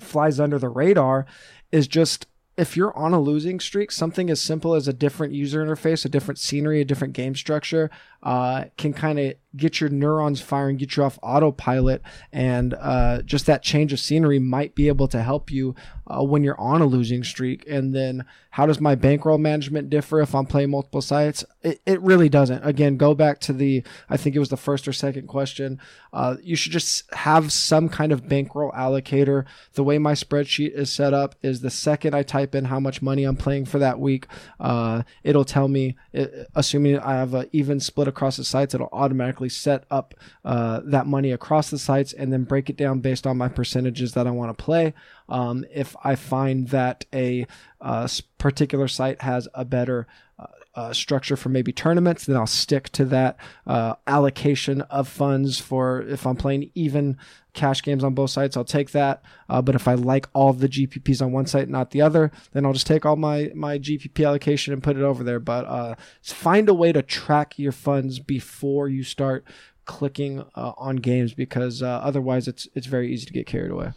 flies 0.00 0.40
under 0.40 0.58
the 0.58 0.68
radar 0.68 1.26
is 1.70 1.86
just 1.86 2.26
if 2.58 2.76
you're 2.76 2.96
on 2.98 3.14
a 3.14 3.20
losing 3.20 3.60
streak, 3.60 3.92
something 3.92 4.28
as 4.28 4.40
simple 4.40 4.74
as 4.74 4.88
a 4.88 4.92
different 4.92 5.32
user 5.32 5.64
interface, 5.64 6.04
a 6.04 6.08
different 6.08 6.38
scenery, 6.38 6.80
a 6.80 6.84
different 6.84 7.14
game 7.14 7.36
structure 7.36 7.88
uh, 8.24 8.64
can 8.76 8.92
kind 8.92 9.18
of 9.20 9.34
get 9.58 9.80
your 9.80 9.90
neurons 9.90 10.40
firing, 10.40 10.76
get 10.76 10.96
you 10.96 11.04
off 11.04 11.18
autopilot, 11.22 12.02
and 12.32 12.74
uh, 12.74 13.22
just 13.22 13.46
that 13.46 13.62
change 13.62 13.92
of 13.92 14.00
scenery 14.00 14.38
might 14.38 14.74
be 14.74 14.88
able 14.88 15.08
to 15.08 15.22
help 15.22 15.50
you 15.50 15.74
uh, 16.06 16.22
when 16.22 16.42
you're 16.42 16.58
on 16.60 16.80
a 16.80 16.86
losing 16.86 17.22
streak. 17.22 17.64
And 17.68 17.94
then, 17.94 18.24
how 18.50 18.66
does 18.66 18.80
my 18.80 18.94
bankroll 18.94 19.38
management 19.38 19.90
differ 19.90 20.20
if 20.20 20.34
I'm 20.34 20.46
playing 20.46 20.70
multiple 20.70 21.02
sites? 21.02 21.44
It, 21.62 21.80
it 21.84 22.00
really 22.00 22.28
doesn't. 22.28 22.64
Again, 22.66 22.96
go 22.96 23.14
back 23.14 23.40
to 23.40 23.52
the, 23.52 23.84
I 24.08 24.16
think 24.16 24.34
it 24.34 24.40
was 24.40 24.48
the 24.48 24.56
first 24.56 24.88
or 24.88 24.92
second 24.92 25.28
question. 25.28 25.80
Uh, 26.12 26.36
you 26.42 26.56
should 26.56 26.72
just 26.72 27.12
have 27.14 27.52
some 27.52 27.88
kind 27.88 28.10
of 28.10 28.28
bankroll 28.28 28.72
allocator. 28.72 29.44
The 29.74 29.84
way 29.84 29.98
my 29.98 30.14
spreadsheet 30.14 30.72
is 30.72 30.90
set 30.90 31.12
up 31.12 31.34
is 31.42 31.60
the 31.60 31.70
second 31.70 32.14
I 32.14 32.22
type 32.22 32.54
in 32.54 32.64
how 32.64 32.80
much 32.80 33.02
money 33.02 33.24
I'm 33.24 33.36
playing 33.36 33.66
for 33.66 33.78
that 33.78 34.00
week, 34.00 34.26
uh, 34.58 35.02
it'll 35.22 35.44
tell 35.44 35.68
me, 35.68 35.96
it, 36.12 36.48
assuming 36.54 36.98
I 36.98 37.14
have 37.14 37.34
an 37.34 37.48
even 37.52 37.80
split 37.80 38.08
across 38.08 38.38
the 38.38 38.44
sites, 38.44 38.74
it'll 38.74 38.88
automatically 38.92 39.47
set 39.48 39.84
up 39.90 40.14
uh, 40.44 40.80
that 40.84 41.06
money 41.06 41.32
across 41.32 41.70
the 41.70 41.78
sites 41.78 42.12
and 42.12 42.32
then 42.32 42.44
break 42.44 42.70
it 42.70 42.76
down 42.76 43.00
based 43.00 43.26
on 43.26 43.36
my 43.36 43.48
percentages 43.48 44.12
that 44.12 44.26
I 44.26 44.30
want 44.30 44.56
to 44.56 44.62
play. 44.62 44.94
Um, 45.28 45.64
if 45.72 45.96
I 46.04 46.14
find 46.14 46.68
that 46.68 47.04
a 47.12 47.46
uh, 47.80 48.08
particular 48.38 48.88
site 48.88 49.22
has 49.22 49.48
a 49.54 49.64
better 49.64 50.06
uh, 50.38 50.46
uh, 50.74 50.92
structure 50.92 51.36
for 51.36 51.48
maybe 51.48 51.72
tournaments, 51.72 52.26
then 52.26 52.36
I'll 52.36 52.46
stick 52.46 52.88
to 52.90 53.04
that 53.06 53.36
uh, 53.66 53.94
allocation 54.06 54.82
of 54.82 55.08
funds 55.08 55.58
for 55.58 56.02
if 56.02 56.26
I'm 56.26 56.36
playing 56.36 56.70
even 56.74 57.16
cash 57.58 57.82
games 57.82 58.04
on 58.04 58.14
both 58.14 58.30
sites, 58.30 58.56
I'll 58.56 58.64
take 58.64 58.92
that. 58.92 59.22
Uh, 59.48 59.60
but 59.60 59.74
if 59.74 59.88
I 59.88 59.94
like 59.94 60.28
all 60.32 60.52
the 60.52 60.68
GPPs 60.68 61.20
on 61.20 61.32
one 61.32 61.46
site, 61.46 61.68
not 61.68 61.90
the 61.90 62.00
other, 62.00 62.30
then 62.52 62.64
I'll 62.64 62.72
just 62.72 62.86
take 62.86 63.04
all 63.04 63.16
my 63.16 63.50
my 63.54 63.78
GPP 63.78 64.26
allocation 64.26 64.72
and 64.72 64.82
put 64.82 64.96
it 64.96 65.02
over 65.02 65.24
there. 65.24 65.40
But 65.40 65.66
uh, 65.66 65.94
find 66.22 66.68
a 66.68 66.74
way 66.74 66.92
to 66.92 67.02
track 67.02 67.58
your 67.58 67.72
funds 67.72 68.20
before 68.20 68.88
you 68.88 69.02
start 69.02 69.44
clicking 69.84 70.44
uh, 70.54 70.72
on 70.76 70.96
games 70.96 71.34
because 71.34 71.82
uh, 71.82 71.88
otherwise 71.88 72.46
it's 72.46 72.68
it's 72.74 72.86
very 72.86 73.12
easy 73.12 73.26
to 73.26 73.32
get 73.32 73.46
carried 73.46 73.72
away. 73.72 73.92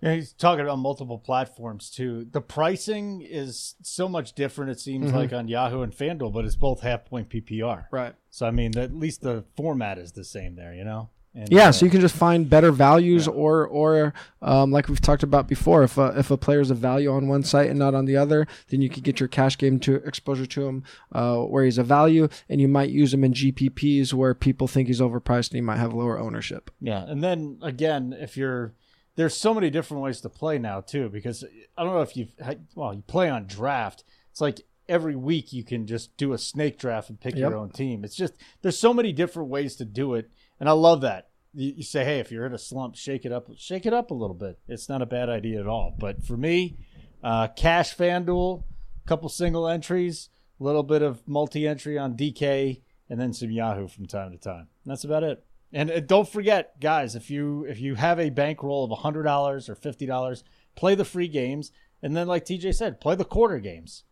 Yeah, 0.00 0.14
he's 0.16 0.34
talking 0.34 0.64
about 0.64 0.78
multiple 0.78 1.18
platforms 1.18 1.90
too. 1.90 2.26
The 2.30 2.42
pricing 2.42 3.22
is 3.22 3.74
so 3.82 4.06
much 4.06 4.34
different. 4.34 4.70
It 4.70 4.78
seems 4.78 5.12
like 5.12 5.32
on 5.32 5.48
Yahoo 5.48 5.80
and 5.80 5.94
FanDuel, 5.94 6.30
but 6.30 6.44
it's 6.44 6.56
both 6.56 6.82
half 6.82 7.06
point 7.06 7.30
PPR. 7.30 7.86
Right. 7.90 8.14
So 8.30 8.46
I 8.46 8.50
mean, 8.50 8.76
at 8.76 8.94
least 8.94 9.22
the 9.22 9.44
format 9.56 9.96
is 9.98 10.12
the 10.12 10.24
same 10.24 10.56
there. 10.56 10.74
You 10.74 10.84
know. 10.84 11.10
And, 11.34 11.50
Yeah, 11.50 11.68
uh, 11.68 11.72
so 11.72 11.84
you 11.84 11.90
can 11.90 12.00
just 12.00 12.14
find 12.14 12.48
better 12.48 12.70
values, 12.70 13.26
or 13.26 13.66
or 13.66 14.14
um, 14.40 14.70
like 14.70 14.88
we've 14.88 15.00
talked 15.00 15.22
about 15.24 15.48
before, 15.48 15.82
if 15.82 15.98
a, 15.98 16.14
if 16.16 16.30
a 16.30 16.36
player's 16.36 16.70
a 16.70 16.74
value 16.74 17.10
on 17.10 17.26
one 17.26 17.42
site 17.42 17.68
and 17.70 17.78
not 17.78 17.94
on 17.94 18.04
the 18.04 18.16
other, 18.16 18.46
then 18.68 18.80
you 18.80 18.88
could 18.88 19.02
get 19.02 19.18
your 19.18 19.28
cash 19.28 19.58
game 19.58 19.80
to 19.80 19.96
exposure 19.96 20.46
to 20.46 20.66
him 20.68 20.84
uh, 21.12 21.38
where 21.38 21.64
he's 21.64 21.78
a 21.78 21.82
value, 21.82 22.28
and 22.48 22.60
you 22.60 22.68
might 22.68 22.90
use 22.90 23.12
him 23.12 23.24
in 23.24 23.32
GPPs 23.32 24.12
where 24.12 24.34
people 24.34 24.68
think 24.68 24.86
he's 24.88 25.00
overpriced 25.00 25.48
and 25.50 25.56
he 25.56 25.60
might 25.60 25.78
have 25.78 25.92
lower 25.92 26.18
ownership. 26.18 26.70
Yeah, 26.80 27.04
and 27.04 27.22
then 27.22 27.58
again, 27.62 28.14
if 28.18 28.36
you're 28.36 28.74
there's 29.16 29.36
so 29.36 29.54
many 29.54 29.70
different 29.70 30.02
ways 30.02 30.20
to 30.22 30.28
play 30.28 30.58
now 30.58 30.80
too, 30.80 31.08
because 31.08 31.44
I 31.76 31.84
don't 31.84 31.94
know 31.94 32.02
if 32.02 32.16
you've 32.16 32.34
had- 32.40 32.66
well, 32.74 32.94
you 32.94 33.02
play 33.02 33.28
on 33.28 33.46
draft. 33.46 34.04
It's 34.30 34.40
like 34.40 34.60
every 34.88 35.16
week 35.16 35.52
you 35.52 35.64
can 35.64 35.86
just 35.86 36.16
do 36.16 36.32
a 36.32 36.38
snake 36.38 36.78
draft 36.78 37.08
and 37.08 37.18
pick 37.20 37.34
your 37.36 37.56
own 37.56 37.70
team. 37.70 38.04
It's 38.04 38.16
just 38.16 38.34
there's 38.62 38.78
so 38.78 38.92
many 38.92 39.12
different 39.12 39.48
ways 39.48 39.76
to 39.76 39.84
do 39.84 40.14
it, 40.14 40.30
and 40.64 40.70
I 40.70 40.72
love 40.72 41.02
that. 41.02 41.28
you, 41.52 41.74
you 41.76 41.82
say, 41.82 42.06
hey, 42.06 42.20
if 42.20 42.32
you're 42.32 42.46
in 42.46 42.54
a 42.54 42.58
slump, 42.58 42.96
shake 42.96 43.26
it 43.26 43.32
up, 43.32 43.50
shake 43.54 43.84
it 43.84 43.92
up 43.92 44.10
a 44.10 44.14
little 44.14 44.34
bit. 44.34 44.58
It's 44.66 44.88
not 44.88 45.02
a 45.02 45.06
bad 45.06 45.28
idea 45.28 45.60
at 45.60 45.66
all. 45.66 45.94
But 46.00 46.24
for 46.24 46.38
me, 46.38 46.78
uh, 47.22 47.48
cash 47.48 47.94
FanDuel, 47.94 48.62
a 49.04 49.06
couple 49.06 49.28
single 49.28 49.68
entries, 49.68 50.30
a 50.58 50.64
little 50.64 50.82
bit 50.82 51.02
of 51.02 51.20
multi 51.28 51.68
entry 51.68 51.98
on 51.98 52.16
DK, 52.16 52.80
and 53.10 53.20
then 53.20 53.34
some 53.34 53.50
Yahoo 53.50 53.88
from 53.88 54.06
time 54.06 54.32
to 54.32 54.38
time. 54.38 54.68
And 54.84 54.90
that's 54.90 55.04
about 55.04 55.22
it. 55.22 55.44
And 55.70 55.90
uh, 55.90 56.00
don't 56.00 56.26
forget, 56.26 56.80
guys, 56.80 57.14
if 57.14 57.30
you 57.30 57.66
if 57.68 57.78
you 57.78 57.96
have 57.96 58.18
a 58.18 58.30
bankroll 58.30 58.90
of 58.90 58.98
hundred 59.00 59.24
dollars 59.24 59.68
or 59.68 59.74
fifty 59.74 60.06
dollars, 60.06 60.44
play 60.76 60.94
the 60.94 61.04
free 61.04 61.28
games, 61.28 61.72
and 62.02 62.16
then 62.16 62.26
like 62.26 62.46
TJ 62.46 62.74
said, 62.74 63.02
play 63.02 63.16
the 63.16 63.24
quarter 63.26 63.58
games. 63.58 64.04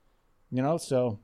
You 0.50 0.60
know, 0.60 0.76
so 0.76 1.20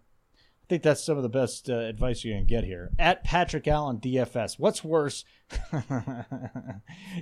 think 0.68 0.82
that's 0.82 1.02
some 1.02 1.16
of 1.16 1.22
the 1.22 1.28
best 1.28 1.70
uh, 1.70 1.74
advice 1.78 2.24
you 2.24 2.34
can 2.34 2.44
get 2.44 2.64
here. 2.64 2.90
At 2.98 3.24
Patrick 3.24 3.66
Allen 3.66 3.98
DFS, 3.98 4.58
what's 4.58 4.84
worse, 4.84 5.24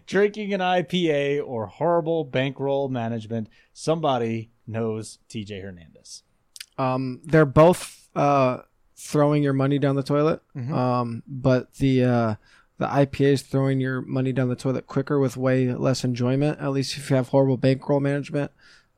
drinking 0.07 0.53
an 0.53 0.61
IPA 0.61 1.47
or 1.47 1.67
horrible 1.67 2.25
bankroll 2.25 2.89
management? 2.89 3.49
Somebody 3.73 4.51
knows 4.67 5.19
TJ 5.29 5.63
Hernandez. 5.63 6.23
Um, 6.79 7.21
they're 7.25 7.47
both 7.47 8.09
uh, 8.15 8.59
throwing 8.97 9.43
your 9.43 9.53
money 9.53 9.79
down 9.79 9.97
the 9.97 10.03
toilet, 10.03 10.43
Mhm. 10.57 10.73
um, 10.73 11.23
but 11.27 11.75
the 11.75 12.05
uh, 12.05 12.35
the 12.79 12.87
IPA 12.87 13.33
is 13.33 13.43
throwing 13.43 13.81
your 13.81 14.03
money 14.03 14.33
down 14.33 14.49
the 14.49 14.57
toilet 14.57 14.87
quicker 14.87 15.19
with 15.19 15.37
way 15.37 15.73
less 15.73 16.05
enjoyment. 16.05 16.61
At 16.61 16.73
least 16.73 16.97
if 16.99 17.09
you 17.11 17.17
have 17.17 17.29
horrible 17.29 17.57
bankroll 17.57 18.01
management, 18.01 18.51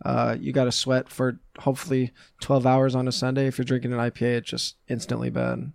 uh, 0.05 0.36
you 0.38 0.53
got 0.53 0.64
to 0.64 0.72
sweat 0.72 1.09
for 1.09 1.40
hopefully 1.59 2.12
12 2.40 2.66
hours 2.66 2.94
on 2.94 3.09
a 3.09 3.12
Sunday. 3.12 3.46
If 3.46 3.59
you're 3.59 3.64
drinking 3.64 3.92
an 3.92 3.99
IPA, 3.99 4.38
it's 4.38 4.51
just 4.51 4.76
instantly 4.88 5.30
bad. 5.30 5.72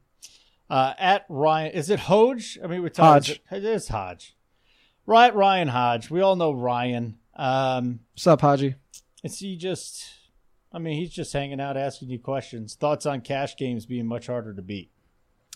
Uh, 0.69 0.93
at 0.97 1.26
Ryan, 1.30 1.71
is 1.71 1.89
it 1.89 1.99
Hodge? 1.99 2.57
I 2.63 2.67
mean, 2.67 2.82
we 2.82 2.89
talked. 2.89 3.28
Hodge. 3.28 3.41
It 3.51 3.65
is 3.65 3.89
Hodge. 3.89 4.36
Right, 5.05 5.36
Ryan 5.36 5.67
Hodge. 5.67 6.09
We 6.09 6.21
all 6.21 6.36
know 6.36 6.51
Ryan. 6.51 7.17
Um, 7.36 7.99
What's 8.13 8.28
up, 8.28 8.41
is 9.24 9.39
he 9.39 9.57
just? 9.57 10.05
I 10.71 10.80
mean, 10.80 10.97
he's 10.97 11.11
just 11.11 11.34
hanging 11.34 11.61
out, 11.61 11.78
asking 11.78 12.09
you 12.09 12.19
questions. 12.19 12.76
Thoughts 12.76 13.05
on 13.05 13.21
cash 13.21 13.55
games 13.55 13.86
being 13.86 14.07
much 14.07 14.28
harder 14.28 14.53
to 14.53 14.61
beat? 14.61 14.89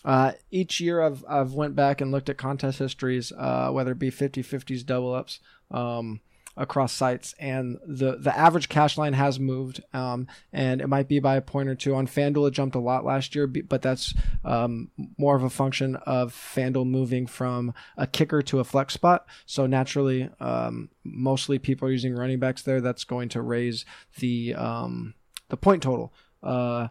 Uh, 0.04 0.32
each 0.50 0.80
year 0.80 1.02
I've 1.02 1.24
I've 1.28 1.52
went 1.54 1.74
back 1.74 2.00
and 2.00 2.12
looked 2.12 2.28
at 2.28 2.38
contest 2.38 2.78
histories, 2.78 3.32
uh, 3.32 3.70
whether 3.70 3.92
it 3.92 3.98
be 3.98 4.10
50-50s, 4.10 4.86
double 4.86 5.12
ups, 5.12 5.40
um, 5.70 6.20
across 6.58 6.92
sites, 6.92 7.34
and 7.38 7.78
the 7.86 8.16
the 8.16 8.36
average 8.36 8.68
cash 8.68 8.98
line 8.98 9.14
has 9.14 9.40
moved, 9.40 9.82
um, 9.94 10.26
and 10.52 10.80
it 10.80 10.88
might 10.88 11.08
be 11.08 11.20
by 11.20 11.36
a 11.36 11.40
point 11.40 11.68
or 11.68 11.74
two. 11.74 11.94
On 11.94 12.06
FanDuel, 12.06 12.48
it 12.48 12.50
jumped 12.50 12.74
a 12.74 12.80
lot 12.80 13.04
last 13.04 13.34
year, 13.34 13.46
but 13.46 13.80
that's 13.80 14.12
um, 14.44 14.90
more 15.16 15.36
of 15.36 15.44
a 15.44 15.50
function 15.50 15.96
of 15.96 16.34
FanDuel 16.34 16.86
moving 16.86 17.26
from 17.26 17.72
a 17.96 18.06
kicker 18.06 18.42
to 18.42 18.58
a 18.58 18.64
flex 18.64 18.92
spot. 18.92 19.26
So 19.46 19.66
naturally, 19.66 20.28
um, 20.40 20.90
mostly 21.04 21.58
people 21.58 21.88
are 21.88 21.92
using 21.92 22.14
running 22.14 22.40
backs 22.40 22.62
there. 22.62 22.80
That's 22.80 23.04
going 23.04 23.30
to 23.30 23.40
raise 23.40 23.84
the 24.18 24.54
um, 24.54 25.14
the 25.48 25.56
point 25.56 25.82
total. 25.82 26.12
Uh, 26.42 26.88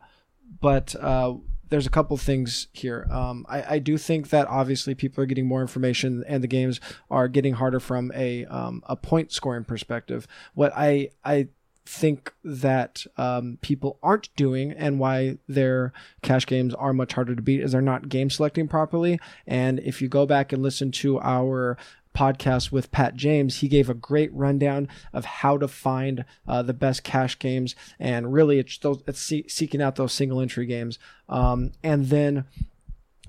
but 0.62 0.96
uh, 0.96 1.36
there's 1.70 1.86
a 1.86 1.92
couple 1.92 2.18
things 2.18 2.68
here. 2.74 3.08
Um, 3.10 3.46
I, 3.50 3.76
I 3.76 3.80
do 3.80 3.98
think 3.98 4.30
that 4.30 4.48
obviously 4.48 4.96
people 4.96 5.24
are 5.24 5.28
getting 5.28 5.48
more 5.48 5.62
information 5.62 6.24
and 6.28 6.44
the 6.44 6.48
games 6.48 6.80
are 7.10 7.28
getting 7.28 7.54
harder 7.56 7.80
from 7.80 8.12
a 8.16 8.46
um, 8.46 8.84
a 8.88 8.96
point 8.96 9.32
scoring 9.32 9.64
perspective. 9.64 10.28
What 10.54 10.72
I 10.76 11.10
I 11.24 11.50
think 11.88 12.34
that 12.44 13.06
um, 13.18 13.58
people 13.62 13.98
aren't 14.04 14.36
doing 14.36 14.72
and 14.74 15.00
why 15.00 15.38
their 15.48 15.94
cash 16.22 16.46
games 16.46 16.74
are 16.74 16.92
much 16.92 17.14
harder 17.14 17.34
to 17.34 17.42
beat 17.42 17.62
is 17.62 17.72
they're 17.72 17.82
not 17.82 18.10
game 18.10 18.30
selecting 18.30 18.68
properly. 18.68 19.20
And 19.48 19.80
if 19.80 20.02
you 20.02 20.10
go 20.10 20.26
back 20.26 20.52
and 20.52 20.62
listen 20.62 20.92
to 20.92 21.20
our 21.22 21.78
podcast 22.18 22.72
with 22.72 22.92
Pat 22.92 23.16
James, 23.16 23.60
he 23.60 23.68
gave 23.68 23.90
a 23.90 23.94
great 23.94 24.34
rundown 24.34 24.88
of 25.14 25.26
how 25.26 25.58
to 25.58 25.68
find 25.68 26.26
uh, 26.48 26.64
the 26.64 26.74
best 26.74 27.04
cash 27.04 27.38
games, 27.38 27.76
and 28.00 28.34
really 28.34 28.58
it's 28.58 28.78
those, 28.80 29.04
it's 29.08 29.20
see, 29.20 29.46
seeking 29.48 29.82
out 29.82 29.96
those 29.96 30.14
single 30.14 30.42
entry 30.42 30.66
games. 30.66 30.98
Um, 31.30 31.74
and 31.84 32.08
then 32.08 32.46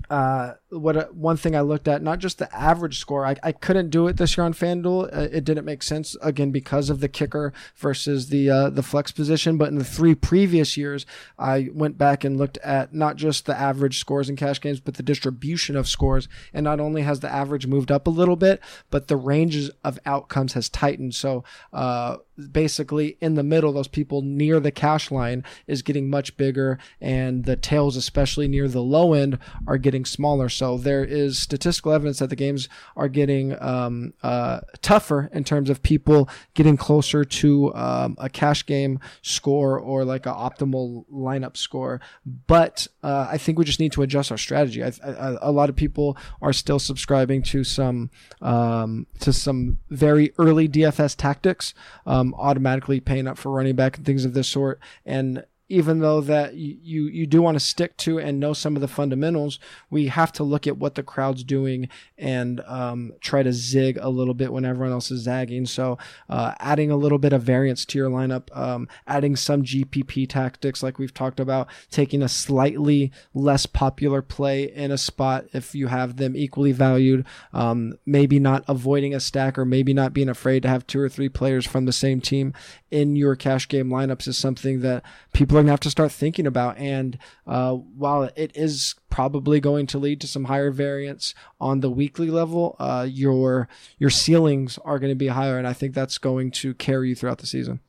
uh, 0.09 0.53
what 0.69 0.97
uh, 0.97 1.05
one 1.07 1.37
thing 1.37 1.55
I 1.55 1.61
looked 1.61 1.87
at, 1.87 2.01
not 2.01 2.19
just 2.19 2.39
the 2.39 2.53
average 2.55 2.99
score. 2.99 3.25
I, 3.25 3.35
I 3.43 3.51
couldn't 3.51 3.89
do 3.89 4.07
it 4.07 4.17
this 4.17 4.35
year 4.37 4.45
on 4.45 4.53
FanDuel. 4.53 5.15
Uh, 5.15 5.27
it 5.31 5.43
didn't 5.43 5.65
make 5.65 5.83
sense 5.83 6.15
again 6.21 6.51
because 6.51 6.89
of 6.89 6.99
the 6.99 7.07
kicker 7.07 7.53
versus 7.75 8.29
the 8.29 8.49
uh, 8.49 8.69
the 8.69 8.83
flex 8.83 9.11
position. 9.11 9.57
But 9.57 9.69
in 9.69 9.77
the 9.77 9.83
three 9.83 10.15
previous 10.15 10.77
years, 10.77 11.05
I 11.37 11.69
went 11.73 11.97
back 11.97 12.23
and 12.23 12.37
looked 12.37 12.57
at 12.59 12.93
not 12.93 13.17
just 13.17 13.45
the 13.45 13.59
average 13.59 13.99
scores 13.99 14.29
in 14.29 14.35
cash 14.35 14.59
games, 14.59 14.79
but 14.79 14.95
the 14.95 15.03
distribution 15.03 15.75
of 15.75 15.87
scores. 15.87 16.27
And 16.53 16.63
not 16.63 16.79
only 16.79 17.03
has 17.03 17.19
the 17.19 17.31
average 17.31 17.67
moved 17.67 17.91
up 17.91 18.07
a 18.07 18.11
little 18.11 18.35
bit, 18.35 18.61
but 18.89 19.07
the 19.07 19.17
ranges 19.17 19.69
of 19.83 19.99
outcomes 20.05 20.53
has 20.53 20.69
tightened. 20.69 21.13
So 21.13 21.43
uh, 21.71 22.17
basically, 22.47 23.17
in 23.21 23.35
the 23.35 23.43
middle, 23.43 23.73
those 23.73 23.87
people 23.87 24.21
near 24.21 24.59
the 24.59 24.71
cash 24.71 25.11
line 25.11 25.43
is 25.67 25.81
getting 25.81 26.09
much 26.09 26.37
bigger, 26.37 26.79
and 27.01 27.45
the 27.45 27.55
tails, 27.55 27.95
especially 27.95 28.47
near 28.47 28.67
the 28.67 28.81
low 28.81 29.13
end, 29.13 29.39
are 29.67 29.77
getting 29.77 30.05
smaller. 30.05 30.49
So 30.49 30.77
there 30.77 31.03
is 31.03 31.37
statistical 31.37 31.91
evidence 31.91 32.19
that 32.19 32.29
the 32.29 32.35
games 32.35 32.69
are 32.95 33.07
getting 33.07 33.61
um, 33.61 34.13
uh, 34.23 34.61
tougher 34.81 35.29
in 35.33 35.43
terms 35.43 35.69
of 35.69 35.83
people 35.83 36.29
getting 36.53 36.77
closer 36.77 37.23
to 37.23 37.73
um, 37.75 38.15
a 38.19 38.29
cash 38.29 38.65
game 38.65 38.99
score 39.21 39.79
or 39.79 40.05
like 40.05 40.25
an 40.25 40.33
optimal 40.33 41.05
lineup 41.11 41.57
score. 41.57 42.01
But 42.47 42.87
uh, 43.03 43.27
I 43.29 43.37
think 43.37 43.57
we 43.57 43.65
just 43.65 43.79
need 43.79 43.91
to 43.93 44.01
adjust 44.01 44.31
our 44.31 44.37
strategy. 44.37 44.83
I, 44.83 44.91
I, 45.03 45.37
a 45.41 45.51
lot 45.51 45.69
of 45.69 45.75
people 45.75 46.17
are 46.41 46.53
still 46.53 46.79
subscribing 46.79 47.43
to 47.43 47.63
some 47.63 48.09
um, 48.41 49.07
to 49.19 49.33
some 49.33 49.79
very 49.89 50.33
early 50.37 50.67
DFS 50.67 51.15
tactics, 51.15 51.73
um, 52.05 52.28
automatically 52.35 52.99
paying 52.99 53.27
up 53.27 53.37
for 53.37 53.51
running 53.51 53.75
back 53.75 53.97
and 53.97 54.05
things 54.05 54.25
of 54.25 54.33
this 54.33 54.47
sort, 54.47 54.79
and 55.05 55.43
even 55.69 55.99
though 55.99 56.19
that 56.19 56.55
you, 56.55 57.05
you, 57.07 57.27
do 57.27 57.43
want 57.43 57.55
to 57.55 57.59
stick 57.59 57.95
to 57.95 58.19
and 58.19 58.39
know 58.39 58.53
some 58.53 58.75
of 58.75 58.81
the 58.81 58.87
fundamentals, 58.87 59.59
we 59.91 60.07
have 60.07 60.31
to 60.33 60.43
look 60.43 60.65
at 60.65 60.77
what 60.77 60.95
the 60.95 61.03
crowd's 61.03 61.43
doing 61.43 61.87
and 62.17 62.59
um, 62.61 63.13
try 63.21 63.43
to 63.43 63.53
zig 63.53 63.97
a 64.01 64.09
little 64.09 64.33
bit 64.33 64.51
when 64.51 64.65
everyone 64.65 64.91
else 64.91 65.11
is 65.11 65.21
zagging. 65.21 65.67
So 65.67 65.99
uh, 66.27 66.55
adding 66.59 66.89
a 66.89 66.97
little 66.97 67.19
bit 67.19 67.33
of 67.33 67.43
variance 67.43 67.85
to 67.85 67.99
your 67.99 68.09
lineup, 68.09 68.55
um, 68.57 68.87
adding 69.07 69.35
some 69.35 69.61
GPP 69.61 70.27
tactics 70.27 70.81
like 70.81 70.97
we've 70.97 71.13
talked 71.13 71.39
about, 71.39 71.67
taking 71.91 72.23
a 72.23 72.29
slightly 72.29 73.11
less 73.35 73.67
popular 73.67 74.23
play 74.23 74.63
in 74.63 74.91
a 74.91 74.97
spot 74.97 75.45
if 75.53 75.75
you 75.75 75.87
have 75.87 76.17
them 76.17 76.35
equally 76.35 76.71
valued, 76.71 77.25
um, 77.53 77.93
maybe 78.07 78.39
not 78.39 78.63
avoiding 78.67 79.13
a 79.13 79.19
stack 79.19 79.55
or 79.55 79.65
maybe 79.65 79.93
not 79.93 80.13
being 80.13 80.29
afraid 80.29 80.63
to 80.63 80.69
have 80.69 80.87
two 80.87 80.99
or 80.99 81.09
three 81.09 81.29
players 81.29 81.67
from 81.67 81.85
the 81.85 81.93
same 81.93 82.19
team 82.19 82.53
in 82.91 83.15
your 83.15 83.35
cash 83.35 83.67
game 83.67 83.89
lineups 83.89 84.27
is 84.27 84.37
something 84.37 84.81
that 84.81 85.03
people 85.33 85.57
are 85.57 85.59
going 85.59 85.67
to 85.67 85.73
have 85.73 85.79
to 85.81 85.89
start 85.89 86.11
thinking 86.11 86.47
about. 86.47 86.77
And 86.77 87.17
uh, 87.45 87.73
while 87.73 88.23
it 88.23 88.51
is 88.55 88.95
probably 89.09 89.59
going 89.59 89.87
to 89.87 89.97
lead 89.97 90.21
to 90.21 90.27
some 90.27 90.45
higher 90.45 90.71
variance 90.71 91.33
on 91.59 91.81
the 91.81 91.89
weekly 91.89 92.29
level, 92.29 92.75
uh, 92.79 93.07
your 93.09 93.67
your 93.97 94.09
ceilings 94.09 94.77
are 94.79 94.99
going 94.99 95.11
to 95.11 95.15
be 95.15 95.27
higher, 95.27 95.57
and 95.57 95.67
I 95.67 95.73
think 95.73 95.93
that's 95.93 96.17
going 96.17 96.51
to 96.51 96.73
carry 96.73 97.09
you 97.09 97.15
throughout 97.15 97.39
the 97.39 97.47
season. 97.47 97.79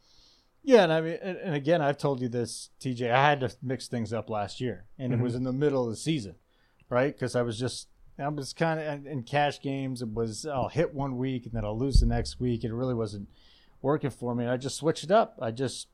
Yeah, 0.63 0.85
and 0.85 0.93
I 0.93 1.01
mean, 1.01 1.19
and, 1.23 1.39
and 1.39 1.55
again, 1.55 1.81
I've 1.81 1.99
told 1.99 2.21
you 2.21 2.29
this, 2.29 2.71
TJ. 2.81 3.11
I 3.11 3.29
had 3.29 3.41
to 3.41 3.51
mix 3.63 3.89
things 3.89 4.13
up 4.13 4.29
last 4.29 4.61
year, 4.61 4.85
and 4.99 5.13
it 5.13 5.19
was 5.19 5.35
in 5.35 5.45
the 5.45 5.53
middle 5.53 5.85
of 5.85 5.91
the 5.91 5.97
season, 5.97 6.35
right? 6.91 7.15
Because 7.15 7.35
I 7.35 7.43
was 7.43 7.59
just, 7.59 7.89
I 8.19 8.29
was 8.29 8.53
kind 8.53 8.79
of 8.79 9.07
in 9.07 9.23
cash 9.23 9.63
games. 9.63 10.03
It 10.03 10.13
was 10.13 10.45
I'll 10.45 10.69
hit 10.69 10.95
one 10.95 11.17
week 11.17 11.47
and 11.47 11.55
then 11.55 11.65
I'll 11.65 11.79
lose 11.79 12.01
the 12.01 12.07
next 12.07 12.39
week. 12.39 12.65
It 12.65 12.73
really 12.73 12.95
wasn't 12.95 13.29
working 13.83 14.11
for 14.11 14.35
me. 14.35 14.45
And 14.45 14.53
I 14.53 14.57
just 14.57 14.77
switched 14.77 15.05
it 15.05 15.11
up. 15.11 15.39
I 15.41 15.51
just 15.51 15.89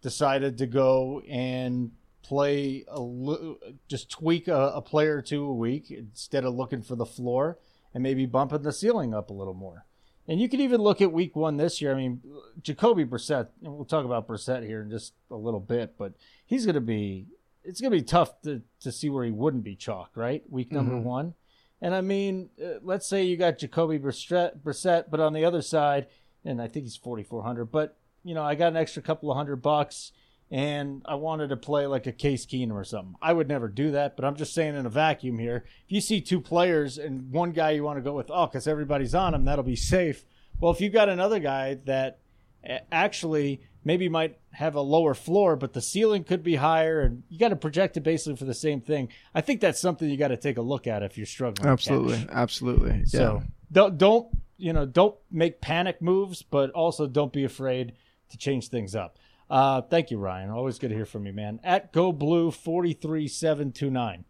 decided 0.00 0.58
to 0.58 0.66
go 0.66 1.20
and 1.28 1.92
play 2.22 2.84
a 2.88 3.54
just 3.88 4.10
tweak 4.10 4.48
a, 4.48 4.72
a 4.74 4.82
player 4.82 5.16
or 5.16 5.22
two 5.22 5.44
a 5.44 5.52
week 5.54 5.90
instead 5.90 6.44
of 6.44 6.54
looking 6.54 6.82
for 6.82 6.94
the 6.96 7.06
floor 7.06 7.58
and 7.94 8.02
maybe 8.02 8.26
bumping 8.26 8.62
the 8.62 8.72
ceiling 8.72 9.12
up 9.14 9.30
a 9.30 9.34
little 9.34 9.54
more. 9.54 9.84
And 10.28 10.40
you 10.40 10.48
can 10.48 10.60
even 10.60 10.80
look 10.80 11.00
at 11.02 11.12
week 11.12 11.34
one 11.34 11.56
this 11.56 11.80
year. 11.80 11.92
I 11.92 11.96
mean, 11.96 12.22
Jacoby 12.62 13.04
Brissett, 13.04 13.48
and 13.62 13.74
we'll 13.74 13.84
talk 13.84 14.04
about 14.04 14.28
Brissett 14.28 14.64
here 14.64 14.82
in 14.82 14.88
just 14.90 15.14
a 15.32 15.36
little 15.36 15.58
bit, 15.60 15.94
but 15.98 16.12
he's 16.46 16.64
going 16.64 16.76
to 16.76 16.80
be, 16.80 17.26
it's 17.64 17.80
going 17.80 17.90
to 17.90 17.98
be 17.98 18.04
tough 18.04 18.40
to, 18.42 18.62
to 18.80 18.92
see 18.92 19.10
where 19.10 19.24
he 19.24 19.32
wouldn't 19.32 19.64
be 19.64 19.74
chalked, 19.74 20.16
right? 20.16 20.42
Week 20.48 20.70
number 20.70 20.94
Mhm. 20.94 21.02
one. 21.02 21.34
And 21.80 21.92
I 21.92 22.00
mean, 22.02 22.50
uh, 22.64 22.74
let's 22.82 23.08
say 23.08 23.24
you 23.24 23.36
got 23.36 23.58
Jacoby 23.58 23.98
Brissett, 23.98 24.60
Brissett, 24.62 25.06
but 25.10 25.18
on 25.18 25.32
the 25.32 25.44
other 25.44 25.60
side, 25.60 26.06
and 26.44 26.60
I 26.60 26.68
think 26.68 26.84
he's 26.84 26.96
4,400, 26.96 27.66
but, 27.66 27.96
you 28.24 28.34
know, 28.34 28.42
I 28.42 28.54
got 28.54 28.68
an 28.68 28.76
extra 28.76 29.02
couple 29.02 29.30
of 29.30 29.36
hundred 29.36 29.56
bucks 29.56 30.12
and 30.52 31.00
I 31.06 31.14
wanted 31.14 31.48
to 31.48 31.56
play 31.56 31.86
like 31.86 32.06
a 32.06 32.12
Case 32.12 32.44
Keenum 32.44 32.72
or 32.72 32.84
something. 32.84 33.14
I 33.22 33.32
would 33.32 33.48
never 33.48 33.68
do 33.68 33.92
that, 33.92 34.16
but 34.16 34.26
I'm 34.26 34.36
just 34.36 34.52
saying 34.52 34.76
in 34.76 34.84
a 34.84 34.90
vacuum 34.90 35.38
here. 35.38 35.64
If 35.86 35.92
you 35.92 36.00
see 36.02 36.20
two 36.20 36.42
players 36.42 36.98
and 36.98 37.32
one 37.32 37.52
guy 37.52 37.70
you 37.70 37.82
want 37.82 37.96
to 37.96 38.02
go 38.02 38.12
with, 38.12 38.30
oh, 38.30 38.46
because 38.46 38.66
everybody's 38.66 39.14
on 39.14 39.32
him, 39.32 39.46
that'll 39.46 39.64
be 39.64 39.76
safe. 39.76 40.26
Well, 40.60 40.70
if 40.70 40.80
you've 40.82 40.92
got 40.92 41.08
another 41.08 41.38
guy 41.38 41.78
that 41.86 42.18
eh, 42.64 42.80
actually 42.92 43.62
maybe 43.82 44.10
might 44.10 44.38
have 44.50 44.74
a 44.74 44.80
lower 44.82 45.14
floor, 45.14 45.56
but 45.56 45.72
the 45.72 45.80
ceiling 45.80 46.22
could 46.22 46.42
be 46.42 46.56
higher, 46.56 47.00
and 47.00 47.22
you 47.30 47.38
got 47.38 47.48
to 47.48 47.56
project 47.56 47.96
it 47.96 48.00
basically 48.00 48.36
for 48.36 48.44
the 48.44 48.52
same 48.52 48.82
thing. 48.82 49.08
I 49.34 49.40
think 49.40 49.62
that's 49.62 49.80
something 49.80 50.08
you 50.08 50.18
got 50.18 50.28
to 50.28 50.36
take 50.36 50.58
a 50.58 50.62
look 50.62 50.86
at 50.86 51.02
if 51.02 51.16
you're 51.16 51.24
struggling. 51.24 51.66
Absolutely, 51.66 52.26
absolutely. 52.30 52.98
Yeah. 53.06 53.06
So 53.06 53.42
don't 53.72 53.96
don't 53.96 54.28
you 54.62 54.72
know 54.72 54.86
don't 54.86 55.16
make 55.30 55.60
panic 55.60 56.00
moves, 56.00 56.42
but 56.42 56.70
also 56.70 57.06
don't 57.06 57.32
be 57.32 57.44
afraid 57.44 57.92
to 58.30 58.38
change 58.38 58.68
things 58.68 58.94
up. 58.94 59.18
Uh, 59.50 59.82
thank 59.82 60.10
you, 60.10 60.18
Ryan. 60.18 60.50
Always 60.50 60.78
good 60.78 60.90
to 60.90 60.94
hear 60.94 61.04
from 61.04 61.26
you, 61.26 61.32
man. 61.32 61.60
At 61.64 61.92
Go 61.92 62.12
Blue 62.12 62.50
forty 62.50 62.92
three 62.92 63.28
seven 63.28 63.72
two 63.72 63.90
nine. 63.90 64.24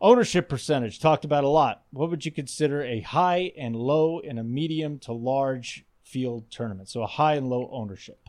Ownership 0.00 0.48
percentage 0.48 1.00
talked 1.00 1.24
about 1.24 1.44
a 1.44 1.48
lot. 1.48 1.84
What 1.90 2.10
would 2.10 2.26
you 2.26 2.32
consider 2.32 2.82
a 2.82 3.00
high 3.00 3.52
and 3.56 3.74
low 3.74 4.18
in 4.18 4.36
a 4.36 4.44
medium 4.44 4.98
to 5.00 5.12
large 5.12 5.86
field 6.02 6.50
tournament? 6.50 6.88
So 6.88 7.02
a 7.02 7.06
high 7.06 7.34
and 7.34 7.48
low 7.48 7.70
ownership. 7.72 8.28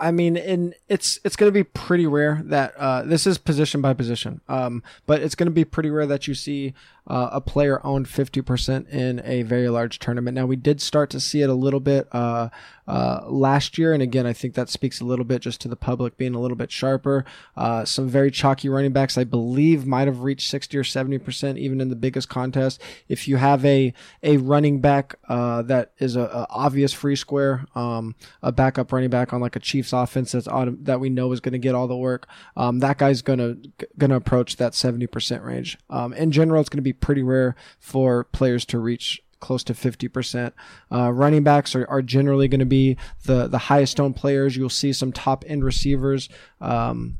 I 0.00 0.12
mean, 0.12 0.36
and 0.36 0.74
it's 0.88 1.18
it's 1.24 1.36
going 1.36 1.48
to 1.48 1.54
be 1.54 1.64
pretty 1.64 2.06
rare 2.06 2.40
that 2.44 2.74
uh, 2.76 3.02
this 3.02 3.26
is 3.26 3.36
position 3.38 3.80
by 3.80 3.94
position, 3.94 4.40
um, 4.48 4.82
but 5.06 5.20
it's 5.20 5.34
going 5.34 5.48
to 5.48 5.52
be 5.52 5.64
pretty 5.64 5.90
rare 5.90 6.06
that 6.06 6.28
you 6.28 6.34
see 6.34 6.74
uh, 7.08 7.30
a 7.32 7.40
player 7.40 7.84
owned 7.84 8.06
50% 8.06 8.88
in 8.90 9.20
a 9.24 9.42
very 9.42 9.68
large 9.68 9.98
tournament. 9.98 10.34
Now, 10.34 10.46
we 10.46 10.56
did 10.56 10.80
start 10.80 11.10
to 11.10 11.20
see 11.20 11.42
it 11.42 11.48
a 11.48 11.54
little 11.54 11.80
bit 11.80 12.06
uh, 12.12 12.50
uh, 12.88 13.20
last 13.26 13.76
year. 13.76 13.92
And 13.92 14.02
again, 14.02 14.26
I 14.26 14.32
think 14.32 14.54
that 14.54 14.68
speaks 14.68 15.00
a 15.00 15.04
little 15.04 15.24
bit 15.24 15.42
just 15.42 15.60
to 15.60 15.68
the 15.68 15.76
public 15.76 16.16
being 16.16 16.34
a 16.34 16.40
little 16.40 16.56
bit 16.56 16.72
sharper. 16.72 17.24
Uh, 17.56 17.84
some 17.84 18.08
very 18.08 18.30
chalky 18.30 18.68
running 18.68 18.92
backs, 18.92 19.18
I 19.18 19.24
believe, 19.24 19.86
might 19.86 20.06
have 20.06 20.22
reached 20.22 20.48
60 20.48 20.76
or 20.78 20.82
70% 20.82 21.58
even 21.58 21.80
in 21.80 21.90
the 21.90 21.96
biggest 21.96 22.28
contest. 22.28 22.80
If 23.08 23.28
you 23.28 23.36
have 23.36 23.64
a, 23.64 23.92
a 24.22 24.38
running 24.38 24.80
back 24.80 25.16
uh, 25.28 25.62
that 25.62 25.92
is 25.98 26.16
a, 26.16 26.22
a, 26.22 26.46
obvious 26.50 26.92
free 26.92 27.16
square, 27.16 27.66
um, 27.74 28.14
a 28.42 28.52
backup 28.52 28.90
running 28.90 29.10
back 29.10 29.32
on 29.32 29.40
like 29.40 29.56
a 29.56 29.60
Chiefs 29.60 29.92
offense 29.92 30.32
that's 30.32 30.48
autom- 30.48 30.84
that 30.84 30.98
we 30.98 31.10
know 31.10 31.30
is 31.32 31.40
going 31.40 31.52
to 31.52 31.58
get 31.58 31.74
all 31.74 31.88
the 31.88 31.96
work, 31.96 32.26
um, 32.56 32.78
that 32.78 32.96
guy's 32.96 33.20
going 33.20 33.38
to 33.38 33.86
going 33.98 34.10
to 34.10 34.16
approach 34.16 34.56
that 34.56 34.72
70% 34.72 35.44
range. 35.44 35.78
Um, 35.90 36.14
in 36.14 36.30
general, 36.30 36.60
it's 36.60 36.70
going 36.70 36.78
to 36.78 36.82
be 36.82 36.94
pretty 37.00 37.22
rare 37.22 37.54
for 37.78 38.24
players 38.24 38.64
to 38.66 38.78
reach 38.78 39.22
close 39.40 39.62
to 39.64 39.72
50%. 39.72 40.52
Uh, 40.90 41.12
running 41.12 41.44
backs 41.44 41.74
are, 41.74 41.86
are 41.88 42.02
generally 42.02 42.48
going 42.48 42.60
to 42.60 42.66
be 42.66 42.96
the, 43.24 43.46
the 43.46 43.58
highest 43.58 44.00
owned 44.00 44.16
players. 44.16 44.56
You'll 44.56 44.68
see 44.68 44.92
some 44.92 45.12
top 45.12 45.44
end 45.46 45.64
receivers. 45.64 46.28
Um, 46.60 47.18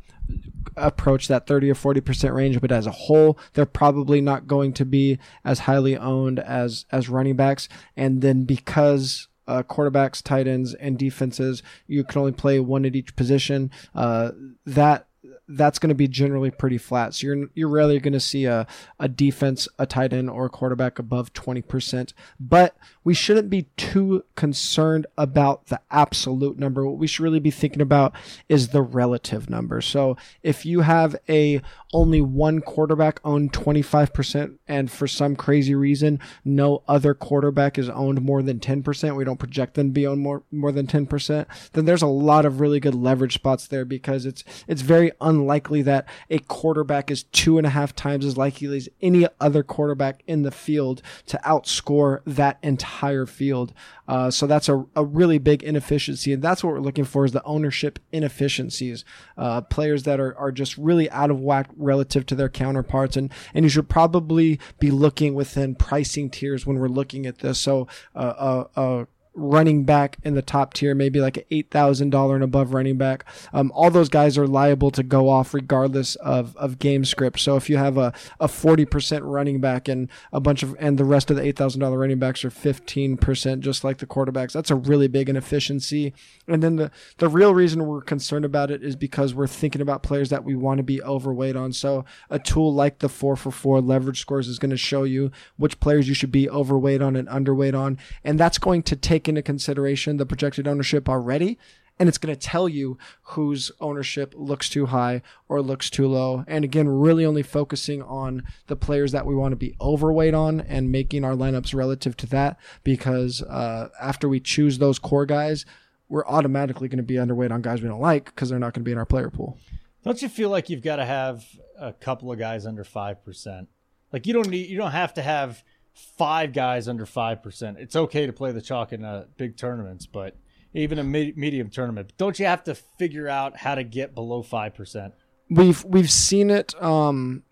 approach 0.76 1.26
that 1.28 1.46
30 1.46 1.70
or 1.70 1.74
40% 1.74 2.34
range 2.34 2.60
but 2.60 2.70
as 2.70 2.86
a 2.86 2.90
whole 2.90 3.38
they're 3.54 3.64
probably 3.64 4.20
not 4.20 4.46
going 4.46 4.74
to 4.74 4.84
be 4.84 5.18
as 5.42 5.60
highly 5.60 5.96
owned 5.96 6.38
as 6.38 6.84
as 6.92 7.08
running 7.08 7.34
backs 7.34 7.66
and 7.96 8.20
then 8.20 8.44
because 8.44 9.26
uh, 9.48 9.62
quarterbacks, 9.62 10.22
tight 10.22 10.46
ends, 10.46 10.74
and 10.74 10.98
defenses. 10.98 11.62
You 11.86 12.04
can 12.04 12.20
only 12.20 12.32
play 12.32 12.60
one 12.60 12.84
at 12.84 12.94
each 12.94 13.16
position. 13.16 13.70
Uh, 13.94 14.32
that 14.66 15.07
that's 15.48 15.78
going 15.78 15.88
to 15.88 15.94
be 15.94 16.08
generally 16.08 16.50
pretty 16.50 16.78
flat. 16.78 17.14
So 17.14 17.26
you're 17.26 17.48
you're 17.54 17.68
rarely 17.68 17.98
going 17.98 18.12
to 18.12 18.20
see 18.20 18.44
a 18.44 18.66
a 18.98 19.08
defense, 19.08 19.66
a 19.78 19.86
tight 19.86 20.12
end, 20.12 20.30
or 20.30 20.46
a 20.46 20.50
quarterback 20.50 20.98
above 20.98 21.32
twenty 21.32 21.62
percent. 21.62 22.12
But 22.38 22.76
we 23.04 23.14
shouldn't 23.14 23.48
be 23.48 23.68
too 23.76 24.24
concerned 24.36 25.06
about 25.16 25.66
the 25.66 25.80
absolute 25.90 26.58
number. 26.58 26.86
What 26.86 26.98
we 26.98 27.06
should 27.06 27.22
really 27.22 27.40
be 27.40 27.50
thinking 27.50 27.80
about 27.80 28.14
is 28.48 28.68
the 28.68 28.82
relative 28.82 29.48
number. 29.48 29.80
So 29.80 30.16
if 30.42 30.66
you 30.66 30.82
have 30.82 31.16
a 31.28 31.62
only 31.94 32.20
one 32.20 32.60
quarterback 32.60 33.18
owned 33.24 33.52
25% 33.52 34.58
and 34.68 34.90
for 34.90 35.06
some 35.06 35.34
crazy 35.36 35.74
reason 35.74 36.20
no 36.44 36.82
other 36.86 37.14
quarterback 37.14 37.78
is 37.78 37.88
owned 37.88 38.20
more 38.20 38.42
than 38.42 38.60
10%, 38.60 39.16
we 39.16 39.24
don't 39.24 39.38
project 39.38 39.74
them 39.74 39.88
to 39.88 39.92
be 39.92 40.06
owned 40.06 40.20
more 40.20 40.42
more 40.50 40.72
than 40.72 40.86
10%, 40.86 41.46
then 41.72 41.84
there's 41.86 42.02
a 42.02 42.06
lot 42.06 42.44
of 42.44 42.60
really 42.60 42.80
good 42.80 42.94
leverage 42.94 43.34
spots 43.34 43.66
there 43.66 43.84
because 43.86 44.26
it's 44.26 44.44
it's 44.66 44.82
very 44.82 45.12
unlikely 45.38 45.82
that 45.82 46.06
a 46.30 46.38
quarterback 46.38 47.10
is 47.10 47.24
two 47.24 47.58
and 47.58 47.66
a 47.66 47.70
half 47.70 47.94
times 47.94 48.24
as 48.24 48.36
likely 48.36 48.76
as 48.76 48.88
any 49.00 49.26
other 49.40 49.62
quarterback 49.62 50.22
in 50.26 50.42
the 50.42 50.50
field 50.50 51.02
to 51.26 51.40
outscore 51.44 52.20
that 52.26 52.58
entire 52.62 53.26
field. 53.26 53.72
Uh, 54.06 54.30
so 54.30 54.46
that's 54.46 54.68
a, 54.68 54.84
a 54.96 55.04
really 55.04 55.38
big 55.38 55.62
inefficiency. 55.62 56.32
And 56.32 56.42
that's 56.42 56.64
what 56.64 56.72
we're 56.72 56.80
looking 56.80 57.04
for 57.04 57.24
is 57.24 57.32
the 57.32 57.44
ownership 57.44 57.98
inefficiencies. 58.12 59.04
Uh, 59.36 59.60
players 59.60 60.04
that 60.04 60.18
are, 60.18 60.36
are 60.38 60.52
just 60.52 60.76
really 60.78 61.10
out 61.10 61.30
of 61.30 61.40
whack 61.40 61.68
relative 61.76 62.24
to 62.26 62.34
their 62.34 62.48
counterparts. 62.48 63.16
And, 63.16 63.32
and 63.54 63.64
you 63.64 63.68
should 63.68 63.88
probably 63.88 64.58
be 64.78 64.90
looking 64.90 65.34
within 65.34 65.74
pricing 65.74 66.30
tiers 66.30 66.66
when 66.66 66.78
we're 66.78 66.88
looking 66.88 67.26
at 67.26 67.38
this. 67.38 67.58
So, 67.58 67.86
uh, 68.14 68.18
uh, 68.18 68.64
uh 68.76 69.04
running 69.38 69.84
back 69.84 70.18
in 70.24 70.34
the 70.34 70.42
top 70.42 70.74
tier, 70.74 70.94
maybe 70.94 71.20
like 71.20 71.36
an 71.36 71.44
eight 71.50 71.70
thousand 71.70 72.10
dollar 72.10 72.34
and 72.34 72.44
above 72.44 72.74
running 72.74 72.98
back. 72.98 73.24
Um, 73.52 73.70
all 73.74 73.90
those 73.90 74.08
guys 74.08 74.36
are 74.36 74.46
liable 74.46 74.90
to 74.90 75.02
go 75.02 75.28
off 75.28 75.54
regardless 75.54 76.16
of, 76.16 76.56
of 76.56 76.78
game 76.78 77.04
script. 77.04 77.40
So 77.40 77.56
if 77.56 77.70
you 77.70 77.76
have 77.76 77.96
a 77.96 78.12
a 78.40 78.48
forty 78.48 78.84
percent 78.84 79.24
running 79.24 79.60
back 79.60 79.88
and 79.88 80.08
a 80.32 80.40
bunch 80.40 80.62
of 80.62 80.76
and 80.78 80.98
the 80.98 81.04
rest 81.04 81.30
of 81.30 81.36
the 81.36 81.42
eight 81.42 81.56
thousand 81.56 81.80
dollar 81.80 81.98
running 81.98 82.18
backs 82.18 82.44
are 82.44 82.50
fifteen 82.50 83.16
percent, 83.16 83.60
just 83.62 83.84
like 83.84 83.98
the 83.98 84.06
quarterbacks, 84.06 84.52
that's 84.52 84.70
a 84.70 84.76
really 84.76 85.08
big 85.08 85.28
inefficiency. 85.28 86.12
And 86.46 86.62
then 86.62 86.76
the 86.76 86.90
the 87.18 87.28
real 87.28 87.54
reason 87.54 87.86
we're 87.86 88.00
concerned 88.00 88.44
about 88.44 88.70
it 88.70 88.82
is 88.82 88.96
because 88.96 89.34
we're 89.34 89.46
thinking 89.46 89.80
about 89.80 90.02
players 90.02 90.30
that 90.30 90.44
we 90.44 90.56
want 90.56 90.78
to 90.78 90.82
be 90.82 91.02
overweight 91.02 91.56
on. 91.56 91.72
So 91.72 92.04
a 92.30 92.38
tool 92.38 92.74
like 92.74 92.98
the 92.98 93.08
four 93.08 93.36
for 93.36 93.50
four 93.50 93.80
leverage 93.80 94.20
scores 94.20 94.48
is 94.48 94.58
going 94.58 94.70
to 94.70 94.76
show 94.76 95.04
you 95.04 95.30
which 95.56 95.78
players 95.80 96.08
you 96.08 96.14
should 96.14 96.32
be 96.32 96.48
overweight 96.48 97.02
on 97.02 97.14
and 97.16 97.28
underweight 97.28 97.78
on, 97.78 97.98
and 98.24 98.40
that's 98.40 98.58
going 98.58 98.82
to 98.84 98.96
take 98.96 99.27
into 99.28 99.42
consideration 99.42 100.16
the 100.16 100.26
projected 100.26 100.66
ownership 100.66 101.08
already 101.08 101.58
and 101.98 102.08
it's 102.08 102.18
going 102.18 102.34
to 102.34 102.40
tell 102.40 102.68
you 102.68 102.96
whose 103.22 103.72
ownership 103.80 104.34
looks 104.36 104.68
too 104.68 104.86
high 104.86 105.22
or 105.48 105.60
looks 105.60 105.90
too 105.90 106.06
low. 106.06 106.44
And 106.46 106.64
again, 106.64 106.88
really 106.88 107.24
only 107.24 107.42
focusing 107.42 108.02
on 108.02 108.44
the 108.68 108.76
players 108.76 109.12
that 109.12 109.26
we 109.26 109.34
want 109.34 109.52
to 109.52 109.56
be 109.56 109.74
overweight 109.80 110.34
on 110.34 110.60
and 110.60 110.92
making 110.92 111.24
our 111.24 111.32
lineups 111.32 111.74
relative 111.74 112.16
to 112.18 112.26
that 112.28 112.58
because 112.84 113.42
uh, 113.42 113.88
after 114.00 114.28
we 114.28 114.40
choose 114.40 114.78
those 114.78 114.98
core 114.98 115.26
guys, 115.26 115.64
we're 116.08 116.26
automatically 116.26 116.88
going 116.88 116.98
to 116.98 117.02
be 117.02 117.14
underweight 117.14 117.50
on 117.50 117.62
guys 117.62 117.82
we 117.82 117.88
don't 117.88 118.00
like 118.00 118.26
because 118.26 118.48
they're 118.48 118.58
not 118.58 118.74
going 118.74 118.84
to 118.84 118.88
be 118.88 118.92
in 118.92 118.98
our 118.98 119.06
player 119.06 119.30
pool. 119.30 119.58
Don't 120.04 120.22
you 120.22 120.28
feel 120.28 120.48
like 120.48 120.70
you've 120.70 120.82
got 120.82 120.96
to 120.96 121.04
have 121.04 121.44
a 121.78 121.92
couple 121.92 122.30
of 122.30 122.38
guys 122.38 122.64
under 122.64 122.84
5%? 122.84 123.66
Like 124.12 124.26
you 124.26 124.32
don't 124.32 124.48
need, 124.48 124.70
you 124.70 124.78
don't 124.78 124.92
have 124.92 125.14
to 125.14 125.22
have 125.22 125.62
five 125.98 126.52
guys 126.52 126.88
under 126.88 127.04
5%. 127.04 127.78
It's 127.78 127.96
okay 127.96 128.26
to 128.26 128.32
play 128.32 128.52
the 128.52 128.62
chalk 128.62 128.92
in 128.92 129.04
uh, 129.04 129.24
big 129.36 129.56
tournaments, 129.56 130.06
but 130.06 130.36
even 130.74 130.98
a 130.98 131.04
me- 131.04 131.32
medium 131.36 131.70
tournament, 131.70 132.12
don't 132.16 132.38
you 132.38 132.46
have 132.46 132.64
to 132.64 132.74
figure 132.74 133.28
out 133.28 133.56
how 133.56 133.74
to 133.74 133.84
get 133.84 134.14
below 134.14 134.42
5%? 134.42 135.12
We've 135.50 135.82
we've 135.84 136.10
seen 136.10 136.50
it 136.50 136.74
um 136.82 137.42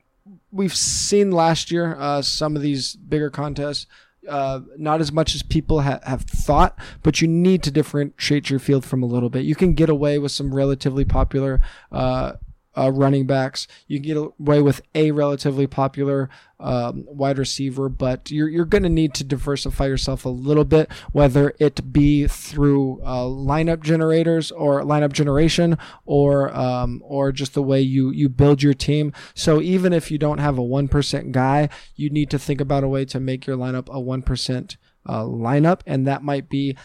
we've 0.52 0.76
seen 0.76 1.30
last 1.30 1.70
year 1.70 1.96
uh, 1.98 2.20
some 2.20 2.54
of 2.54 2.60
these 2.60 2.94
bigger 2.94 3.30
contests 3.30 3.86
uh, 4.28 4.60
not 4.76 5.00
as 5.00 5.12
much 5.12 5.34
as 5.34 5.42
people 5.42 5.82
ha- 5.82 6.00
have 6.04 6.22
thought, 6.22 6.78
but 7.02 7.20
you 7.20 7.28
need 7.28 7.62
to 7.62 7.70
differentiate 7.70 8.50
your 8.50 8.58
field 8.58 8.84
from 8.84 9.02
a 9.02 9.06
little 9.06 9.30
bit. 9.30 9.44
You 9.44 9.54
can 9.54 9.74
get 9.74 9.88
away 9.88 10.18
with 10.18 10.32
some 10.32 10.54
relatively 10.54 11.04
popular 11.04 11.60
uh, 11.92 12.32
uh, 12.76 12.90
running 12.92 13.26
backs. 13.26 13.66
You 13.86 13.98
can 13.98 14.06
get 14.06 14.16
away 14.16 14.60
with 14.60 14.80
a 14.94 15.10
relatively 15.10 15.66
popular 15.66 16.28
um, 16.58 17.04
wide 17.06 17.38
receiver, 17.38 17.88
but 17.88 18.30
you're, 18.30 18.48
you're 18.48 18.64
going 18.64 18.82
to 18.82 18.88
need 18.88 19.14
to 19.14 19.24
diversify 19.24 19.86
yourself 19.86 20.24
a 20.24 20.30
little 20.30 20.64
bit, 20.64 20.90
whether 21.12 21.54
it 21.58 21.92
be 21.92 22.26
through 22.26 23.00
uh, 23.02 23.24
lineup 23.24 23.82
generators 23.82 24.50
or 24.50 24.82
lineup 24.82 25.12
generation 25.12 25.76
or 26.04 26.54
um, 26.56 27.02
or 27.04 27.32
just 27.32 27.54
the 27.54 27.62
way 27.62 27.80
you, 27.80 28.10
you 28.10 28.28
build 28.28 28.62
your 28.62 28.74
team. 28.74 29.12
So 29.34 29.60
even 29.60 29.92
if 29.92 30.10
you 30.10 30.18
don't 30.18 30.38
have 30.38 30.58
a 30.58 30.62
1% 30.62 31.32
guy, 31.32 31.68
you 31.94 32.10
need 32.10 32.30
to 32.30 32.38
think 32.38 32.60
about 32.60 32.84
a 32.84 32.88
way 32.88 33.04
to 33.06 33.20
make 33.20 33.46
your 33.46 33.56
lineup 33.56 33.88
a 33.88 34.00
1% 34.00 34.76
uh, 35.08 35.22
lineup, 35.22 35.80
and 35.86 36.06
that 36.06 36.22
might 36.22 36.48
be 36.48 36.76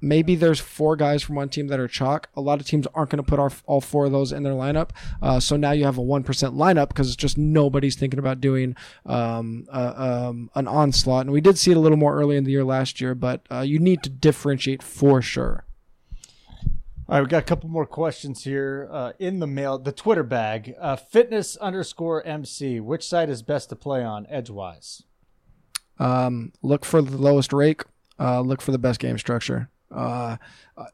maybe 0.00 0.34
there's 0.34 0.60
four 0.60 0.96
guys 0.96 1.22
from 1.22 1.36
one 1.36 1.48
team 1.48 1.68
that 1.68 1.80
are 1.80 1.88
chalk. 1.88 2.28
A 2.36 2.40
lot 2.40 2.60
of 2.60 2.66
teams 2.66 2.86
aren't 2.94 3.10
going 3.10 3.22
to 3.22 3.28
put 3.28 3.38
all, 3.38 3.52
all 3.66 3.80
four 3.80 4.06
of 4.06 4.12
those 4.12 4.32
in 4.32 4.42
their 4.42 4.52
lineup. 4.52 4.90
Uh, 5.22 5.40
so 5.40 5.56
now 5.56 5.72
you 5.72 5.84
have 5.84 5.98
a 5.98 6.02
1% 6.02 6.24
lineup 6.24 6.88
because 6.88 7.08
it's 7.08 7.16
just 7.16 7.38
nobody's 7.38 7.96
thinking 7.96 8.18
about 8.18 8.40
doing 8.40 8.76
um, 9.04 9.66
uh, 9.72 10.28
um, 10.28 10.50
an 10.54 10.68
onslaught. 10.68 11.26
And 11.26 11.32
we 11.32 11.40
did 11.40 11.58
see 11.58 11.70
it 11.70 11.76
a 11.76 11.80
little 11.80 11.98
more 11.98 12.14
early 12.14 12.36
in 12.36 12.44
the 12.44 12.52
year 12.52 12.64
last 12.64 13.00
year, 13.00 13.14
but 13.14 13.46
uh, 13.50 13.60
you 13.60 13.78
need 13.78 14.02
to 14.02 14.10
differentiate 14.10 14.82
for 14.82 15.22
sure. 15.22 15.64
All 17.08 17.14
right, 17.14 17.22
we 17.22 17.28
got 17.28 17.38
a 17.38 17.46
couple 17.46 17.70
more 17.70 17.86
questions 17.86 18.42
here 18.42 18.88
uh, 18.90 19.12
in 19.20 19.38
the 19.38 19.46
mail. 19.46 19.78
The 19.78 19.92
Twitter 19.92 20.24
bag, 20.24 20.74
uh, 20.80 20.96
fitness 20.96 21.56
underscore 21.56 22.20
MC. 22.24 22.80
Which 22.80 23.06
side 23.06 23.30
is 23.30 23.42
best 23.42 23.68
to 23.68 23.76
play 23.76 24.02
on 24.02 24.26
edgewise? 24.28 25.04
Um, 26.00 26.52
look 26.62 26.84
for 26.84 27.00
the 27.00 27.16
lowest 27.16 27.52
rake. 27.52 27.84
Uh, 28.18 28.40
look 28.40 28.60
for 28.60 28.72
the 28.72 28.78
best 28.78 28.98
game 28.98 29.18
structure. 29.18 29.70
Uh, 29.90 30.36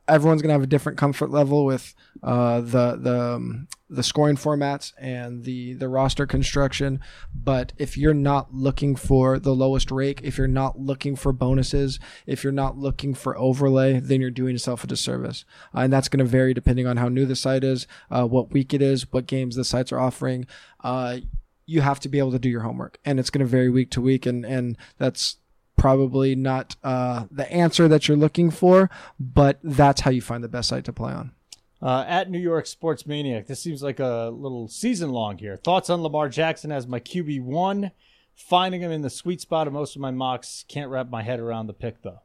everyone's 0.07 0.43
gonna 0.43 0.53
have 0.53 0.62
a 0.62 0.66
different 0.66 0.99
comfort 0.99 1.30
level 1.30 1.64
with 1.64 1.95
uh, 2.22 2.61
the 2.61 2.99
the 3.01 3.34
um, 3.34 3.68
the 3.88 4.03
scoring 4.03 4.36
formats 4.36 4.93
and 4.99 5.45
the 5.45 5.74
the 5.74 5.88
roster 5.88 6.26
construction. 6.26 7.01
But 7.34 7.72
if 7.78 7.97
you're 7.97 8.14
not 8.14 8.55
looking 8.55 8.97
for 8.97 9.38
the 9.38 9.55
lowest 9.55 9.90
rake, 9.90 10.20
if 10.22 10.38
you're 10.38 10.47
not 10.47 10.78
looking 10.78 11.16
for 11.16 11.32
bonuses, 11.32 11.99
if 12.26 12.45
you're 12.45 12.53
not 12.53 12.76
looking 12.78 13.14
for 13.14 13.36
overlay, 13.38 14.01
then 14.01 14.20
you're 14.20 14.30
doing 14.30 14.53
yourself 14.53 14.84
a 14.84 14.86
disservice. 14.86 15.45
Uh, 15.74 15.80
and 15.80 15.93
that's 15.93 16.09
to 16.09 16.24
vary 16.24 16.55
depending 16.55 16.86
on 16.86 16.97
how 16.97 17.09
new 17.09 17.26
the 17.26 17.36
site 17.36 17.64
is, 17.64 17.86
uh, 18.11 18.26
what 18.26 18.53
week 18.53 18.72
it 18.72 18.82
is, 18.82 19.11
what 19.12 19.26
games 19.26 19.57
the 19.57 19.64
sites 19.64 19.93
are 19.93 20.01
offering. 20.01 20.47
Uh, 20.84 21.18
you 21.66 21.80
have 21.80 22.01
to 22.01 22.09
be 22.09 22.18
able 22.18 22.32
to 22.32 22.38
do 22.38 22.49
your 22.49 22.62
homework, 22.62 22.99
and 23.05 23.18
it's 23.18 23.30
going 23.30 23.45
to 23.45 23.51
vary 23.51 23.70
week 23.70 23.90
to 23.90 24.01
week, 24.01 24.26
and 24.26 24.45
and 24.45 24.76
that's 24.99 25.36
probably 25.82 26.36
not 26.36 26.76
uh, 26.84 27.24
the 27.32 27.50
answer 27.52 27.88
that 27.88 28.06
you're 28.06 28.16
looking 28.16 28.52
for, 28.52 28.88
but 29.18 29.58
that's 29.64 30.02
how 30.02 30.12
you 30.12 30.22
find 30.22 30.44
the 30.44 30.48
best 30.48 30.68
site 30.68 30.84
to 30.84 30.92
play 30.92 31.12
on. 31.12 31.32
Uh, 31.82 32.04
at 32.06 32.30
New 32.30 32.38
York 32.38 32.66
Sports 32.66 33.04
Maniac, 33.04 33.48
this 33.48 33.60
seems 33.60 33.82
like 33.82 33.98
a 33.98 34.30
little 34.32 34.68
season 34.68 35.10
long 35.10 35.38
here. 35.38 35.56
Thoughts 35.56 35.90
on 35.90 36.00
Lamar 36.00 36.28
Jackson 36.28 36.70
as 36.70 36.86
my 36.86 37.00
QB 37.00 37.42
one? 37.42 37.90
Finding 38.36 38.80
him 38.80 38.92
in 38.92 39.02
the 39.02 39.10
sweet 39.10 39.40
spot 39.40 39.66
of 39.66 39.72
most 39.72 39.96
of 39.96 40.00
my 40.00 40.12
mocks. 40.12 40.64
Can't 40.68 40.88
wrap 40.88 41.10
my 41.10 41.22
head 41.22 41.40
around 41.40 41.66
the 41.66 41.72
pick 41.72 42.00
though. 42.02 42.20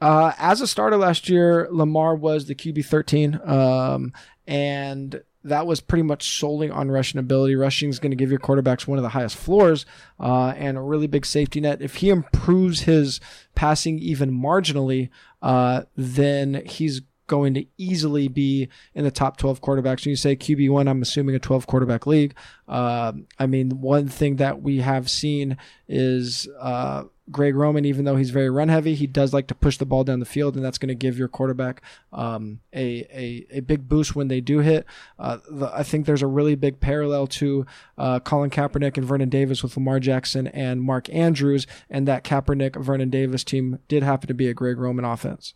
Uh, 0.00 0.32
as 0.38 0.62
a 0.62 0.66
starter 0.66 0.96
last 0.96 1.28
year, 1.28 1.68
Lamar 1.70 2.14
was 2.14 2.46
the 2.46 2.54
QB 2.54 2.86
13, 2.86 3.40
um, 3.44 4.14
and 4.46 5.22
that 5.44 5.66
was 5.66 5.80
pretty 5.80 6.02
much 6.02 6.38
solely 6.38 6.70
on 6.70 6.90
rushing 6.90 7.18
ability. 7.18 7.54
Rushing 7.54 7.88
is 7.88 7.98
going 7.98 8.10
to 8.10 8.16
give 8.16 8.30
your 8.30 8.40
quarterbacks 8.40 8.86
one 8.86 8.98
of 8.98 9.02
the 9.02 9.10
highest 9.10 9.36
floors 9.36 9.86
uh, 10.18 10.52
and 10.56 10.76
a 10.76 10.82
really 10.82 11.06
big 11.06 11.24
safety 11.24 11.60
net. 11.60 11.80
If 11.80 11.96
he 11.96 12.10
improves 12.10 12.82
his 12.82 13.20
passing 13.54 13.98
even 13.98 14.30
marginally, 14.30 15.08
uh, 15.40 15.82
then 15.96 16.62
he's 16.66 17.02
going 17.26 17.54
to 17.54 17.64
easily 17.78 18.26
be 18.26 18.68
in 18.92 19.04
the 19.04 19.10
top 19.10 19.36
12 19.36 19.60
quarterbacks. 19.60 20.04
When 20.04 20.10
you 20.10 20.16
say 20.16 20.34
QB1, 20.34 20.88
I'm 20.88 21.00
assuming 21.00 21.36
a 21.36 21.38
12 21.38 21.66
quarterback 21.66 22.06
league. 22.06 22.34
Uh, 22.66 23.12
I 23.38 23.46
mean, 23.46 23.80
one 23.80 24.08
thing 24.08 24.36
that 24.36 24.62
we 24.62 24.78
have 24.78 25.08
seen 25.08 25.56
is 25.88 26.48
uh, 26.58 27.04
Greg 27.30 27.54
Roman, 27.54 27.84
even 27.84 28.04
though 28.04 28.16
he's 28.16 28.30
very 28.30 28.50
run 28.50 28.68
heavy, 28.68 28.94
he 28.94 29.06
does 29.06 29.32
like 29.32 29.46
to 29.48 29.54
push 29.54 29.76
the 29.76 29.86
ball 29.86 30.04
down 30.04 30.20
the 30.20 30.26
field, 30.26 30.56
and 30.56 30.64
that's 30.64 30.78
going 30.78 30.88
to 30.88 30.94
give 30.94 31.18
your 31.18 31.28
quarterback 31.28 31.82
um, 32.12 32.60
a, 32.72 33.06
a, 33.12 33.46
a 33.50 33.60
big 33.60 33.88
boost 33.88 34.16
when 34.16 34.28
they 34.28 34.40
do 34.40 34.58
hit. 34.58 34.86
Uh, 35.18 35.38
the, 35.50 35.70
I 35.72 35.82
think 35.82 36.06
there's 36.06 36.22
a 36.22 36.26
really 36.26 36.54
big 36.54 36.80
parallel 36.80 37.26
to 37.28 37.66
uh, 37.98 38.20
Colin 38.20 38.50
Kaepernick 38.50 38.96
and 38.96 39.06
Vernon 39.06 39.28
Davis 39.28 39.62
with 39.62 39.76
Lamar 39.76 40.00
Jackson 40.00 40.46
and 40.48 40.82
Mark 40.82 41.08
Andrews, 41.10 41.66
and 41.88 42.06
that 42.08 42.24
Kaepernick 42.24 42.82
Vernon 42.82 43.10
Davis 43.10 43.44
team 43.44 43.78
did 43.88 44.02
happen 44.02 44.28
to 44.28 44.34
be 44.34 44.48
a 44.48 44.54
Greg 44.54 44.78
Roman 44.78 45.04
offense. 45.04 45.54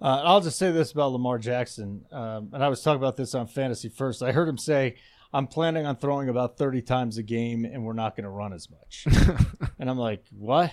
Uh, 0.00 0.20
I'll 0.24 0.40
just 0.40 0.58
say 0.58 0.72
this 0.72 0.90
about 0.90 1.12
Lamar 1.12 1.38
Jackson, 1.38 2.04
um, 2.10 2.50
and 2.52 2.64
I 2.64 2.68
was 2.68 2.82
talking 2.82 3.00
about 3.00 3.16
this 3.16 3.36
on 3.36 3.46
Fantasy 3.46 3.88
First. 3.88 4.22
I 4.22 4.32
heard 4.32 4.48
him 4.48 4.58
say, 4.58 4.96
"I'm 5.32 5.46
planning 5.46 5.86
on 5.86 5.96
throwing 5.96 6.28
about 6.28 6.56
30 6.58 6.82
times 6.82 7.18
a 7.18 7.22
game, 7.22 7.64
and 7.64 7.84
we're 7.84 7.92
not 7.92 8.16
going 8.16 8.24
to 8.24 8.30
run 8.30 8.52
as 8.52 8.68
much." 8.70 9.06
and 9.78 9.88
I'm 9.88 9.98
like, 9.98 10.24
"What?" 10.30 10.72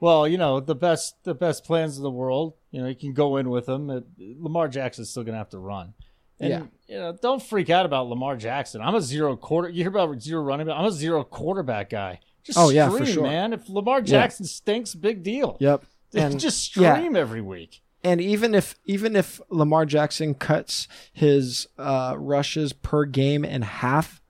Well, 0.00 0.28
you 0.28 0.36
know, 0.38 0.60
the 0.60 0.74
best 0.74 1.22
the 1.24 1.34
best 1.34 1.64
plans 1.64 1.96
in 1.96 2.02
the 2.02 2.10
world. 2.10 2.54
You 2.70 2.82
know, 2.82 2.88
you 2.88 2.94
can 2.94 3.14
go 3.14 3.36
in 3.36 3.48
with 3.48 3.66
them. 3.66 3.88
Uh, 3.88 4.00
Lamar 4.18 4.68
Jackson's 4.68 5.10
still 5.10 5.22
going 5.22 5.34
to 5.34 5.38
have 5.38 5.50
to 5.50 5.58
run. 5.58 5.94
And, 6.40 6.50
Yeah. 6.50 6.62
You 6.86 7.00
know, 7.00 7.18
don't 7.20 7.42
freak 7.42 7.70
out 7.70 7.86
about 7.86 8.08
Lamar 8.08 8.36
Jackson. 8.36 8.82
I'm 8.82 8.94
a 8.94 9.00
zero 9.00 9.36
quarter. 9.36 9.68
You 9.68 9.84
hear 9.84 9.88
about 9.88 10.20
zero 10.20 10.42
running 10.42 10.66
back? 10.66 10.76
I'm 10.76 10.84
a 10.84 10.92
zero 10.92 11.24
quarterback 11.24 11.88
guy. 11.90 12.20
Just 12.42 12.58
Oh, 12.58 12.68
yeah, 12.68 12.90
for 12.90 12.98
scream, 12.98 13.14
sure. 13.14 13.22
man. 13.22 13.52
If 13.54 13.68
Lamar 13.68 14.02
Jackson 14.02 14.44
stinks, 14.44 14.94
big 14.94 15.22
deal. 15.22 15.56
Yep. 15.60 15.84
just 16.36 16.76
yeah. 16.76 17.08
every 17.16 17.40
week. 17.40 17.82
And 18.04 18.20
even 18.20 18.54
if 18.54 18.76
even 18.84 19.16
if 19.16 19.40
Lamar 19.48 19.86
Jackson 19.86 20.34
cuts 20.34 20.86
his 21.12 21.66
uh, 21.78 22.14
rushes 22.18 22.72
per 22.72 23.06
game 23.06 23.44
in 23.44 23.62
half, 23.62 24.20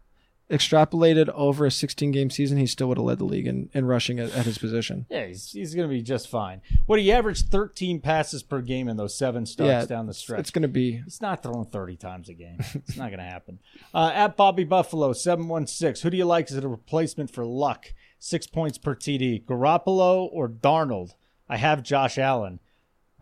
extrapolated 0.51 1.29
over 1.31 1.67
a 1.67 1.71
16 1.71 2.13
game 2.13 2.31
season, 2.31 2.59
he 2.59 2.67
still 2.67 2.89
would 2.89 2.99
have 2.99 3.05
led 3.05 3.19
the 3.19 3.25
league 3.25 3.47
in, 3.47 3.71
in 3.73 3.87
rushing 3.87 4.21
at, 4.21 4.31
at 4.35 4.45
his 4.45 4.59
position. 4.59 5.07
Yeah, 5.11 5.27
he's, 5.27 5.51
he's 5.51 5.75
going 5.75 5.89
to 5.89 5.93
be 5.93 6.03
just 6.03 6.29
fine. 6.29 6.61
What 6.87 7.01
he 7.01 7.11
averaged 7.11 7.49
13 7.49 8.01
passes 8.01 8.43
per 8.43 8.61
game 8.61 8.89
in 8.89 8.97
those 8.97 9.17
seven 9.17 9.47
starts 9.47 9.69
Yeah, 9.69 9.85
down 9.87 10.07
the 10.07 10.15
stretch. 10.15 10.41
It's 10.41 10.51
going 10.51 10.63
to 10.63 10.69
be 10.69 10.99
He's 10.99 11.21
not 11.21 11.43
throwing 11.43 11.67
30 11.67 11.97
times 11.97 12.29
a 12.29 12.35
game. 12.35 12.59
It's 12.75 12.97
not 12.97 13.09
going 13.09 13.19
to 13.19 13.25
happen. 13.25 13.59
Uh, 13.93 14.11
at 14.13 14.37
Bobby 14.37 14.65
Buffalo, 14.65 15.13
716. 15.13 16.03
Who 16.03 16.11
do 16.11 16.17
you 16.17 16.25
like 16.25 16.51
as 16.51 16.57
a 16.57 16.67
replacement 16.69 17.31
for 17.31 17.45
Luck? 17.45 17.93
Six 18.19 18.45
points 18.49 18.77
per 18.77 18.97
TD. 18.97 19.45
Garoppolo 19.45 20.29
or 20.33 20.49
Darnold? 20.49 21.11
I 21.49 21.59
have 21.59 21.85
Josh 21.85 22.19
Allen. 22.19 22.59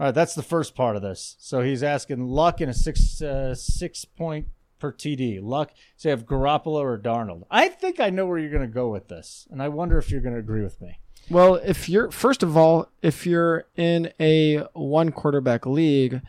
All 0.02 0.06
right, 0.06 0.14
that's 0.16 0.34
the 0.34 0.42
first 0.42 0.74
part 0.74 0.96
of 0.96 1.02
this. 1.02 1.36
So 1.38 1.60
he's 1.60 1.84
asking 1.84 2.26
Luck 2.26 2.60
in 2.60 2.68
a 2.68 2.74
six 2.74 3.22
uh, 3.22 3.54
six 3.54 4.04
point 4.04 4.48
per 4.80 4.92
TD. 4.92 5.38
Luck, 5.40 5.70
so 5.96 6.08
you 6.08 6.10
have 6.10 6.26
Garoppolo 6.26 6.80
or 6.80 6.98
Darnold. 6.98 7.44
I 7.52 7.68
think 7.68 8.00
I 8.00 8.10
know 8.10 8.26
where 8.26 8.36
you're 8.36 8.50
going 8.50 8.62
to 8.62 8.66
go 8.66 8.88
with 8.88 9.06
this, 9.06 9.46
and 9.48 9.62
I 9.62 9.68
wonder 9.68 9.98
if 9.98 10.10
you're 10.10 10.20
going 10.20 10.34
to 10.34 10.40
agree 10.40 10.64
with 10.64 10.80
me. 10.80 10.98
Well, 11.30 11.54
if 11.54 11.88
you're 11.88 12.10
first 12.10 12.42
of 12.42 12.56
all, 12.56 12.88
if 13.00 13.28
you're 13.28 13.66
in 13.76 14.12
a 14.18 14.64
one 14.72 15.12
quarterback 15.12 15.66
league, 15.66 16.20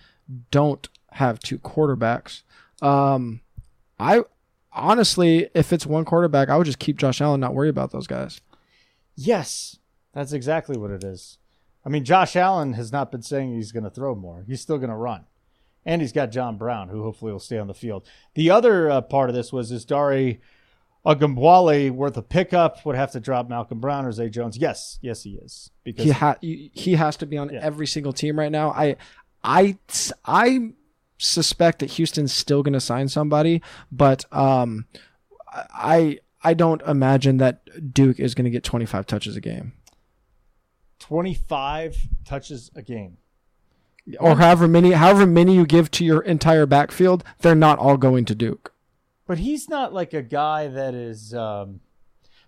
don't 0.52 0.88
have 1.14 1.40
two 1.40 1.58
quarterbacks. 1.58 2.44
Um, 2.80 3.42
I 4.00 4.22
honestly, 4.72 5.50
if 5.56 5.74
it's 5.74 5.88
one 5.88 6.06
quarterback, 6.06 6.50
I 6.50 6.58
would 6.58 6.68
just 6.68 6.78
keep 6.78 6.98
Josh 6.98 7.22
Allen, 7.22 7.40
not 7.40 7.56
worry 7.56 7.70
about 7.70 7.90
those 7.90 8.06
guys. 8.06 8.40
Yes, 9.16 9.80
that's 10.14 10.32
exactly 10.32 10.78
what 10.78 10.92
it 10.92 11.04
is. 11.04 11.40
I 11.86 11.90
mean, 11.90 12.06
Josh 12.06 12.36
Allen 12.36 12.74
has 12.74 12.92
not 12.92 13.12
been 13.12 13.22
saying 13.22 13.54
he's 13.54 13.72
going 13.72 13.84
to 13.84 13.90
throw 13.90 14.16
more. 14.16 14.44
He's 14.48 14.62
still 14.62 14.78
going 14.78 14.90
to 14.90 14.96
run. 14.96 15.26
And 15.86 16.02
he's 16.02 16.14
got 16.14 16.32
John 16.32 16.58
Brown, 16.58 16.88
who 16.88 17.04
hopefully 17.04 17.34
will 17.34 17.40
stay 17.40 17.58
on 17.58 17.68
the 17.68 17.74
field. 17.74 18.08
The 18.36 18.50
other 18.52 18.90
uh, 18.90 19.02
part 19.02 19.30
of 19.30 19.36
this 19.36 19.52
was 19.52 19.70
is 19.72 19.84
Dare 19.84 20.38
Ogunbowale 21.06 21.92
worth 21.92 22.16
a 22.16 22.22
pickup? 22.22 22.86
Would 22.86 22.96
have 22.96 23.12
to 23.12 23.20
drop 23.20 23.50
Malcolm 23.50 23.80
Brown 23.82 24.06
or 24.06 24.12
Zay 24.14 24.30
Jones? 24.30 24.58
Yes, 24.58 24.98
yes, 25.02 25.24
he 25.24 25.32
is. 25.32 25.72
Because 25.84 26.06
He 26.06 26.12
ha- 26.12 26.38
he 26.42 26.94
has 26.96 27.18
to 27.18 27.26
be 27.26 27.38
on 27.38 27.50
Yeah. 27.50 27.60
every 27.62 27.88
single 27.88 28.14
team 28.14 28.40
right 28.40 28.52
now. 28.52 28.72
I 28.72 28.96
I 29.44 29.78
I 30.24 30.70
suspect 31.18 31.80
that 31.80 31.92
Houston's 31.92 32.34
still 32.34 32.64
going 32.64 32.74
to 32.74 32.80
sign 32.80 33.10
somebody, 33.10 33.62
but 33.92 34.24
um, 34.34 34.86
I 35.52 36.20
I 36.44 36.54
don't 36.54 36.82
imagine 36.84 37.38
that 37.38 37.94
Duke 37.94 38.20
is 38.20 38.34
going 38.36 38.46
to 38.46 38.52
get 38.52 38.64
25 38.64 39.06
touches 39.06 39.36
a 39.36 39.42
game. 39.42 39.74
25 41.08 41.98
touches 42.26 42.72
a 42.76 42.82
game. 42.82 43.18
or 44.20 44.36
however 44.38 44.68
many 44.68 44.92
however 44.92 45.26
many 45.26 45.54
you 45.56 45.66
give 45.66 45.92
to 45.92 46.06
your 46.06 46.22
entire 46.22 46.66
backfield, 46.66 47.24
they're 47.40 47.56
not 47.56 47.78
all 47.78 47.98
going 47.98 48.24
to 48.26 48.34
Duke. 48.36 48.74
But 49.28 49.38
he's 49.40 49.68
not 49.70 49.94
like 49.94 50.14
a 50.14 50.22
guy 50.22 50.68
that 50.70 50.94
is. 50.94 51.34
Um, 51.34 51.82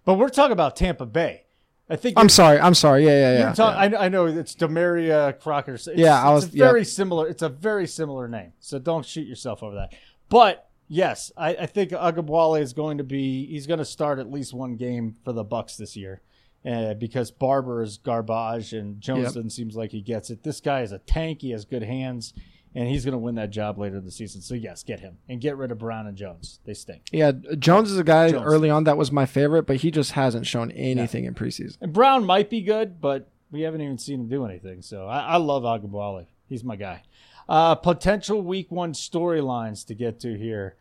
but 0.06 0.16
we're 0.16 0.30
talking 0.30 0.54
about 0.54 0.76
Tampa 0.76 1.06
Bay. 1.06 1.44
I 1.90 1.96
think 1.98 2.18
I'm 2.18 2.30
sorry. 2.30 2.58
I'm 2.60 2.74
sorry. 2.74 3.06
Yeah, 3.06 3.12
yeah, 3.34 3.40
yeah. 3.40 3.54
Talk- 3.54 3.76
I, 3.76 4.06
I 4.06 4.10
know 4.10 4.26
it's 4.26 4.56
Damarea 4.56 5.38
Crockett. 5.40 5.76
It's, 5.76 5.88
Yeah, 5.96 6.22
I 6.24 6.34
it's 6.36 6.46
was- 6.46 6.54
very 6.54 6.80
yep. 6.82 6.88
similar. 6.88 7.28
It's 7.28 7.42
a 7.44 7.50
very 7.50 7.88
similar 7.88 8.28
name, 8.28 8.54
so 8.60 8.80
don't 8.80 9.06
shoot 9.06 9.28
yourself 9.28 9.62
over 9.64 9.76
that. 9.76 9.94
But 10.30 10.68
yes, 10.88 11.32
I, 11.38 11.50
I 11.56 11.66
think 11.66 11.92
Ogunbowale 11.92 12.60
is 12.62 12.72
going 12.74 12.98
to 13.00 13.04
be. 13.04 13.46
He's 13.48 13.68
going 13.68 13.80
to 13.80 13.86
start 13.86 14.18
at 14.20 14.32
least 14.32 14.54
one 14.54 14.76
game 14.78 15.16
for 15.24 15.32
the 15.34 15.46
Bucs 15.46 15.78
this 15.78 15.96
year, 15.96 16.22
uh, 16.66 16.94
because 16.96 17.32
Barber 17.32 17.82
is 17.84 17.98
garbage 17.98 18.74
and 18.74 19.00
Jones 19.02 19.20
Yep. 19.24 19.26
doesn't 19.34 19.50
seems 19.52 19.76
like 19.76 19.92
he 19.92 20.02
gets 20.02 20.30
it. 20.30 20.44
This 20.44 20.60
guy 20.62 20.82
is 20.82 20.92
a 20.92 21.00
tank. 21.00 21.42
He 21.42 21.52
has 21.52 21.66
good 21.66 21.84
hands, 21.84 22.34
and 22.74 22.88
he's 22.90 23.06
going 23.06 23.14
to 23.14 23.18
win 23.20 23.36
that 23.36 23.52
job 23.52 23.78
later 23.78 23.98
in 23.98 24.06
the 24.06 24.12
season. 24.12 24.42
So 24.42 24.56
yes, 24.56 24.84
get 24.84 25.00
him 25.00 25.18
and 25.30 25.40
get 25.40 25.58
rid 25.58 25.72
of 25.72 25.78
Brown 25.78 26.08
and 26.08 26.18
Jones. 26.18 26.60
They 26.66 26.74
stink. 26.74 27.04
yeah, 27.12 27.32
Jones 27.60 27.92
is 27.92 27.98
a 28.00 28.04
guy 28.04 28.32
Jones. 28.32 28.44
early 28.46 28.70
on 28.70 28.84
that 28.86 28.98
was 28.98 29.12
my 29.12 29.26
favorite, 29.26 29.64
but 29.68 29.78
he 29.78 29.92
just 29.92 30.14
hasn't 30.14 30.48
shown 30.48 30.72
anything 30.72 31.26
in 31.26 31.34
preseason. 31.36 31.78
And 31.82 31.94
Brown 31.94 32.26
might 32.26 32.50
be 32.50 32.62
good, 32.62 33.00
but 33.00 33.30
we 33.52 33.62
haven't 33.62 33.82
even 33.82 33.98
seen 33.98 34.22
him 34.22 34.28
do 34.28 34.44
anything. 34.46 34.82
So 34.82 35.06
I, 35.08 35.20
I 35.20 35.38
love 35.38 35.64
Ogunbowale. 35.64 36.26
He's 36.50 36.64
my 36.64 36.76
guy. 36.76 37.04
Uh, 37.48 37.76
potential 37.76 38.42
week 38.42 38.72
one 38.72 38.94
storylines 38.94 39.86
to 39.88 39.94
get 39.94 40.20
to 40.22 40.36
here. 40.38 40.76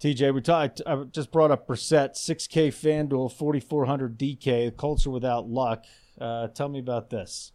TJ, 0.00 0.32
we 0.32 0.40
talked. 0.40 0.80
I 0.86 1.04
just 1.04 1.32
brought 1.32 1.50
up 1.50 1.66
Brissett, 1.66 2.12
6K 2.14 2.68
FanDuel, 2.68 3.32
4,400 3.32 4.18
DK. 4.18 4.66
The 4.66 4.70
Colts 4.70 5.06
are 5.06 5.10
without 5.10 5.48
luck. 5.48 5.84
Uh, 6.20 6.48
tell 6.48 6.68
me 6.68 6.78
about 6.78 7.10
this. 7.10 7.52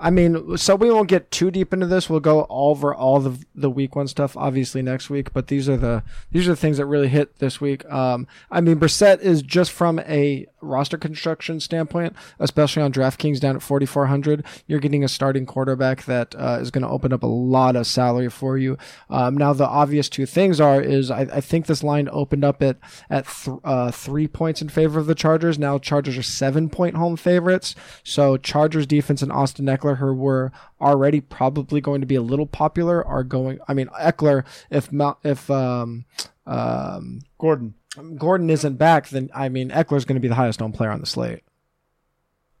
I 0.00 0.10
mean, 0.10 0.56
so 0.56 0.76
we 0.76 0.90
won't 0.90 1.08
get 1.08 1.30
too 1.30 1.50
deep 1.50 1.74
into 1.74 1.86
this. 1.86 2.08
We'll 2.08 2.20
go 2.20 2.46
over 2.48 2.94
all 2.94 3.20
the 3.20 3.44
the 3.54 3.68
week 3.68 3.94
one 3.94 4.08
stuff 4.08 4.34
obviously 4.34 4.80
next 4.80 5.10
week, 5.10 5.32
but 5.34 5.48
these 5.48 5.68
are 5.68 5.76
the 5.76 6.02
these 6.30 6.48
are 6.48 6.52
the 6.52 6.56
things 6.56 6.78
that 6.78 6.86
really 6.86 7.08
hit 7.08 7.38
this 7.38 7.60
week. 7.60 7.84
Um, 7.92 8.26
I 8.50 8.62
mean, 8.62 8.80
Brissett 8.80 9.20
is 9.20 9.42
just 9.42 9.70
from 9.70 9.98
a 10.00 10.46
roster 10.60 10.98
construction 10.98 11.60
standpoint, 11.60 12.14
especially 12.38 12.82
on 12.82 12.92
DraftKings 12.92 13.40
down 13.40 13.56
at 13.56 13.62
4400. 13.62 14.44
You're 14.66 14.80
getting 14.80 15.04
a 15.04 15.08
starting 15.08 15.46
quarterback 15.46 16.04
that 16.04 16.34
uh, 16.36 16.58
is 16.60 16.70
going 16.70 16.82
to 16.82 16.88
open 16.88 17.12
up 17.12 17.22
a 17.22 17.26
lot 17.26 17.76
of 17.76 17.86
salary 17.86 18.30
for 18.30 18.58
you. 18.58 18.76
Um, 19.08 19.36
now, 19.36 19.52
the 19.52 19.66
obvious 19.66 20.08
two 20.08 20.26
things 20.26 20.60
are 20.60 20.80
is 20.80 21.10
I, 21.10 21.20
I 21.20 21.40
think 21.40 21.66
this 21.66 21.82
line 21.82 22.08
opened 22.12 22.44
up 22.44 22.62
at 22.62 22.78
at 23.08 23.26
th- 23.26 23.58
uh, 23.64 23.90
three 23.90 24.28
points 24.28 24.62
in 24.62 24.68
favor 24.68 24.98
of 24.98 25.06
the 25.06 25.14
Chargers. 25.14 25.58
Now 25.58 25.78
Chargers 25.78 26.16
are 26.16 26.22
seven 26.22 26.68
point 26.68 26.96
home 26.96 27.16
favorites. 27.16 27.74
So 28.04 28.36
Chargers 28.36 28.86
defense 28.86 29.22
and 29.22 29.32
Austin 29.32 29.66
Ekeler, 29.66 29.98
who 29.98 30.14
were 30.14 30.52
already 30.80 31.20
probably 31.20 31.80
going 31.80 32.00
to 32.00 32.06
be 32.06 32.14
a 32.14 32.22
little 32.22 32.46
popular, 32.46 33.04
are 33.06 33.24
going. 33.24 33.58
I 33.68 33.74
mean 33.74 33.88
Ekeler, 34.00 34.44
if 34.70 34.90
if 35.24 35.50
um, 35.50 36.04
um, 36.46 37.20
Gordon, 37.38 37.74
Gordon 38.16 38.50
isn't 38.50 38.76
back, 38.76 39.08
then 39.08 39.30
I 39.34 39.48
mean 39.48 39.70
Ekeler's 39.70 40.04
going 40.04 40.14
to 40.16 40.20
be 40.20 40.28
the 40.28 40.34
highest 40.36 40.62
owned 40.62 40.74
player 40.74 40.90
on 40.90 41.00
the 41.00 41.06
slate. 41.06 41.42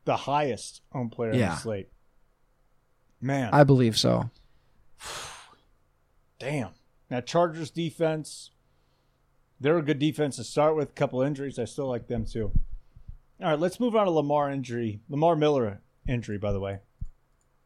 the 0.04 0.16
highest 0.16 0.80
owned 0.92 1.12
player 1.12 1.30
on 1.32 1.38
Yeah. 1.38 1.54
the 1.54 1.60
slate. 1.60 1.88
Man, 3.20 3.50
I 3.52 3.64
believe 3.64 3.96
so. 3.98 4.30
damn. 6.38 6.70
Now 7.10 7.20
Chargers 7.20 7.70
defense, 7.70 8.50
they're 9.60 9.78
a 9.78 9.82
good 9.82 9.98
defense 9.98 10.36
to 10.36 10.44
start 10.44 10.76
with. 10.76 10.90
A 10.90 10.92
couple 10.92 11.20
injuries, 11.22 11.58
I 11.58 11.64
still 11.64 11.88
like 11.88 12.06
them 12.06 12.24
too. 12.24 12.52
All 13.42 13.48
right, 13.50 13.58
let's 13.58 13.80
move 13.80 13.96
on 13.96 14.04
to 14.06 14.10
Lamar 14.10 14.50
injury. 14.50 15.00
Lamar 15.08 15.36
Miller 15.36 15.80
injury, 16.08 16.38
by 16.38 16.52
the 16.52 16.60
way. 16.60 16.78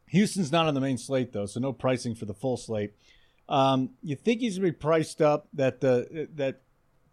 Houston's 0.07 0.51
not 0.51 0.67
on 0.67 0.73
the 0.73 0.81
main 0.81 0.97
slate 0.97 1.31
though, 1.33 1.45
so 1.45 1.59
no 1.59 1.73
pricing 1.73 2.15
for 2.15 2.25
the 2.25 2.33
full 2.33 2.57
slate. 2.57 2.93
Um, 3.47 3.91
you 4.01 4.15
think 4.15 4.41
he's 4.41 4.57
gonna 4.57 4.69
be 4.69 4.71
priced 4.73 5.21
up? 5.21 5.47
That 5.53 5.81
the 5.81 6.27
that 6.35 6.61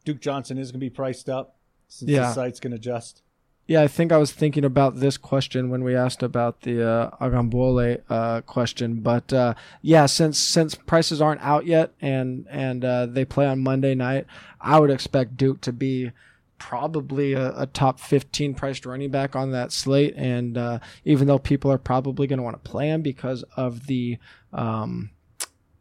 Duke 0.05 0.21
Johnson 0.21 0.59
is 0.59 0.71
gonna 0.73 0.81
be 0.81 0.91
priced 0.91 1.29
up 1.29 1.57
since 1.89 2.11
Yeah. 2.11 2.21
the 2.29 2.33
site's 2.33 2.61
gonna 2.61 2.77
adjust. 2.77 3.23
Yeah, 3.69 3.83
I 3.83 3.87
think 3.89 4.11
I 4.11 4.17
was 4.17 4.33
thinking 4.33 4.65
about 4.65 4.97
this 4.97 5.17
question 5.17 5.71
when 5.71 5.85
we 5.85 5.95
asked 5.95 6.23
about 6.23 6.63
the 6.63 6.87
uh, 6.87 7.11
Ogunbowale 7.21 8.03
uh, 8.11 8.41
question, 8.41 8.97
but 8.97 9.33
uh, 9.33 9.55
yeah, 9.81 10.07
since 10.07 10.37
since 10.39 10.75
prices 10.75 11.23
aren't 11.23 11.41
out 11.43 11.65
yet 11.65 11.93
and 12.01 12.47
and 12.51 12.85
uh, 12.85 13.07
they 13.07 13.25
play 13.25 13.47
on 13.47 13.61
Monday 13.61 13.95
night, 13.95 14.27
I 14.61 14.81
would 14.81 14.91
expect 14.91 15.37
Duke 15.37 15.61
to 15.63 15.73
be 15.73 16.11
probably 16.59 17.33
a, 17.33 17.53
a 17.63 17.67
top 17.67 17.99
15 17.99 18.55
priced 18.55 18.87
running 18.87 19.11
back 19.11 19.35
on 19.35 19.51
that 19.51 19.73
slate. 19.73 20.15
And 20.17 20.57
uh, 20.57 20.79
even 21.05 21.27
though 21.27 21.39
people 21.41 21.73
are 21.73 21.79
probably 21.79 22.27
going 22.29 22.37
to 22.39 22.43
want 22.45 22.63
to 22.63 22.71
play 22.71 22.89
him 22.89 23.03
because 23.03 23.43
of 23.57 23.87
the 23.87 24.19
um, 24.53 25.11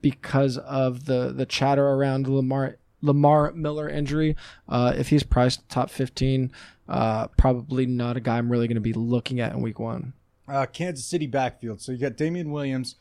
because 0.01 0.57
of 0.57 1.05
the 1.05 1.31
the 1.35 1.45
chatter 1.45 1.87
around 1.87 2.27
Lamar 2.27 2.77
Lamar 3.01 3.51
Miller 3.53 3.89
injury, 3.89 4.35
uh, 4.69 4.93
if 4.95 5.09
he's 5.09 5.23
priced 5.23 5.67
top 5.69 5.89
15, 5.89 6.51
uh, 6.87 7.27
probably 7.37 7.85
not 7.85 8.17
a 8.17 8.19
guy 8.19 8.37
I'm 8.37 8.51
really 8.51 8.67
going 8.67 8.75
to 8.75 8.81
be 8.81 8.93
looking 8.93 9.39
at 9.39 9.53
in 9.53 9.61
week 9.61 9.79
one. 9.79 10.13
Uh, 10.47 10.65
Kansas 10.65 11.05
City 11.05 11.27
backfield. 11.27 11.81
So 11.81 11.91
you 11.91 11.97
got 11.97 12.17
Damien 12.17 12.51
Williams 12.51 12.95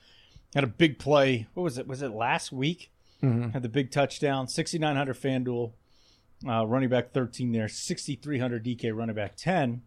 had 0.55 0.65
a 0.65 0.69
big 0.69 0.99
play. 0.99 1.47
What 1.55 1.63
was 1.65 1.79
it? 1.79 1.87
Was 1.87 2.03
it 2.03 2.11
last 2.11 2.53
week? 2.53 2.91
Had 3.51 3.63
the 3.63 3.69
big 3.69 3.91
touchdown. 3.91 4.49
6,900 4.49 5.17
FanDuel 5.17 5.73
uh, 6.49 6.67
running 6.67 6.89
back 6.89 7.13
13 7.13 7.53
there. 7.53 7.69
6,300 7.69 8.65
DK 8.65 8.97
running 8.97 9.15
back 9.15 9.37
10. 9.37 9.83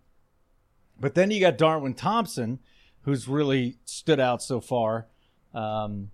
But 0.99 1.15
then 1.15 1.31
you 1.31 1.39
got 1.39 1.57
Darwin 1.57 1.95
Thompson, 1.95 2.59
who's 3.01 3.27
really 3.27 3.77
stood 3.85 4.19
out 4.19 4.43
so 4.43 4.61
far 4.61 5.07
um, 5.53 6.11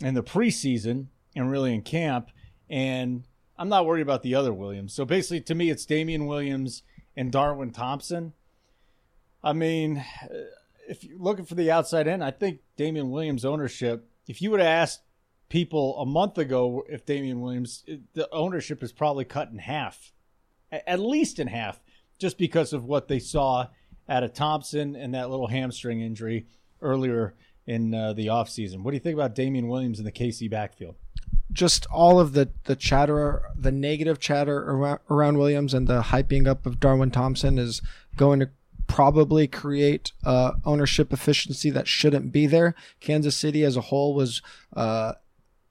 in 0.00 0.14
the 0.14 0.22
preseason 0.22 1.06
and 1.36 1.50
really 1.50 1.74
in 1.74 1.82
camp. 1.82 2.30
And 2.70 3.24
I'm 3.62 3.68
not 3.68 3.86
worried 3.86 4.02
about 4.02 4.24
the 4.24 4.34
other 4.34 4.52
Williams. 4.52 4.92
So 4.92 5.04
basically, 5.04 5.40
to 5.42 5.54
me, 5.54 5.70
it's 5.70 5.86
Damien 5.86 6.26
Williams 6.26 6.82
and 7.16 7.30
Darwin 7.30 7.70
Thompson. 7.70 8.32
I 9.40 9.52
mean, 9.52 10.04
if 10.88 11.04
you're 11.04 11.16
looking 11.16 11.44
for 11.44 11.54
the 11.54 11.70
outside 11.70 12.08
end, 12.08 12.24
I 12.24 12.32
think 12.32 12.58
Damien 12.76 13.12
Williams 13.12 13.44
ownership, 13.44 14.10
if 14.26 14.42
you 14.42 14.50
would 14.50 14.58
have 14.58 14.66
asked 14.66 15.02
people 15.48 15.96
a 16.00 16.04
month 16.04 16.38
ago 16.38 16.84
if 16.88 17.06
Damien 17.06 17.40
Williams, 17.40 17.84
the 18.14 18.28
ownership 18.32 18.82
is 18.82 18.90
probably 18.90 19.24
cut 19.24 19.52
in 19.52 19.58
half, 19.58 20.12
at 20.72 20.98
least 20.98 21.38
in 21.38 21.46
half, 21.46 21.78
just 22.18 22.38
because 22.38 22.72
of 22.72 22.84
what 22.84 23.06
they 23.06 23.20
saw 23.20 23.68
out 24.08 24.24
of 24.24 24.34
Thompson 24.34 24.96
and 24.96 25.14
that 25.14 25.30
little 25.30 25.46
hamstring 25.46 26.00
injury 26.00 26.48
earlier 26.80 27.34
in 27.68 27.94
uh, 27.94 28.12
the 28.12 28.26
offseason. 28.26 28.82
What 28.82 28.90
do 28.90 28.96
you 28.96 29.00
think 29.00 29.14
about 29.14 29.36
Damien 29.36 29.68
Williams 29.68 30.00
in 30.00 30.04
the 30.04 30.10
KC 30.10 30.50
backfield? 30.50 30.96
Just 31.52 31.86
all 31.86 32.18
of 32.18 32.32
the 32.32 32.50
the 32.64 32.76
chatter, 32.76 33.42
the 33.56 33.72
negative 33.72 34.18
chatter 34.18 34.58
around, 34.58 35.00
around 35.10 35.38
Williams 35.38 35.74
and 35.74 35.86
the 35.86 36.02
hyping 36.02 36.46
up 36.46 36.66
of 36.66 36.80
Darwin 36.80 37.10
Thompson 37.10 37.58
is 37.58 37.82
going 38.16 38.40
to 38.40 38.50
probably 38.86 39.46
create 39.46 40.12
uh, 40.24 40.52
ownership 40.64 41.12
efficiency 41.12 41.70
that 41.70 41.88
shouldn't 41.88 42.30
be 42.32 42.46
there. 42.46 42.74
Kansas 43.00 43.36
City 43.36 43.64
as 43.64 43.76
a 43.76 43.82
whole 43.82 44.14
was 44.14 44.42
uh, 44.76 45.14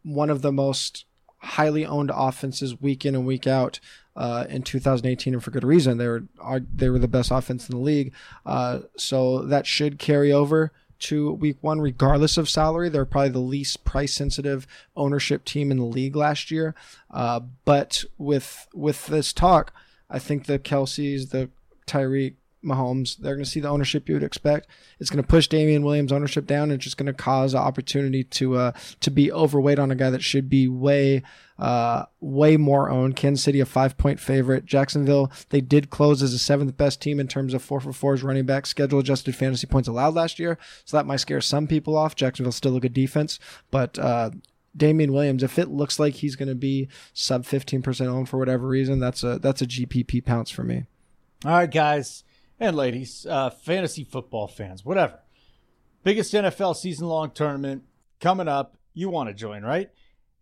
one 0.03 0.29
of 0.29 0.41
the 0.41 0.51
most 0.51 1.05
highly 1.37 1.85
owned 1.85 2.11
offenses 2.13 2.79
week 2.79 3.05
in 3.05 3.15
and 3.15 3.25
week 3.25 3.47
out 3.47 3.79
uh, 4.15 4.45
in 4.49 4.61
2018, 4.61 5.33
and 5.33 5.43
for 5.43 5.51
good 5.51 5.63
reason. 5.63 5.97
They 5.97 6.07
were 6.07 6.23
they 6.73 6.89
were 6.89 6.99
the 6.99 7.07
best 7.07 7.31
offense 7.31 7.69
in 7.69 7.75
the 7.75 7.81
league, 7.81 8.13
uh, 8.45 8.79
so 8.97 9.43
that 9.43 9.65
should 9.65 9.99
carry 9.99 10.31
over 10.31 10.71
to 11.01 11.31
week 11.33 11.57
one, 11.61 11.81
regardless 11.81 12.37
of 12.37 12.49
salary. 12.49 12.89
They're 12.89 13.05
probably 13.05 13.29
the 13.29 13.39
least 13.39 13.83
price 13.83 14.13
sensitive 14.13 14.67
ownership 14.95 15.45
team 15.45 15.71
in 15.71 15.77
the 15.77 15.83
league 15.83 16.15
last 16.15 16.51
year. 16.51 16.75
Uh, 17.09 17.41
but 17.65 18.03
with 18.17 18.67
with 18.73 19.07
this 19.07 19.33
talk, 19.33 19.73
I 20.09 20.19
think 20.19 20.45
the 20.45 20.59
Kelce's, 20.59 21.29
the 21.29 21.49
Tyreek, 21.87 22.35
Mahomes, 22.63 23.17
they're 23.17 23.35
going 23.35 23.43
to 23.43 23.49
see 23.49 23.59
the 23.59 23.69
ownership 23.69 24.07
you 24.07 24.15
would 24.15 24.23
expect. 24.23 24.67
It's 24.99 25.09
going 25.09 25.23
to 25.23 25.27
push 25.27 25.47
Damien 25.47 25.83
Williams' 25.83 26.11
ownership 26.11 26.45
down. 26.45 26.63
And 26.63 26.73
it's 26.73 26.83
just 26.83 26.97
going 26.97 27.07
to 27.07 27.13
cause 27.13 27.53
an 27.53 27.61
opportunity 27.61 28.23
to 28.23 28.55
uh, 28.55 28.71
to 28.99 29.11
be 29.11 29.31
overweight 29.31 29.79
on 29.79 29.91
a 29.91 29.95
guy 29.95 30.09
that 30.09 30.23
should 30.23 30.49
be 30.49 30.67
way 30.67 31.23
uh, 31.57 32.05
way 32.19 32.57
more 32.57 32.89
owned. 32.89 33.15
Kansas 33.15 33.43
City 33.43 33.59
a 33.59 33.65
five 33.65 33.97
point 33.97 34.19
favorite. 34.19 34.65
Jacksonville 34.65 35.31
they 35.49 35.61
did 35.61 35.89
close 35.89 36.21
as 36.21 36.31
the 36.31 36.39
seventh 36.39 36.75
best 36.77 37.01
team 37.01 37.19
in 37.19 37.27
terms 37.27 37.53
of 37.53 37.61
four 37.61 37.79
for 37.79 37.93
fours 37.93 38.23
running 38.23 38.45
back 38.45 38.65
schedule 38.65 38.99
adjusted 38.99 39.35
fantasy 39.35 39.67
points 39.67 39.87
allowed 39.87 40.13
last 40.13 40.39
year. 40.39 40.57
So 40.85 40.97
that 40.97 41.05
might 41.05 41.17
scare 41.17 41.41
some 41.41 41.67
people 41.67 41.97
off. 41.97 42.15
Jacksonville's 42.15 42.55
still 42.55 42.77
a 42.77 42.79
good 42.79 42.93
defense, 42.93 43.39
but 43.69 43.97
uh, 43.97 44.31
Damien 44.75 45.13
Williams, 45.13 45.43
if 45.43 45.59
it 45.59 45.69
looks 45.69 45.99
like 45.99 46.15
he's 46.15 46.35
going 46.35 46.49
to 46.49 46.55
be 46.55 46.89
sub 47.13 47.45
fifteen 47.45 47.81
percent 47.81 48.09
owned 48.09 48.29
for 48.29 48.37
whatever 48.37 48.67
reason, 48.67 48.99
that's 48.99 49.23
a 49.23 49.39
that's 49.39 49.61
a 49.61 49.67
GPP 49.67 50.25
pounce 50.25 50.49
for 50.51 50.63
me. 50.63 50.85
All 51.43 51.51
right, 51.51 51.71
guys 51.71 52.23
and 52.61 52.77
ladies, 52.77 53.25
uh, 53.25 53.49
fantasy 53.49 54.03
football 54.03 54.47
fans, 54.47 54.85
whatever. 54.85 55.19
Biggest 56.03 56.31
NFL 56.31 56.75
season 56.75 57.07
long 57.07 57.31
tournament 57.31 57.83
coming 58.19 58.47
up. 58.47 58.77
You 58.93 59.09
want 59.09 59.29
to 59.29 59.33
join, 59.33 59.63
right? 59.63 59.89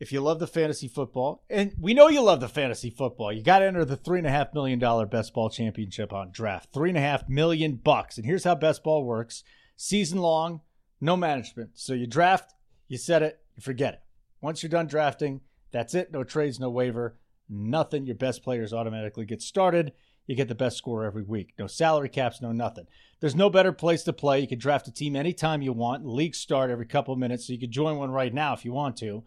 If 0.01 0.11
you 0.11 0.19
love 0.19 0.39
the 0.39 0.47
fantasy 0.47 0.89
football, 0.89 1.43
and 1.49 1.73
we 1.79 1.93
know 1.93 2.09
you 2.09 2.21
love 2.21 2.41
the 2.41 2.49
fantasy 2.49 2.89
football, 2.89 3.31
you 3.31 3.41
got 3.41 3.59
to 3.59 3.65
enter 3.65 3.85
the 3.85 3.95
three 3.95 4.17
and 4.17 4.27
a 4.27 4.31
half 4.31 4.53
million 4.53 4.79
dollar 4.79 5.05
best 5.05 5.33
ball 5.33 5.49
championship 5.49 6.11
on 6.11 6.31
draft. 6.31 6.73
Three 6.73 6.89
and 6.89 6.97
a 6.97 7.01
half 7.01 7.27
million 7.29 7.75
bucks. 7.75 8.17
And 8.17 8.25
here's 8.25 8.43
how 8.43 8.55
best 8.55 8.83
ball 8.83 9.05
works: 9.05 9.43
season 9.77 10.19
long, 10.19 10.61
no 10.99 11.15
management. 11.15 11.71
So 11.75 11.93
you 11.93 12.05
draft, 12.05 12.53
you 12.89 12.97
set 12.97 13.23
it, 13.23 13.39
you 13.55 13.61
forget 13.61 13.93
it. 13.93 14.01
Once 14.41 14.61
you're 14.61 14.69
done 14.69 14.87
drafting, 14.87 15.39
that's 15.71 15.93
it. 15.93 16.11
No 16.11 16.25
trades, 16.25 16.59
no 16.59 16.69
waiver, 16.69 17.17
nothing. 17.49 18.05
Your 18.05 18.15
best 18.15 18.43
players 18.43 18.73
automatically 18.73 19.25
get 19.25 19.41
started. 19.41 19.93
You 20.29 20.35
get 20.35 20.47
the 20.47 20.53
best 20.53 20.77
score 20.77 21.05
every 21.05 21.23
week. 21.23 21.55
No 21.57 21.65
salary 21.65 22.07
caps, 22.07 22.39
no 22.39 22.51
nothing. 22.51 22.85
There's 23.19 23.35
no 23.35 23.49
better 23.49 23.71
place 23.71 24.03
to 24.03 24.13
play. 24.13 24.39
You 24.39 24.47
can 24.47 24.59
draft 24.59 24.87
a 24.87 24.91
team 24.91 25.15
anytime 25.15 25.63
you 25.63 25.73
want. 25.73 26.05
Leagues 26.05 26.37
start 26.37 26.69
every 26.69 26.85
couple 26.85 27.15
of 27.15 27.19
minutes, 27.19 27.47
so 27.47 27.53
you 27.53 27.57
can 27.57 27.71
join 27.71 27.97
one 27.97 28.11
right 28.11 28.31
now 28.31 28.53
if 28.53 28.63
you 28.63 28.71
want 28.71 28.95
to. 28.97 29.23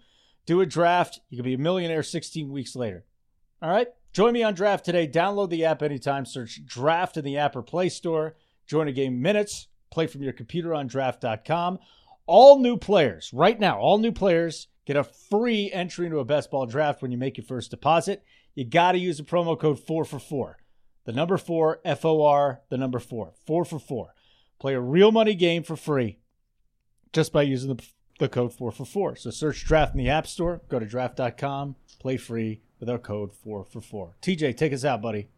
Do 0.46 0.60
a 0.60 0.66
draft. 0.66 1.18
You 1.28 1.38
can 1.38 1.44
be 1.44 1.54
a 1.54 1.58
millionaire 1.58 2.04
16 2.04 2.52
weeks 2.52 2.76
later. 2.76 3.04
All 3.60 3.68
right? 3.68 3.88
Join 4.12 4.32
me 4.32 4.44
on 4.44 4.54
Draft 4.54 4.84
today. 4.84 5.08
Download 5.08 5.50
the 5.50 5.64
app 5.64 5.82
anytime. 5.82 6.24
Search 6.24 6.64
Draft 6.64 7.16
in 7.16 7.24
the 7.24 7.36
app 7.36 7.56
or 7.56 7.62
Play 7.62 7.88
Store. 7.88 8.36
Join 8.68 8.86
a 8.86 8.92
game 8.92 9.20
minutes. 9.20 9.66
Play 9.90 10.06
from 10.06 10.22
your 10.22 10.32
computer 10.32 10.72
on 10.72 10.86
draft.com. 10.86 11.80
All 12.26 12.60
new 12.60 12.76
players, 12.76 13.32
right 13.34 13.58
now, 13.58 13.76
all 13.76 13.98
new 13.98 14.12
players 14.12 14.68
get 14.86 14.96
a 14.96 15.02
free 15.02 15.68
entry 15.72 16.06
into 16.06 16.20
a 16.20 16.24
best 16.24 16.52
ball 16.52 16.66
draft 16.66 17.02
when 17.02 17.10
you 17.10 17.18
make 17.18 17.38
your 17.38 17.44
first 17.44 17.72
deposit. 17.72 18.22
You 18.54 18.64
got 18.64 18.92
to 18.92 18.98
use 18.98 19.16
the 19.16 19.24
promo 19.24 19.58
code 19.58 19.80
4 19.80 20.04
for 20.04 20.20
4. 20.20 20.58
The 21.04 21.12
number 21.12 21.36
4, 21.36 21.80
F 21.84 22.04
O 22.04 22.24
R, 22.24 22.60
the 22.68 22.78
number 22.78 22.98
4. 22.98 23.32
4 23.46 23.64
for 23.64 23.78
4. 23.78 24.14
Play 24.58 24.74
a 24.74 24.80
real 24.80 25.10
money 25.10 25.34
game 25.34 25.62
for 25.62 25.76
free 25.76 26.18
just 27.12 27.32
by 27.32 27.42
using 27.42 27.76
the, 27.76 27.82
the 28.18 28.28
code 28.28 28.52
4 28.52 28.70
for 28.72 28.84
4. 28.84 29.16
So 29.16 29.30
search 29.30 29.64
draft 29.64 29.92
in 29.94 29.98
the 29.98 30.08
App 30.08 30.26
Store, 30.26 30.62
go 30.68 30.78
to 30.78 30.86
draft.com, 30.86 31.76
play 31.98 32.16
free 32.16 32.60
with 32.78 32.88
our 32.88 32.98
code 32.98 33.32
4 33.32 33.64
for 33.64 33.80
4. 33.80 34.16
TJ, 34.22 34.56
take 34.56 34.72
us 34.72 34.84
out, 34.84 35.02
buddy. 35.02 35.28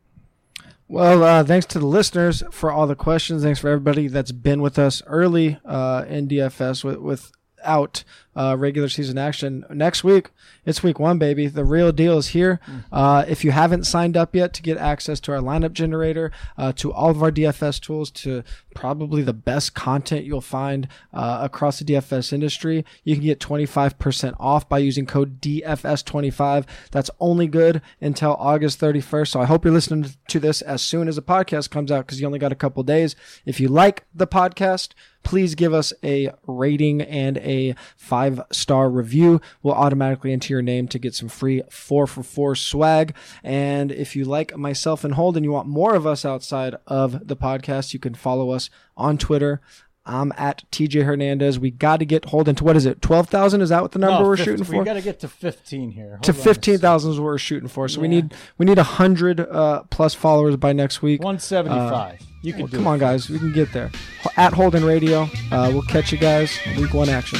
Well, 0.86 1.24
uh, 1.24 1.44
thanks 1.44 1.66
to 1.66 1.78
the 1.78 1.86
listeners 1.86 2.42
for 2.50 2.70
all 2.70 2.86
the 2.86 2.94
questions. 2.94 3.42
Thanks 3.42 3.58
for 3.58 3.68
everybody 3.68 4.08
that's 4.08 4.32
been 4.32 4.60
with 4.60 4.78
us 4.78 5.02
early 5.06 5.58
uh, 5.64 6.04
in 6.08 6.28
DFS 6.28 6.84
with, 6.84 7.32
without 7.64 8.04
uh, 8.36 8.56
regular 8.58 8.88
season 8.88 9.16
action. 9.16 9.64
Next 9.70 10.04
week, 10.04 10.30
it's 10.66 10.82
week 10.82 10.98
one, 10.98 11.18
baby. 11.18 11.46
The 11.46 11.64
real 11.64 11.92
deal 11.92 12.18
is 12.18 12.28
here. 12.28 12.60
Uh, 12.92 13.24
if 13.28 13.44
you 13.44 13.52
haven't 13.52 13.84
signed 13.84 14.16
up 14.16 14.34
yet 14.34 14.52
to 14.54 14.62
get 14.62 14.76
access 14.76 15.20
to 15.20 15.32
our 15.32 15.38
lineup 15.38 15.72
generator, 15.72 16.32
uh, 16.58 16.72
to 16.72 16.92
all 16.92 17.10
of 17.10 17.22
our 17.22 17.30
DFS 17.30 17.80
tools, 17.80 18.10
to 18.10 18.42
probably 18.74 19.22
the 19.22 19.32
best 19.32 19.74
content 19.74 20.24
you'll 20.24 20.40
find 20.40 20.88
uh, 21.12 21.38
across 21.42 21.78
the 21.78 21.84
DFS 21.84 22.32
industry, 22.32 22.84
you 23.04 23.14
can 23.14 23.24
get 23.24 23.38
25% 23.38 24.34
off 24.40 24.68
by 24.68 24.78
using 24.78 25.06
code 25.06 25.40
DFS25. 25.40 26.66
That's 26.90 27.10
only 27.20 27.46
good 27.46 27.80
until 28.00 28.34
August 28.34 28.80
31st. 28.80 29.28
So 29.28 29.40
I 29.40 29.44
hope 29.44 29.64
you're 29.64 29.72
listening 29.72 30.10
to 30.28 30.40
this 30.40 30.60
as 30.60 30.82
soon 30.82 31.08
as 31.08 31.16
the 31.16 31.22
podcast 31.22 31.70
comes 31.70 31.92
out 31.92 32.06
because 32.06 32.20
you 32.20 32.26
only 32.26 32.38
got 32.40 32.52
a 32.52 32.56
couple 32.56 32.82
days. 32.82 33.14
If 33.46 33.60
you 33.60 33.68
like 33.68 34.04
the 34.12 34.26
podcast, 34.26 34.88
please 35.24 35.54
give 35.54 35.74
us 35.74 35.92
a 36.02 36.30
rating 36.46 37.00
and 37.02 37.38
a 37.38 37.74
five 37.96 38.40
star 38.52 38.88
review. 38.88 39.40
We'll 39.62 39.74
automatically 39.74 40.32
enter 40.32 40.52
your 40.52 40.62
name 40.62 40.88
to 40.88 40.98
get 40.98 41.14
some 41.14 41.28
free 41.28 41.62
four 41.70 42.06
for 42.06 42.22
four 42.22 42.54
swag. 42.54 43.14
And 43.42 43.90
if 43.90 44.14
you 44.14 44.24
like 44.24 44.56
myself 44.56 45.04
and 45.04 45.14
Holden, 45.14 45.44
you 45.44 45.52
want 45.52 45.68
more 45.68 45.94
of 45.94 46.06
us 46.06 46.24
outside 46.24 46.76
of 46.86 47.26
the 47.26 47.36
podcast, 47.36 47.92
you 47.92 47.98
can 47.98 48.14
follow 48.14 48.50
us 48.50 48.70
on 48.96 49.18
Twitter. 49.18 49.60
I'm 50.06 50.32
at 50.36 50.64
TJ 50.70 51.04
Hernandez. 51.04 51.58
We 51.58 51.70
got 51.70 51.98
to 51.98 52.04
get 52.04 52.26
Holden 52.26 52.54
to 52.56 52.64
what 52.64 52.76
is 52.76 52.84
it? 52.84 53.00
Twelve 53.00 53.28
thousand? 53.28 53.62
Is 53.62 53.70
that 53.70 53.80
what 53.80 53.92
the 53.92 53.98
number 53.98 54.22
no, 54.22 54.28
we're 54.28 54.36
50, 54.36 54.50
shooting 54.50 54.64
for? 54.64 54.78
We 54.78 54.84
got 54.84 54.94
to 54.94 55.02
get 55.02 55.20
to 55.20 55.28
fifteen 55.28 55.90
here. 55.90 56.10
Hold 56.10 56.24
to 56.24 56.34
fifteen 56.34 56.78
thousand 56.78 57.12
is 57.12 57.18
what 57.18 57.24
we're 57.24 57.38
shooting 57.38 57.68
for. 57.68 57.88
So 57.88 57.98
yeah. 57.98 58.02
we 58.02 58.08
need 58.08 58.34
we 58.58 58.66
need 58.66 58.76
hundred 58.76 59.40
uh, 59.40 59.84
plus 59.84 60.12
followers 60.12 60.56
by 60.56 60.74
next 60.74 61.00
week. 61.00 61.22
One 61.22 61.38
seventy 61.38 61.74
five. 61.74 62.20
Uh, 62.20 62.33
you 62.44 62.52
can. 62.52 62.62
Well, 62.62 62.68
come 62.70 62.86
it. 62.86 62.90
on, 62.90 62.98
guys. 62.98 63.30
We 63.30 63.38
can 63.38 63.52
get 63.52 63.72
there. 63.72 63.90
At 64.36 64.52
Holden 64.52 64.84
Radio. 64.84 65.28
Uh, 65.50 65.70
we'll 65.72 65.82
catch 65.82 66.12
you 66.12 66.18
guys. 66.18 66.58
Week 66.76 66.92
one 66.92 67.08
action. 67.08 67.38